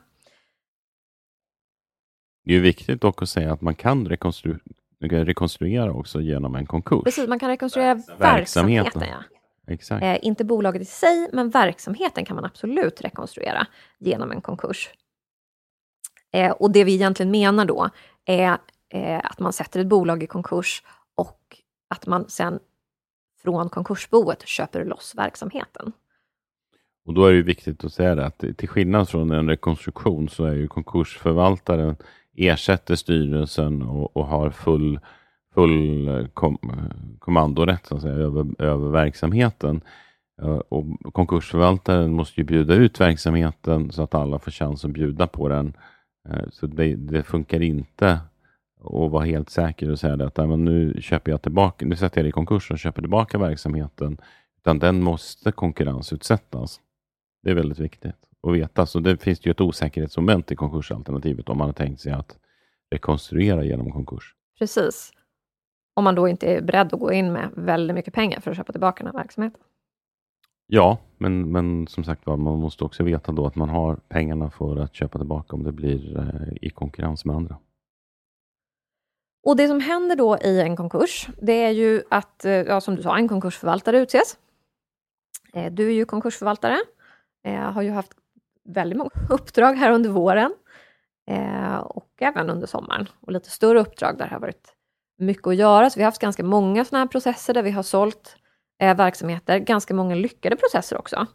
Det 2.45 2.55
är 2.55 2.61
viktigt 2.61 3.01
dock 3.01 3.23
att 3.23 3.29
säga 3.29 3.53
att 3.53 3.61
man 3.61 3.75
kan 3.75 4.09
rekonstru 4.09 4.59
rekonstruera 5.01 5.93
också 5.93 6.21
genom 6.21 6.55
en 6.55 6.67
konkurs. 6.67 7.05
Precis, 7.05 7.29
man 7.29 7.39
kan 7.39 7.49
rekonstruera 7.49 7.95
verksamheten. 7.95 8.19
verksamheten 8.19 9.03
ja. 9.03 9.23
Exakt. 9.67 10.03
Eh, 10.03 10.19
inte 10.23 10.45
bolaget 10.45 10.83
i 10.83 10.85
sig, 10.85 11.29
men 11.33 11.51
verksamheten 11.51 12.25
kan 12.25 12.37
man 12.37 12.45
absolut 12.45 13.01
rekonstruera 13.01 13.67
genom 13.99 14.33
en 14.33 14.41
konkurs. 14.41 14.91
Eh, 16.33 16.51
och 16.51 16.71
det 16.71 16.85
vi 16.85 16.95
egentligen 16.95 17.31
menar 17.31 17.65
då 17.65 17.89
är 18.25 18.59
eh, 18.89 19.21
att 19.25 19.39
man 19.39 19.53
sätter 19.53 19.81
ett 19.81 19.87
bolag 19.87 20.23
i 20.23 20.27
konkurs 20.27 20.83
och 21.15 21.57
att 21.89 22.07
man 22.07 22.29
sen 22.29 22.59
från 23.43 23.69
konkursboet 23.69 24.47
köper 24.49 24.85
loss 24.85 25.15
verksamheten. 25.17 25.93
Och 27.05 27.15
då 27.15 27.27
är 27.27 27.33
det 27.33 27.43
viktigt 27.43 27.85
att 27.85 27.93
säga 27.93 28.15
det 28.15 28.27
att 28.27 28.39
till 28.57 28.69
skillnad 28.69 29.09
från 29.09 29.31
en 29.31 29.49
rekonstruktion 29.49 30.29
så 30.29 30.45
är 30.45 30.55
ju 30.55 30.69
konkursförvaltaren 30.69 31.97
ersätter 32.37 32.95
styrelsen 32.95 33.83
och, 33.83 34.17
och 34.17 34.27
har 34.27 34.51
full, 34.51 35.01
full 35.55 36.09
eh, 36.09 36.27
kom, 36.27 36.59
kommandorätt 37.19 37.87
så 37.87 37.97
att 37.97 38.03
säga, 38.03 38.15
över, 38.15 38.63
över 38.63 38.91
verksamheten. 38.91 39.81
Och 40.69 40.87
konkursförvaltaren 41.13 42.13
måste 42.13 42.41
ju 42.41 42.45
bjuda 42.45 42.75
ut 42.75 43.01
verksamheten 43.01 43.91
så 43.91 44.03
att 44.03 44.15
alla 44.15 44.39
får 44.39 44.51
chans 44.51 44.85
att 44.85 44.91
bjuda 44.91 45.27
på 45.27 45.49
den. 45.49 45.77
Eh, 46.29 46.45
så 46.51 46.67
det, 46.67 46.97
det 46.97 47.23
funkar 47.23 47.63
inte 47.63 48.21
att 48.81 49.11
vara 49.11 49.25
helt 49.25 49.51
säker 49.51 49.91
och 49.91 49.99
säga 49.99 50.27
att 50.27 50.59
nu 50.59 50.97
köper 51.01 51.31
jag 51.31 51.43
tillbaka, 51.43 51.87
nu 51.87 51.97
sätter 51.97 52.19
jag 52.19 52.25
det 52.25 52.29
i 52.29 52.33
konkurs 52.33 52.71
och 52.71 52.79
köper 52.79 53.03
tillbaka 53.03 53.39
verksamheten. 53.39 54.19
Utan 54.59 54.79
den 54.79 55.03
måste 55.03 55.53
konkurrensutsättas. 55.53 56.81
Det 57.43 57.51
är 57.51 57.55
väldigt 57.55 57.79
viktigt 57.79 58.17
att 58.43 58.55
veta. 58.55 58.87
Så 58.87 59.01
det 59.01 59.23
finns 59.23 59.47
ju 59.47 59.51
ett 59.51 59.61
osäkerhetsmoment 59.61 60.53
i 60.53 60.57
konkursalternativet 60.57 61.49
om 61.49 61.59
man 61.59 61.69
har 61.69 61.73
tänkt 61.73 62.01
sig 62.01 62.13
att 62.13 62.39
rekonstruera 62.91 63.65
genom 63.65 63.93
konkurs. 63.93 64.35
Precis. 64.59 65.13
Om 65.95 66.05
man 66.05 66.15
då 66.15 66.29
inte 66.29 66.47
är 66.47 66.61
beredd 66.61 66.95
att 66.95 67.01
gå 67.01 67.13
in 67.13 67.33
med 67.33 67.51
väldigt 67.57 67.95
mycket 67.95 68.15
pengar 68.15 68.41
för 68.41 68.51
att 68.51 68.57
köpa 68.57 68.73
tillbaka 68.73 69.05
den 69.05 69.15
här 69.15 69.23
verksamheten. 69.23 69.61
Ja, 70.67 70.99
men, 71.19 71.53
men 71.53 71.87
som 71.87 72.05
sagt 72.05 72.27
man 72.27 72.41
måste 72.41 72.85
också 72.85 73.03
veta 73.03 73.33
då 73.33 73.47
att 73.47 73.55
man 73.55 73.69
har 73.69 73.97
pengarna 73.97 74.51
för 74.51 74.77
att 74.77 74.95
köpa 74.95 75.19
tillbaka 75.19 75.57
om 75.57 75.63
det 75.65 75.73
blir 75.73 76.19
eh, 76.19 76.53
i 76.61 76.71
konkurrens 76.71 77.25
med 77.25 77.37
andra. 77.37 77.57
Och 79.47 79.57
Det 79.57 79.69
som 79.69 79.81
händer 79.81 80.17
då 80.17 80.39
i 80.39 80.61
en 80.61 80.77
konkurs, 80.77 81.29
det 81.43 81.65
är 81.65 81.71
ju 81.71 82.03
att, 82.11 82.45
eh, 82.45 82.53
ja, 82.53 82.81
som 82.81 82.97
du 82.97 83.03
sa, 83.03 83.17
en 83.17 83.29
konkursförvaltare 83.29 83.99
utses. 83.99 84.39
Eh, 85.55 85.73
du 85.73 85.87
är 85.87 85.93
ju 85.93 86.05
konkursförvaltare, 86.05 86.79
har 87.45 87.83
ju 87.83 87.91
haft 87.91 88.13
väldigt 88.65 88.99
många 88.99 89.11
uppdrag 89.31 89.75
här 89.75 89.93
under 89.93 90.11
våren 90.11 90.55
och 91.85 92.13
även 92.19 92.51
under 92.51 92.67
sommaren 92.67 93.09
och 93.21 93.33
lite 93.33 93.51
större 93.51 93.81
uppdrag 93.81 94.19
där 94.19 94.25
det 94.25 94.35
har 94.35 94.41
varit 94.41 94.75
mycket 95.23 95.47
att 95.47 95.57
göra. 95.57 95.91
Så 95.91 95.99
vi 95.99 96.03
har 96.03 96.07
haft 96.07 96.21
ganska 96.21 96.45
många 96.45 96.85
sådana 96.85 97.05
här 97.05 97.09
processer 97.09 97.55
där 97.55 97.63
vi 97.63 97.71
har 97.71 97.83
sålt 97.83 98.37
eh, 98.79 98.97
verksamheter. 98.97 99.59
Ganska 99.59 99.95
många 99.95 100.15
lyckade 100.15 100.57
processer 100.57 100.99
också, 100.99 101.27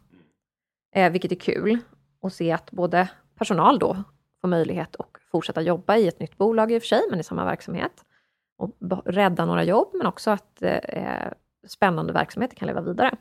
eh, 0.95 1.11
vilket 1.11 1.31
är 1.31 1.35
kul 1.35 1.77
att 2.21 2.33
se 2.33 2.51
att 2.51 2.71
både 2.71 3.09
personal 3.37 3.79
då 3.79 4.03
får 4.41 4.47
möjlighet 4.47 4.95
att 4.95 5.07
fortsätta 5.31 5.61
jobba 5.61 5.97
i 5.97 6.07
ett 6.07 6.19
nytt 6.19 6.37
bolag 6.37 6.71
i 6.71 6.77
och 6.77 6.81
för 6.81 6.87
sig, 6.87 7.01
men 7.09 7.19
i 7.19 7.23
samma 7.23 7.45
verksamhet 7.45 8.03
och 8.57 8.71
rädda 9.05 9.45
några 9.45 9.63
jobb, 9.63 9.89
men 9.93 10.07
också 10.07 10.31
att 10.31 10.61
eh, 10.61 10.71
eh, 10.71 11.31
spännande 11.67 12.13
verksamheter 12.13 12.55
kan 12.55 12.67
leva 12.67 12.81
vidare. 12.81 13.17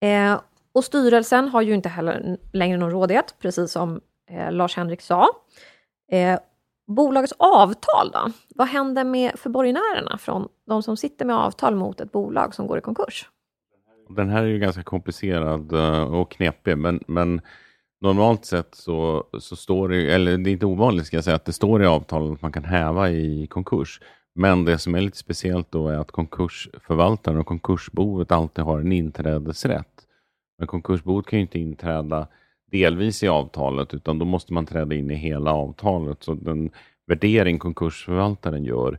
Eh, 0.00 0.40
och 0.72 0.84
styrelsen 0.84 1.48
har 1.48 1.62
ju 1.62 1.74
inte 1.74 1.88
heller 1.88 2.38
längre 2.52 2.78
någon 2.78 2.90
rådighet, 2.90 3.34
precis 3.38 3.72
som 3.72 4.00
eh, 4.30 4.52
Lars-Henrik 4.52 5.00
sa. 5.00 5.28
Eh, 6.10 6.38
Bolagets 6.86 7.32
avtal 7.38 8.10
då? 8.12 8.30
Vad 8.54 8.68
händer 8.68 9.04
med 9.04 9.38
för 9.38 9.50
borgenärerna 9.50 10.18
från 10.18 10.48
de 10.66 10.82
som 10.82 10.96
sitter 10.96 11.24
med 11.24 11.36
avtal 11.36 11.74
mot 11.74 12.00
ett 12.00 12.12
bolag 12.12 12.54
som 12.54 12.66
går 12.66 12.78
i 12.78 12.80
konkurs? 12.80 13.28
Den 14.08 14.28
här 14.28 14.42
är 14.42 14.46
ju 14.46 14.58
ganska 14.58 14.82
komplicerad 14.82 15.72
eh, 15.72 16.14
och 16.14 16.30
knepig, 16.30 16.78
men, 16.78 17.00
men 17.06 17.40
normalt 18.00 18.44
sett 18.44 18.74
så, 18.74 19.24
så 19.40 19.56
står 19.56 19.88
det, 19.88 20.14
eller 20.14 20.38
det 20.38 20.50
är 20.50 20.52
inte 20.52 20.66
ovanligt 20.66 21.06
ska 21.06 21.16
jag 21.16 21.24
säga, 21.24 21.36
att 21.36 21.44
det 21.44 21.52
står 21.52 21.82
i 21.82 21.86
avtalet 21.86 22.32
att 22.32 22.42
man 22.42 22.52
kan 22.52 22.64
häva 22.64 23.10
i 23.10 23.46
konkurs. 23.46 24.00
Men 24.34 24.64
det 24.64 24.78
som 24.78 24.94
är 24.94 25.00
lite 25.00 25.16
speciellt 25.16 25.70
då 25.70 25.88
är 25.88 25.98
att 25.98 26.10
konkursförvaltaren 26.10 27.38
och 27.38 27.46
konkursboet 27.46 28.32
alltid 28.32 28.64
har 28.64 28.80
en 28.80 28.92
inträdesrätt. 28.92 30.06
Men 30.58 30.66
konkursboet 30.66 31.26
kan 31.26 31.38
ju 31.38 31.42
inte 31.42 31.58
inträda 31.58 32.26
delvis 32.74 33.22
i 33.22 33.28
avtalet, 33.28 33.94
utan 33.94 34.18
då 34.18 34.24
måste 34.24 34.52
man 34.52 34.66
träda 34.66 34.94
in 34.94 35.10
i 35.10 35.14
hela 35.14 35.52
avtalet. 35.52 36.22
Så 36.22 36.34
den 36.34 36.70
värdering 37.06 37.58
konkursförvaltaren 37.58 38.64
gör 38.64 38.98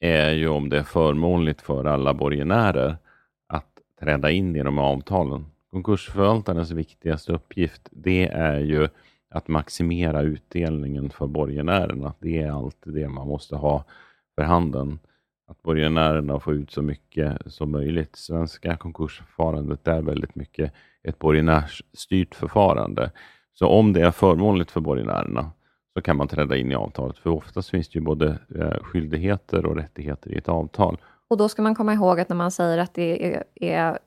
är 0.00 0.32
ju 0.32 0.48
om 0.48 0.68
det 0.68 0.78
är 0.78 0.82
förmånligt 0.82 1.62
för 1.62 1.84
alla 1.84 2.14
borgenärer 2.14 2.96
att 3.48 3.70
träda 4.00 4.30
in 4.30 4.56
i 4.56 4.62
de 4.62 4.78
avtalen. 4.78 5.46
Konkursförvaltarens 5.70 6.70
viktigaste 6.70 7.32
uppgift, 7.32 7.88
det 7.90 8.28
är 8.28 8.60
ju 8.60 8.88
att 9.30 9.48
maximera 9.48 10.22
utdelningen 10.22 11.10
för 11.10 11.26
borgenärerna. 11.26 12.14
Det 12.18 12.42
är 12.42 12.50
alltid 12.50 12.94
det 12.94 13.08
man 13.08 13.28
måste 13.28 13.56
ha 13.56 13.84
för 14.34 14.42
handen. 14.42 14.98
Att 15.48 15.62
borgenärerna 15.62 16.40
får 16.40 16.54
ut 16.54 16.70
så 16.70 16.82
mycket 16.82 17.38
som 17.46 17.70
möjligt. 17.70 18.16
Svenska 18.16 18.76
konkursförfarandet 18.76 19.88
är 19.88 20.02
väldigt 20.02 20.34
mycket 20.34 20.72
ett 21.06 21.18
borgenärsstyrt 21.18 22.34
förfarande. 22.34 23.10
Så 23.52 23.66
om 23.66 23.92
det 23.92 24.00
är 24.00 24.10
förmånligt 24.10 24.70
för 24.70 24.80
borgenärerna 24.80 25.50
så 25.94 26.02
kan 26.02 26.16
man 26.16 26.28
träda 26.28 26.56
in 26.56 26.72
i 26.72 26.74
avtalet. 26.74 27.18
För 27.18 27.30
oftast 27.30 27.70
finns 27.70 27.88
det 27.88 27.98
ju 27.98 28.04
både 28.04 28.38
eh, 28.54 28.82
skyldigheter 28.82 29.66
och 29.66 29.76
rättigheter 29.76 30.32
i 30.32 30.38
ett 30.38 30.48
avtal. 30.48 30.98
Och 31.28 31.36
då 31.36 31.48
ska 31.48 31.62
man 31.62 31.74
komma 31.74 31.94
ihåg 31.94 32.20
att 32.20 32.28
när 32.28 32.36
man 32.36 32.50
säger 32.50 32.78
att 32.78 32.94
det 32.94 33.34
är, 33.34 33.44
eh, 33.54 33.70
är, 33.70 33.98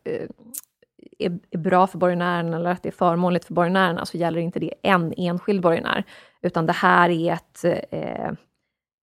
är, 1.20 1.58
bra 1.58 1.88
för 1.88 1.98
borgenären 1.98 2.54
eller 2.54 2.70
att 2.70 2.84
det 2.84 2.90
är 2.90 2.94
förmånligt 2.94 3.46
för 3.46 3.54
borgenärerna 3.54 4.06
så 4.06 4.18
gäller 4.18 4.42
inte 4.42 4.60
det 4.60 4.74
en 4.84 5.14
enskild 5.18 5.62
borgenär, 5.62 6.04
utan 6.42 6.66
det 6.66 6.74
här 6.74 7.10
är 7.10 7.34
ett, 7.34 7.64
eh, 7.92 8.30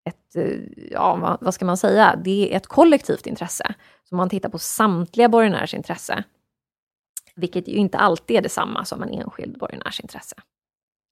ett 0.10 0.36
ja, 0.92 1.38
vad 1.42 1.54
ska 1.54 1.66
man 1.66 1.78
säga, 1.78 2.20
det 2.24 2.54
är 2.54 2.58
ett 2.58 2.68
kollektivt 2.68 3.28
intresse. 3.28 3.74
Så 4.04 4.16
man 4.16 4.30
tittar 4.30 4.50
på 4.50 4.58
samtliga 4.58 5.30
borgenärers 5.30 5.74
intresse 5.74 6.24
vilket 7.36 7.68
ju 7.68 7.76
inte 7.76 7.98
alltid 7.98 8.38
är 8.38 8.42
detsamma 8.42 8.86
som 8.86 9.04
en 9.04 9.10
enskild 9.10 9.58
borgenärs 9.58 10.00
intresse. 10.00 10.36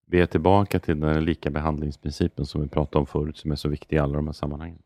Vi 0.05 0.21
är 0.21 0.25
tillbaka 0.25 0.79
till 0.79 0.99
den 0.99 1.25
lika 1.25 1.49
behandlingsprincipen 1.49 2.45
som 2.45 2.61
vi 2.61 2.67
pratade 2.67 2.99
om 2.99 3.05
förut, 3.05 3.37
som 3.37 3.51
är 3.51 3.55
så 3.55 3.69
viktig 3.69 3.95
i 3.95 3.99
alla 3.99 4.15
de 4.15 4.27
här 4.27 4.33
sammanhangen. 4.33 4.79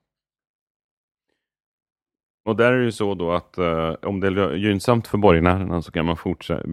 Och 2.46 2.56
där 2.56 2.74
är 2.74 2.78
det 2.78 2.84
ju 2.84 2.92
så 2.92 3.14
då 3.14 3.32
att 3.32 3.58
eh, 3.58 3.94
om 4.02 4.20
det 4.20 4.28
är 4.28 4.56
gynnsamt 4.56 5.08
för 5.08 5.18
borgenärerna 5.18 5.82
så 5.82 5.92
kan 5.92 6.06
man 6.06 6.18
fortsatt, 6.18 6.64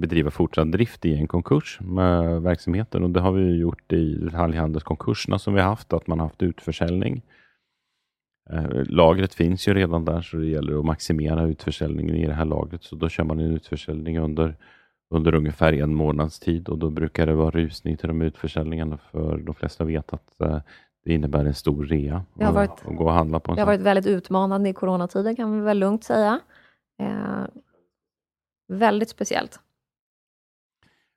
bedriva 0.00 0.30
fortsatt 0.30 0.72
drift 0.72 1.04
i 1.04 1.14
en 1.14 1.28
konkurs 1.28 1.78
med 1.80 2.42
verksamheten 2.42 3.04
och 3.04 3.10
det 3.10 3.20
har 3.20 3.32
vi 3.32 3.56
gjort 3.56 3.92
i 3.92 4.14
detaljhandelskonkurserna 4.14 5.38
som 5.38 5.54
vi 5.54 5.60
har 5.60 5.68
haft, 5.68 5.92
att 5.92 6.06
man 6.06 6.20
har 6.20 6.26
haft 6.26 6.42
utförsäljning. 6.42 7.22
Eh, 8.50 8.84
lagret 8.86 9.34
finns 9.34 9.68
ju 9.68 9.74
redan 9.74 10.04
där 10.04 10.20
så 10.20 10.36
det 10.36 10.46
gäller 10.46 10.78
att 10.78 10.84
maximera 10.84 11.42
utförsäljningen 11.42 12.16
i 12.16 12.26
det 12.26 12.34
här 12.34 12.44
lagret. 12.44 12.82
Så 12.82 12.96
då 12.96 13.08
kör 13.08 13.24
man 13.24 13.40
en 13.40 13.52
utförsäljning 13.52 14.18
under, 14.18 14.56
under 15.10 15.34
ungefär 15.34 15.72
en 15.72 15.94
månads 15.94 16.38
tid 16.38 16.68
och 16.68 16.78
då 16.78 16.90
brukar 16.90 17.26
det 17.26 17.34
vara 17.34 17.50
rusning 17.50 17.96
till 17.96 18.08
de 18.08 18.22
utförsäljningarna 18.22 18.98
för 19.10 19.36
de 19.38 19.54
flesta 19.54 19.84
vet 19.84 20.12
att 20.12 20.40
eh, 20.40 20.58
det 21.04 21.14
innebär 21.14 21.44
en 21.44 21.54
stor 21.54 21.84
rea 21.84 22.24
det 22.34 22.44
har 22.44 22.52
varit, 22.52 22.70
att 22.70 22.96
gå 22.96 23.04
och 23.04 23.12
handla 23.12 23.40
på. 23.40 23.52
En 23.52 23.56
det 23.56 23.62
har 23.62 23.66
varit 23.66 23.80
väldigt 23.80 24.06
utmanande 24.06 24.68
i 24.68 24.72
coronatiden 24.72 25.36
kan 25.36 25.58
vi 25.58 25.60
väl 25.60 25.78
lugnt 25.78 26.04
säga. 26.04 26.40
Eh, 26.98 27.44
väldigt 28.68 29.08
speciellt. 29.08 29.60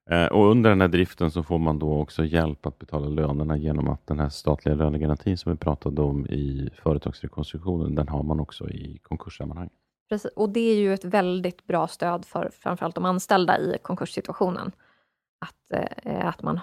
Eh, 0.09 0.25
och 0.25 0.51
under 0.51 0.69
den 0.69 0.81
här 0.81 0.87
driften 0.87 1.31
så 1.31 1.43
får 1.43 1.57
man 1.57 1.79
då 1.79 2.01
också 2.01 2.25
hjälp 2.25 2.65
att 2.65 2.79
betala 2.79 3.07
lönerna 3.07 3.57
genom 3.57 3.89
att 3.89 4.07
den 4.07 4.19
här 4.19 4.29
statliga 4.29 4.75
lönegarantin 4.75 5.37
som 5.37 5.51
vi 5.51 5.57
pratade 5.57 6.01
om 6.01 6.27
i 6.27 6.69
företagsrekonstruktionen, 6.83 7.95
den 7.95 8.07
har 8.07 8.23
man 8.23 8.39
också 8.39 8.69
i 8.69 8.99
konkurssammanhang. 9.03 9.69
Precis, 10.09 10.31
och 10.35 10.49
det 10.49 10.59
är 10.59 10.75
ju 10.75 10.93
ett 10.93 11.05
väldigt 11.05 11.67
bra 11.67 11.87
stöd 11.87 12.25
för 12.25 12.49
framförallt 12.53 12.95
de 12.95 13.05
anställda 13.05 13.59
i 13.59 13.77
konkurssituationen. 13.81 14.71
Att, 15.39 15.81
eh, 16.03 16.27
att 16.27 16.41
man 16.41 16.59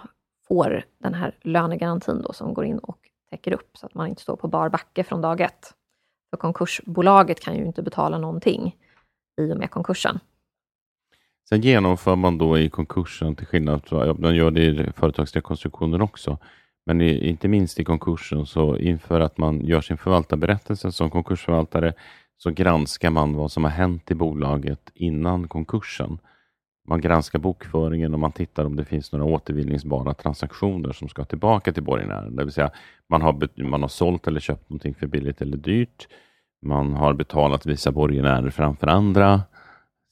får 0.49 0.85
den 0.99 1.15
här 1.15 1.39
lönegarantin 1.41 2.23
då 2.23 2.33
som 2.33 2.55
går 2.55 2.65
in 2.65 2.79
och 2.79 2.99
täcker 3.31 3.53
upp 3.53 3.71
så 3.77 3.87
att 3.87 3.95
man 3.95 4.09
inte 4.09 4.23
står 4.23 4.37
på 4.37 4.49
bar 4.49 4.69
backe 4.69 5.05
från 5.05 5.21
dag 5.21 5.41
ett. 5.41 5.75
För 6.31 6.37
konkursbolaget 6.37 7.41
kan 7.41 7.57
ju 7.57 7.65
inte 7.65 7.83
betala 7.83 8.19
någonting 8.19 8.77
i 9.41 9.53
och 9.53 9.57
med 9.57 9.71
konkursen. 9.71 10.21
Sen 11.49 11.61
genomför 11.61 12.17
man 12.17 12.39
då 12.39 12.59
i 12.59 12.71
konkursen, 12.71 13.37
till 13.37 13.47
skillnad 13.47 13.85
från, 13.85 14.21
man 14.23 14.35
gör 14.35 14.51
det 14.51 14.65
i 14.65 14.93
företagsrekonstruktionen 14.97 16.01
också, 16.01 16.39
men 16.87 17.01
i, 17.01 17.29
inte 17.29 17.49
minst 17.49 17.81
i 17.81 17.85
konkursen, 17.85 18.47
så 18.47 18.77
inför 18.77 19.21
att 19.21 19.39
man 19.39 19.61
gör 19.61 19.81
sin 19.81 19.99
förvaltarberättelse 19.99 20.93
som 20.93 21.11
konkursförvaltare, 21.11 21.93
så 22.37 22.51
granskar 22.51 23.11
man 23.11 23.37
vad 23.37 23.53
som 23.53 23.65
har 23.65 23.71
hänt 23.71 24.11
i 24.11 24.15
bolaget 24.15 24.91
innan 24.95 25.49
konkursen. 25.49 26.19
man 26.89 27.01
granskar 27.01 27.39
bokföringen 27.39 28.15
och 28.15 28.21
man 28.21 28.33
tittar 28.33 28.65
om 28.65 28.77
det 28.77 28.85
finns 28.85 29.13
några 29.13 29.25
återvinningsbara 29.25 30.15
transaktioner 30.15 30.93
som 30.93 31.09
ska 31.09 31.25
tillbaka 31.25 31.73
till 31.73 31.83
borgenären. 31.83 32.37
Det 32.37 32.45
vill 32.45 32.53
säga 32.53 32.71
man 33.09 33.23
har, 33.23 33.63
man 33.63 33.83
har 33.83 33.89
sålt 33.89 34.27
eller 34.27 34.41
köpt 34.41 34.71
någonting 34.71 34.95
för 34.95 35.07
billigt 35.07 35.41
eller 35.41 35.57
dyrt. 35.57 36.09
Man 36.63 36.95
har 36.95 37.13
betalat 37.13 37.67
vissa 37.67 37.93
borgenärer 37.93 38.51
framför 38.51 38.87
andra 38.87 39.43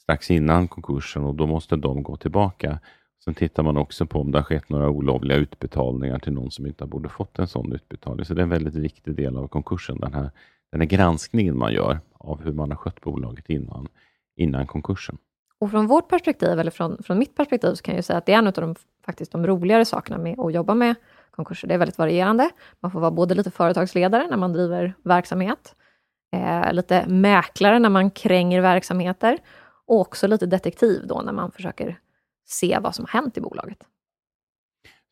strax 0.03 0.30
innan 0.30 0.68
konkursen 0.68 1.24
och 1.24 1.34
då 1.34 1.46
måste 1.46 1.76
de 1.76 2.03
gå 2.03 2.16
tillbaka. 2.16 2.78
Sen 3.24 3.34
tittar 3.34 3.62
man 3.62 3.76
också 3.76 4.07
på 4.07 4.20
om 4.20 4.32
det 4.32 4.38
har 4.38 4.44
skett 4.44 4.68
några 4.68 4.90
olovliga 4.90 5.38
utbetalningar 5.38 6.18
till 6.18 6.32
någon 6.32 6.50
som 6.50 6.66
inte 6.66 6.86
borde 6.86 7.09
fått 7.09 7.38
en 7.38 7.48
sån 7.48 7.72
utbetalning. 7.72 8.24
Så 8.24 8.34
det 8.34 8.40
är 8.40 8.42
en 8.42 8.48
väldigt 8.48 8.74
viktig 8.74 9.14
del 9.14 9.36
av 9.36 9.48
konkursen, 9.48 10.00
den 10.00 10.14
här, 10.14 10.30
den 10.72 10.80
här 10.80 10.88
granskningen 10.88 11.59
man 11.59 11.72
gör 11.72 12.00
av 12.18 12.42
hur 12.44 12.53
man 12.53 12.70
har 12.70 12.76
skött 12.76 13.00
bolaget 13.00 13.50
innan, 13.50 13.88
innan 14.36 14.66
konkursen. 14.66 15.18
Och 15.59 15.70
från 15.70 15.86
vårt 15.86 16.09
perspektiv, 16.09 16.59
eller 16.59 16.70
från, 16.70 17.03
från 17.03 17.18
mitt 17.18 17.36
perspektiv, 17.36 17.74
så 17.74 17.82
kan 17.82 17.94
jag 17.94 18.05
säga 18.05 18.18
att 18.18 18.26
det 18.26 18.32
är 18.32 18.38
en 18.38 18.46
av 18.46 18.53
de, 18.53 18.74
faktiskt 19.07 19.32
de 19.32 19.46
roligare 19.46 19.84
sakerna 19.84 20.18
med 20.18 20.40
att 20.40 20.55
jobba 20.55 20.74
med 20.74 20.94
konkurser. 21.30 21.68
Det 21.68 21.74
är 21.74 21.78
väldigt 21.78 21.98
varierande. 21.98 22.50
Man 22.80 22.90
får 22.90 23.00
vara 23.00 23.11
både 23.11 23.34
lite 23.34 23.50
företagsledare 23.50 24.26
när 24.30 24.36
man 24.36 24.53
driver 24.53 24.94
verksamhet, 25.03 25.74
eh, 26.32 26.72
lite 26.72 27.07
mäklare 27.07 27.78
när 27.78 27.88
man 27.88 28.11
kränger 28.11 28.61
verksamheter 28.61 29.38
och 29.87 30.01
också 30.01 30.26
lite 30.26 30.47
detektiv 30.47 31.07
då 31.07 31.22
när 31.22 31.33
man 31.33 31.53
försöker 31.53 31.99
se 32.45 32.78
vad 32.83 32.95
som 32.95 33.07
har 33.09 33.20
hänt 33.20 33.39
i 33.39 33.41
bolaget. 33.41 33.78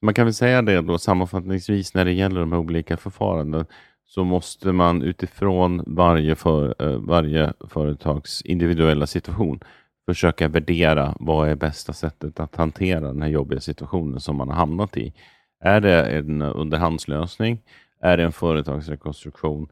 Man 0.02 0.14
kan 0.14 0.26
väl 0.26 0.34
säga 0.34 0.62
det 0.62 0.80
då 0.80 0.98
sammanfattningsvis 0.98 1.94
när 1.94 2.04
det 2.04 2.12
gäller 2.12 2.40
de 2.40 2.52
här 2.52 2.58
olika 2.58 2.96
förfaranden 2.96 3.66
så 4.04 4.24
måste 4.24 4.72
man 4.72 5.02
utifrån 5.02 5.82
varje, 5.86 6.34
för, 6.34 6.74
eh, 6.78 6.98
varje 6.98 7.52
företags 7.68 8.42
individuella 8.42 9.06
situation 9.06 9.60
försöka 10.06 10.48
värdera 10.48 11.14
vad 11.20 11.48
är 11.48 11.54
bästa 11.54 11.92
sättet 11.92 12.40
att 12.40 12.56
hantera 12.56 13.00
den 13.00 13.22
här 13.22 13.28
jobbiga 13.28 13.60
situationen 13.60 14.20
som 14.20 14.36
man 14.36 14.48
har 14.48 14.56
hamnat 14.56 14.96
i. 14.96 15.14
Är 15.60 15.80
det 15.80 16.02
en 16.04 16.42
underhandslösning? 16.42 17.62
Är 18.00 18.16
det 18.16 18.22
en 18.22 18.32
företagsrekonstruktion? 18.32 19.68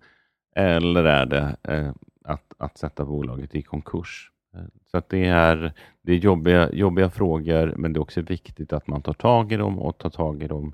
Eller 0.57 1.05
är 1.05 1.26
det 1.26 1.57
eh, 1.62 1.92
att, 2.24 2.53
att 2.59 2.78
sätta 2.78 3.05
bolaget 3.05 3.55
i 3.55 3.62
konkurs? 3.62 4.30
Eh, 4.55 4.61
så 4.90 4.99
att 4.99 5.09
det 5.09 5.24
är, 5.24 5.72
det 6.03 6.12
är 6.12 6.16
jobbiga, 6.16 6.72
jobbiga 6.72 7.11
frågor, 7.11 7.74
men 7.76 7.92
det 7.92 7.99
är 7.99 8.03
också 8.03 8.20
viktigt 8.20 8.72
att 8.72 8.86
man 8.86 9.03
tar 9.03 9.12
tag 9.12 9.53
i 9.53 9.57
dem 9.57 9.78
och 9.78 9.99
tar 9.99 10.11
tag 10.11 10.42
i 10.42 10.49
dem 10.49 10.72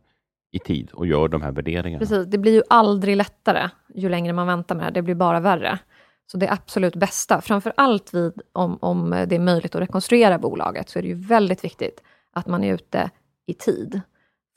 i 0.50 0.58
tid 0.58 0.90
och 0.90 1.06
gör 1.06 1.28
de 1.28 1.42
här 1.42 1.52
värderingarna. 1.52 1.98
Precis, 1.98 2.26
det 2.26 2.38
blir 2.38 2.52
ju 2.52 2.62
aldrig 2.68 3.16
lättare 3.16 3.70
ju 3.94 4.08
längre 4.08 4.32
man 4.32 4.46
väntar 4.46 4.74
med 4.74 4.82
det 4.82 4.84
här. 4.84 4.92
Det 4.92 5.02
blir 5.02 5.14
bara 5.14 5.40
värre. 5.40 5.78
Så 6.26 6.36
det 6.38 6.50
absolut 6.50 6.96
bästa, 6.96 7.40
framför 7.40 7.72
allt 7.76 8.14
vid, 8.14 8.32
om, 8.52 8.78
om 8.80 9.10
det 9.10 9.34
är 9.34 9.40
möjligt 9.40 9.74
att 9.74 9.82
rekonstruera 9.82 10.38
bolaget, 10.38 10.88
så 10.88 10.98
är 10.98 11.02
det 11.02 11.08
ju 11.08 11.14
väldigt 11.14 11.64
viktigt 11.64 12.02
att 12.32 12.46
man 12.46 12.64
är 12.64 12.74
ute 12.74 13.10
i 13.46 13.54
tid. 13.54 14.00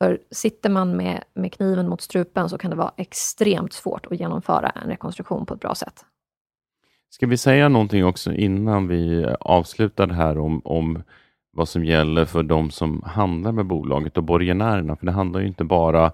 För 0.02 0.20
sitter 0.32 0.70
man 0.70 0.98
med, 0.98 1.24
med 1.34 1.54
kniven 1.54 1.90
mot 1.90 2.02
strupen 2.02 2.50
så 2.50 2.58
kan 2.58 2.72
det 2.72 2.78
vara 2.78 2.94
extremt 2.98 3.74
svårt 3.74 4.06
att 4.06 4.20
genomföra 4.20 4.70
en 4.70 4.90
rekonstruktion 4.90 5.46
på 5.46 5.54
ett 5.54 5.60
bra 5.60 5.76
sätt. 5.76 6.06
Ska 7.10 7.28
vi 7.28 7.38
säga 7.38 7.70
någonting 7.70 8.06
också 8.06 8.34
innan 8.34 8.88
vi 8.88 9.26
avslutar 9.40 10.08
det 10.08 10.14
här 10.14 10.38
om, 10.38 10.62
om 10.66 11.04
vad 11.52 11.70
som 11.70 11.86
gäller 11.86 12.26
för 12.26 12.44
de 12.44 12.72
som 12.72 13.04
handlar 13.06 13.52
med 13.52 13.66
bolaget 13.66 14.18
och 14.18 14.24
borgenärerna? 14.24 14.96
För 14.96 15.06
det 15.06 15.12
handlar 15.12 15.40
ju 15.40 15.48
inte 15.48 15.64
bara 15.64 16.12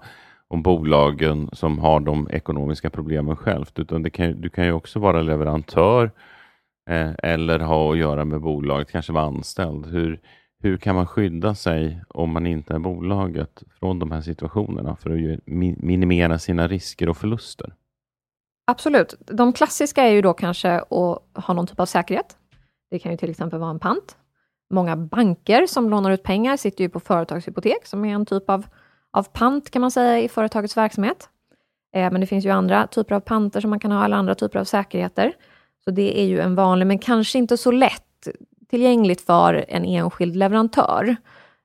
om 0.48 0.62
bolagen 0.62 1.48
som 1.52 1.78
har 1.78 2.00
de 2.00 2.28
ekonomiska 2.30 2.90
problemen 2.90 3.36
självt, 3.36 3.78
utan 3.78 4.02
det 4.02 4.10
kan, 4.10 4.40
du 4.40 4.48
kan 4.48 4.64
ju 4.64 4.72
också 4.72 4.98
vara 4.98 5.22
leverantör 5.22 6.10
eh, 6.90 7.10
eller 7.22 7.58
ha 7.58 7.92
att 7.92 7.98
göra 7.98 8.24
med 8.24 8.40
bolaget, 8.40 8.90
kanske 8.90 9.12
vara 9.12 9.24
anställd. 9.24 9.86
Hur, 9.86 10.20
hur 10.62 10.76
kan 10.76 10.94
man 10.94 11.06
skydda 11.06 11.54
sig 11.54 12.02
om 12.08 12.30
man 12.30 12.46
inte 12.46 12.74
är 12.74 12.78
bolaget 12.78 13.62
från 13.78 13.98
de 13.98 14.12
här 14.12 14.20
situationerna 14.20 14.96
för 14.96 15.10
att 15.10 15.40
minimera 15.76 16.38
sina 16.38 16.68
risker 16.68 17.08
och 17.08 17.16
förluster? 17.16 17.72
Absolut. 18.66 19.14
De 19.26 19.52
klassiska 19.52 20.02
är 20.02 20.10
ju 20.10 20.22
då 20.22 20.32
kanske 20.32 20.80
att 20.80 21.44
ha 21.44 21.54
någon 21.54 21.66
typ 21.66 21.80
av 21.80 21.86
säkerhet. 21.86 22.36
Det 22.90 22.98
kan 22.98 23.12
ju 23.12 23.18
till 23.18 23.30
exempel 23.30 23.58
vara 23.58 23.70
en 23.70 23.78
pant. 23.78 24.16
Många 24.70 24.96
banker 24.96 25.66
som 25.66 25.90
lånar 25.90 26.10
ut 26.10 26.22
pengar 26.22 26.56
sitter 26.56 26.84
ju 26.84 26.90
på 26.90 27.00
företagshypotek, 27.00 27.86
som 27.86 28.04
är 28.04 28.14
en 28.14 28.26
typ 28.26 28.50
av, 28.50 28.66
av 29.10 29.22
pant 29.22 29.70
kan 29.70 29.80
man 29.80 29.90
säga 29.90 30.20
i 30.20 30.28
företagets 30.28 30.76
verksamhet. 30.76 31.28
Eh, 31.94 32.12
men 32.12 32.20
det 32.20 32.26
finns 32.26 32.44
ju 32.44 32.50
andra 32.50 32.86
typer 32.86 33.14
av 33.14 33.20
panter 33.20 33.60
som 33.60 33.70
man 33.70 33.80
kan 33.80 33.92
ha, 33.92 34.04
eller 34.04 34.16
andra 34.16 34.34
typer 34.34 34.58
av 34.58 34.64
säkerheter. 34.64 35.32
Så 35.84 35.90
det 35.90 36.20
är 36.20 36.24
ju 36.24 36.40
en 36.40 36.54
vanlig, 36.54 36.86
men 36.86 36.98
kanske 36.98 37.38
inte 37.38 37.56
så 37.56 37.70
lätt 37.70 38.28
tillgängligt 38.70 39.20
för 39.20 39.64
en 39.68 39.84
enskild 39.84 40.36
leverantör 40.36 41.16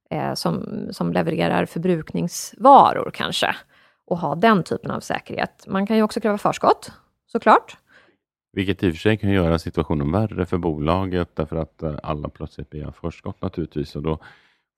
eh, 0.10 0.34
som, 0.34 0.88
som 0.92 1.14
levererar 1.14 1.66
förbrukningsvaror 1.66 3.12
kanske 3.14 3.56
och 4.10 4.18
ha 4.18 4.36
den 4.36 4.64
typen 4.64 4.92
av 4.92 5.00
säkerhet. 5.00 5.66
Man 5.68 5.88
kan 5.88 5.98
ju 5.98 6.04
också 6.04 6.22
kräva 6.22 6.38
förskott, 6.38 6.92
såklart. 7.28 7.78
Vilket 8.52 8.84
i 8.84 8.90
och 8.90 8.94
för 8.94 9.00
sig 9.00 9.18
kan 9.18 9.30
göra 9.30 9.60
situationen 9.60 10.12
värre 10.12 10.46
för 10.46 10.58
bolaget 10.58 11.36
därför 11.36 11.56
att 11.56 11.84
eh, 11.84 11.96
alla 12.04 12.30
plötsligt 12.30 12.70
begär 12.70 12.92
förskott 12.92 13.42
naturligtvis 13.42 13.96
och 13.96 14.04
då 14.04 14.20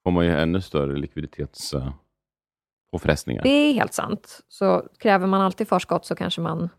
får 0.03 0.11
man 0.11 0.25
ju 0.25 0.31
ännu 0.31 0.61
större 0.61 0.97
likviditetspåfrestningar. 0.97 3.43
Det 3.43 3.49
är 3.49 3.73
helt 3.73 3.93
sant. 3.93 4.39
Så 4.47 4.83
kräver 4.99 5.27
man 5.27 5.41
alltid 5.41 5.67
förskott 5.67 6.05
så 6.05 6.15
kanske 6.15 6.41
man, 6.41 6.69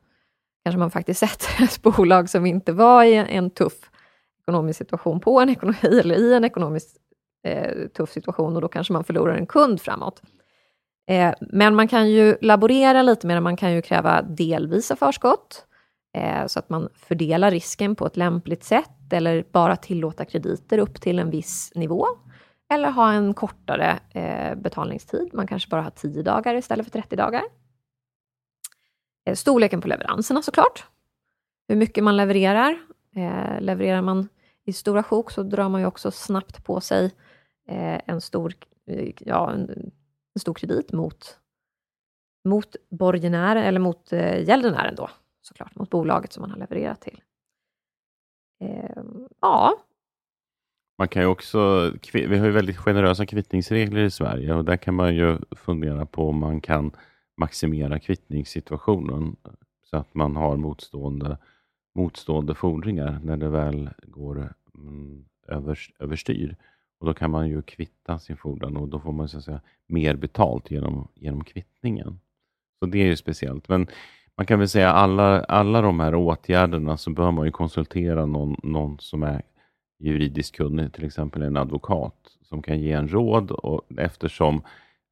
kanske 0.65 0.79
man 0.79 0.91
faktiskt 0.91 1.21
sätter 1.29 1.65
ett 1.65 1.83
bolag 1.83 2.31
som 2.31 2.47
inte 2.47 2.73
var 2.73 3.05
i 3.05 3.15
en 3.15 3.51
tuff 3.51 3.91
ekonomisk 4.43 4.79
situation 4.79 5.21
på 5.21 5.41
en 5.41 5.49
ekonomi, 5.49 5.79
eller 5.83 6.15
i 6.15 6.35
en 6.35 6.45
ekonomiskt 6.45 6.97
eh, 7.47 7.89
tuff 7.89 8.11
situation 8.11 8.57
och 8.57 8.63
då 8.63 8.69
kanske 8.69 8.93
man 8.93 9.05
förlorar 9.05 9.37
en 9.37 9.47
kund 9.47 9.81
framåt. 9.81 10.23
Eh, 11.09 11.35
men 11.41 11.75
man 11.75 11.89
kan 11.89 12.11
ju 12.11 12.37
laborera 12.41 13.03
lite 13.03 13.27
med 13.27 13.37
det, 13.37 13.41
man 13.41 13.57
kan 13.57 13.73
ju 13.73 13.83
kräva 13.83 14.23
delvisa 14.23 14.97
förskott, 14.97 15.67
eh, 16.17 16.47
så 16.47 16.59
att 16.59 16.69
man 16.69 16.89
fördelar 16.95 17.51
risken 17.51 17.97
på 17.97 18.07
ett 18.07 18.17
lämpligt 18.17 18.65
sätt, 18.65 19.13
eller 19.13 19.45
bara 19.53 19.77
tillåta 19.77 20.25
krediter 20.25 20.79
upp 20.79 21.01
till 21.01 21.19
en 21.19 21.31
viss 21.31 21.73
nivå. 21.75 22.07
Eller 22.73 22.91
ha 22.91 23.13
en 23.13 23.35
kortare 23.35 23.99
eh, 24.11 24.55
betalningstid, 24.55 25.31
man 25.33 25.47
kanske 25.47 25.71
bara 25.71 25.83
har 25.83 25.91
10 25.91 26.23
dagar 26.23 26.55
istället 26.55 26.87
för 26.87 26.93
30 26.93 27.17
dagar. 27.17 27.43
Eh, 29.27 29.35
storleken 29.35 29.81
på 29.81 29.89
leveranserna 29.89 30.43
såklart. 30.43 30.85
Hur 31.69 31.77
mycket 31.77 32.05
man 32.05 32.17
levererar. 32.17 32.79
Eh, 33.17 33.61
levererar 33.61 34.03
man 34.03 34.29
i 34.65 34.73
stora 34.73 35.03
sjok 35.03 35.31
så 35.31 35.43
drar 35.43 35.69
man 35.69 35.81
ju 35.81 35.87
också 35.87 36.11
snabbt 36.11 36.65
på 36.65 36.81
sig 36.81 37.05
eh, 37.69 38.01
en 38.07 38.21
stor 38.21 38.55
eh, 38.87 39.13
ja, 39.19 39.53
en, 39.53 39.91
en 40.35 40.41
stor 40.41 40.55
kredit 40.55 40.93
mot, 40.93 41.39
mot 42.49 42.77
borgenären, 42.91 43.63
eller 43.63 43.81
mot 43.81 44.13
eh, 44.13 44.49
gäldenären 44.49 44.95
då, 44.95 45.11
såklart, 45.43 45.75
mot 45.75 45.91
bolaget 45.91 46.33
som 46.33 46.41
man 46.41 46.51
har 46.51 46.59
levererat 46.59 47.01
till. 47.01 47.21
Eh, 48.61 49.03
ja. 49.41 49.79
Man 50.99 51.09
kan 51.09 51.23
ju 51.23 51.29
också, 51.29 51.93
vi 52.13 52.39
har 52.39 52.47
ju 52.47 52.53
väldigt 52.53 52.77
generösa 52.77 53.27
kvittningsregler 53.27 54.01
i 54.01 54.11
Sverige 54.11 54.55
och 54.55 54.65
där 54.65 54.77
kan 54.77 54.95
man 54.95 55.15
ju 55.15 55.39
fundera 55.51 56.07
på 56.07 56.29
om 56.29 56.39
man 56.39 56.61
kan 56.61 56.93
maximera 57.37 57.99
kvittningssituationen 57.99 59.37
så 59.83 59.97
att 59.97 60.15
man 60.15 60.37
har 60.37 60.57
motstående, 60.57 61.39
motstående 61.95 62.55
fordringar 62.55 63.21
när 63.25 63.37
det 63.37 63.49
väl 63.49 63.91
går 64.03 64.55
mm, 64.75 65.25
över, 65.49 65.79
överstyr. 65.99 66.57
Och 67.03 67.09
Då 67.09 67.15
kan 67.15 67.31
man 67.31 67.49
ju 67.49 67.63
kvitta 67.63 68.19
sin 68.19 68.37
fordran 68.37 68.77
och 68.77 68.89
då 68.89 69.01
får 69.01 69.13
man 69.13 69.29
så 69.29 69.39
att 69.39 69.45
säga, 69.45 69.61
mer 69.87 70.17
betalt 70.17 70.71
genom, 70.71 71.09
genom 71.15 71.45
kvittningen. 71.45 72.21
Så 72.79 72.87
det 72.87 72.99
är 72.99 73.07
ju 73.07 73.17
speciellt. 73.17 73.69
Men 73.69 73.87
man 74.37 74.47
kan 74.47 74.59
väl 74.59 74.69
säga 74.69 74.93
alla, 74.93 75.45
alla 75.45 75.81
de 75.81 76.01
här 76.01 76.15
åtgärderna 76.15 76.97
så 76.97 77.11
bör 77.11 77.31
man 77.31 77.47
ju 77.47 77.51
konsultera 77.51 78.27
någon, 78.27 78.57
någon 78.63 78.99
som 78.99 79.23
är 79.23 79.43
juridiskt 79.99 80.57
kunnig, 80.57 80.93
till 80.93 81.05
exempel 81.05 81.43
en 81.43 81.57
advokat 81.57 82.17
som 82.43 82.63
kan 82.63 82.81
ge 82.81 82.93
en 82.93 83.09
råd 83.09 83.51
och 83.51 83.83
eftersom 83.99 84.63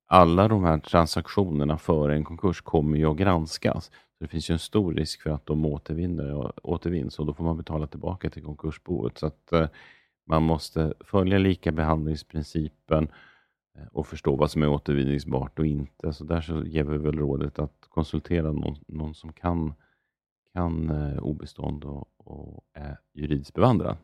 alla 0.06 0.48
de 0.48 0.64
här 0.64 0.78
transaktionerna 0.78 1.78
före 1.78 2.14
en 2.14 2.24
konkurs 2.24 2.60
kommer 2.60 2.98
ju 2.98 3.06
att 3.06 3.16
granskas. 3.16 3.84
Så 3.84 4.24
Det 4.24 4.28
finns 4.28 4.50
ju 4.50 4.52
en 4.52 4.58
stor 4.58 4.94
risk 4.94 5.22
för 5.22 5.30
att 5.30 5.46
de 5.46 5.66
återvinner, 5.66 6.52
återvinns 6.62 7.18
och 7.18 7.26
då 7.26 7.34
får 7.34 7.44
man 7.44 7.56
betala 7.56 7.86
tillbaka 7.86 8.30
till 8.30 8.42
konkursboet. 8.42 9.18
Så 9.18 9.26
att, 9.26 9.52
eh, 9.52 9.66
man 10.30 10.42
måste 10.42 10.94
följa 11.00 11.38
lika 11.38 11.72
behandlingsprincipen 11.72 13.08
eh, 13.78 13.86
och 13.92 14.06
förstå 14.06 14.36
vad 14.36 14.50
som 14.50 14.62
är 14.62 14.68
återvinningsbart 14.68 15.58
och 15.58 15.66
inte. 15.66 16.12
Så 16.12 16.24
där 16.24 16.40
så 16.40 16.64
ger 16.64 16.84
vi 16.84 16.98
väl 16.98 17.18
rådet 17.18 17.58
att 17.58 17.86
konsultera 17.88 18.52
någon, 18.52 18.76
någon 18.88 19.14
som 19.14 19.32
kan, 19.32 19.74
kan 20.52 20.90
eh, 20.90 21.18
obestånd 21.18 21.84
och, 21.84 22.08
och 22.16 22.64
är 22.74 22.98
juridiskt 23.14 23.54
bevandrad. 23.54 23.96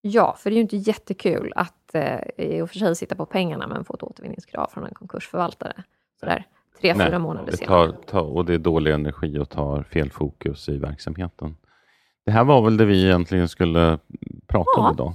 Ja, 0.00 0.36
för 0.38 0.50
det 0.50 0.54
är 0.54 0.56
ju 0.56 0.62
inte 0.62 0.76
jättekul 0.76 1.52
att 1.56 1.94
eh, 1.94 2.20
i 2.36 2.60
och 2.60 2.70
för 2.70 2.78
sig 2.78 2.96
sitta 2.96 3.14
på 3.14 3.26
pengarna 3.26 3.66
men 3.66 3.84
få 3.84 3.94
ett 3.94 4.02
återvinningskrav 4.02 4.68
från 4.68 4.84
en 4.84 4.94
konkursförvaltare 4.94 5.82
sådär 6.20 6.44
tre, 6.80 6.94
Nej, 6.94 7.06
fyra 7.06 7.18
månader 7.18 7.52
senare. 7.52 7.92
Tar, 7.92 8.02
tar, 8.02 8.22
och 8.22 8.44
det 8.44 8.54
är 8.54 8.58
dålig 8.58 8.92
energi 8.92 9.38
och 9.38 9.48
tar 9.48 9.82
fel 9.82 10.10
fokus 10.10 10.68
i 10.68 10.78
verksamheten. 10.78 11.56
Det 12.26 12.32
här 12.32 12.44
var 12.44 12.62
väl 12.62 12.76
det 12.76 12.84
vi 12.84 13.04
egentligen 13.04 13.48
skulle 13.48 13.98
prata 14.46 14.70
ja. 14.76 14.88
om 14.88 14.94
idag. 14.94 15.14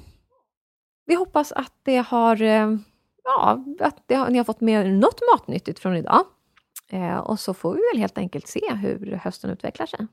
vi 1.05 1.15
hoppas 1.15 1.51
att 1.51 1.73
det 1.83 1.97
har, 1.97 2.41
eh, 2.41 2.75
ja, 3.23 3.65
att 3.79 4.03
det 4.05 4.15
har, 4.15 4.29
ni 4.29 4.37
har 4.37 4.45
fått 4.45 4.61
med 4.61 4.93
något 4.93 5.19
matnyttigt 5.33 5.79
från 5.79 5.95
idag. 5.95 6.23
Eh, 6.89 7.17
och 7.17 7.39
så 7.39 7.53
får 7.53 7.73
vi 7.73 7.81
väl 7.93 8.01
helt 8.01 8.17
enkelt 8.17 8.47
se 8.47 8.73
hur 8.75 9.19
hösten 9.23 9.49
utvecklar 9.49 9.85
sig. 9.85 10.07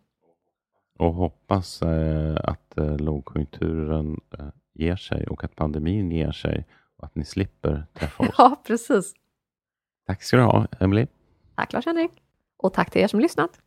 Och 0.99 1.15
hoppas 1.15 1.83
eh, 1.83 2.37
att 2.45 2.79
eh, 2.79 2.97
lågkonjunkturen 2.97 4.21
eh, 4.39 4.47
ger 4.75 4.97
sig 4.97 5.27
och 5.27 5.45
att 5.45 5.57
pandemin 5.57 6.13
ger 6.13 6.33
sig 6.33 6.67
och 6.97 7.05
att 7.05 7.15
ni 7.15 7.25
slipper 7.25 7.87
träffa 7.95 8.23
oss. 8.23 8.35
Ja, 8.39 8.63
precis. 8.67 9.15
Tack 10.07 10.23
ska 10.23 10.37
du 10.37 10.43
ha, 10.43 10.67
Emily. 10.81 11.07
Tack 11.55 11.73
Lars-Henrik. 11.73 12.11
Och 12.57 12.73
tack 12.73 12.91
till 12.91 13.03
er 13.03 13.09
som 13.09 13.21
lyssnat. 13.21 13.61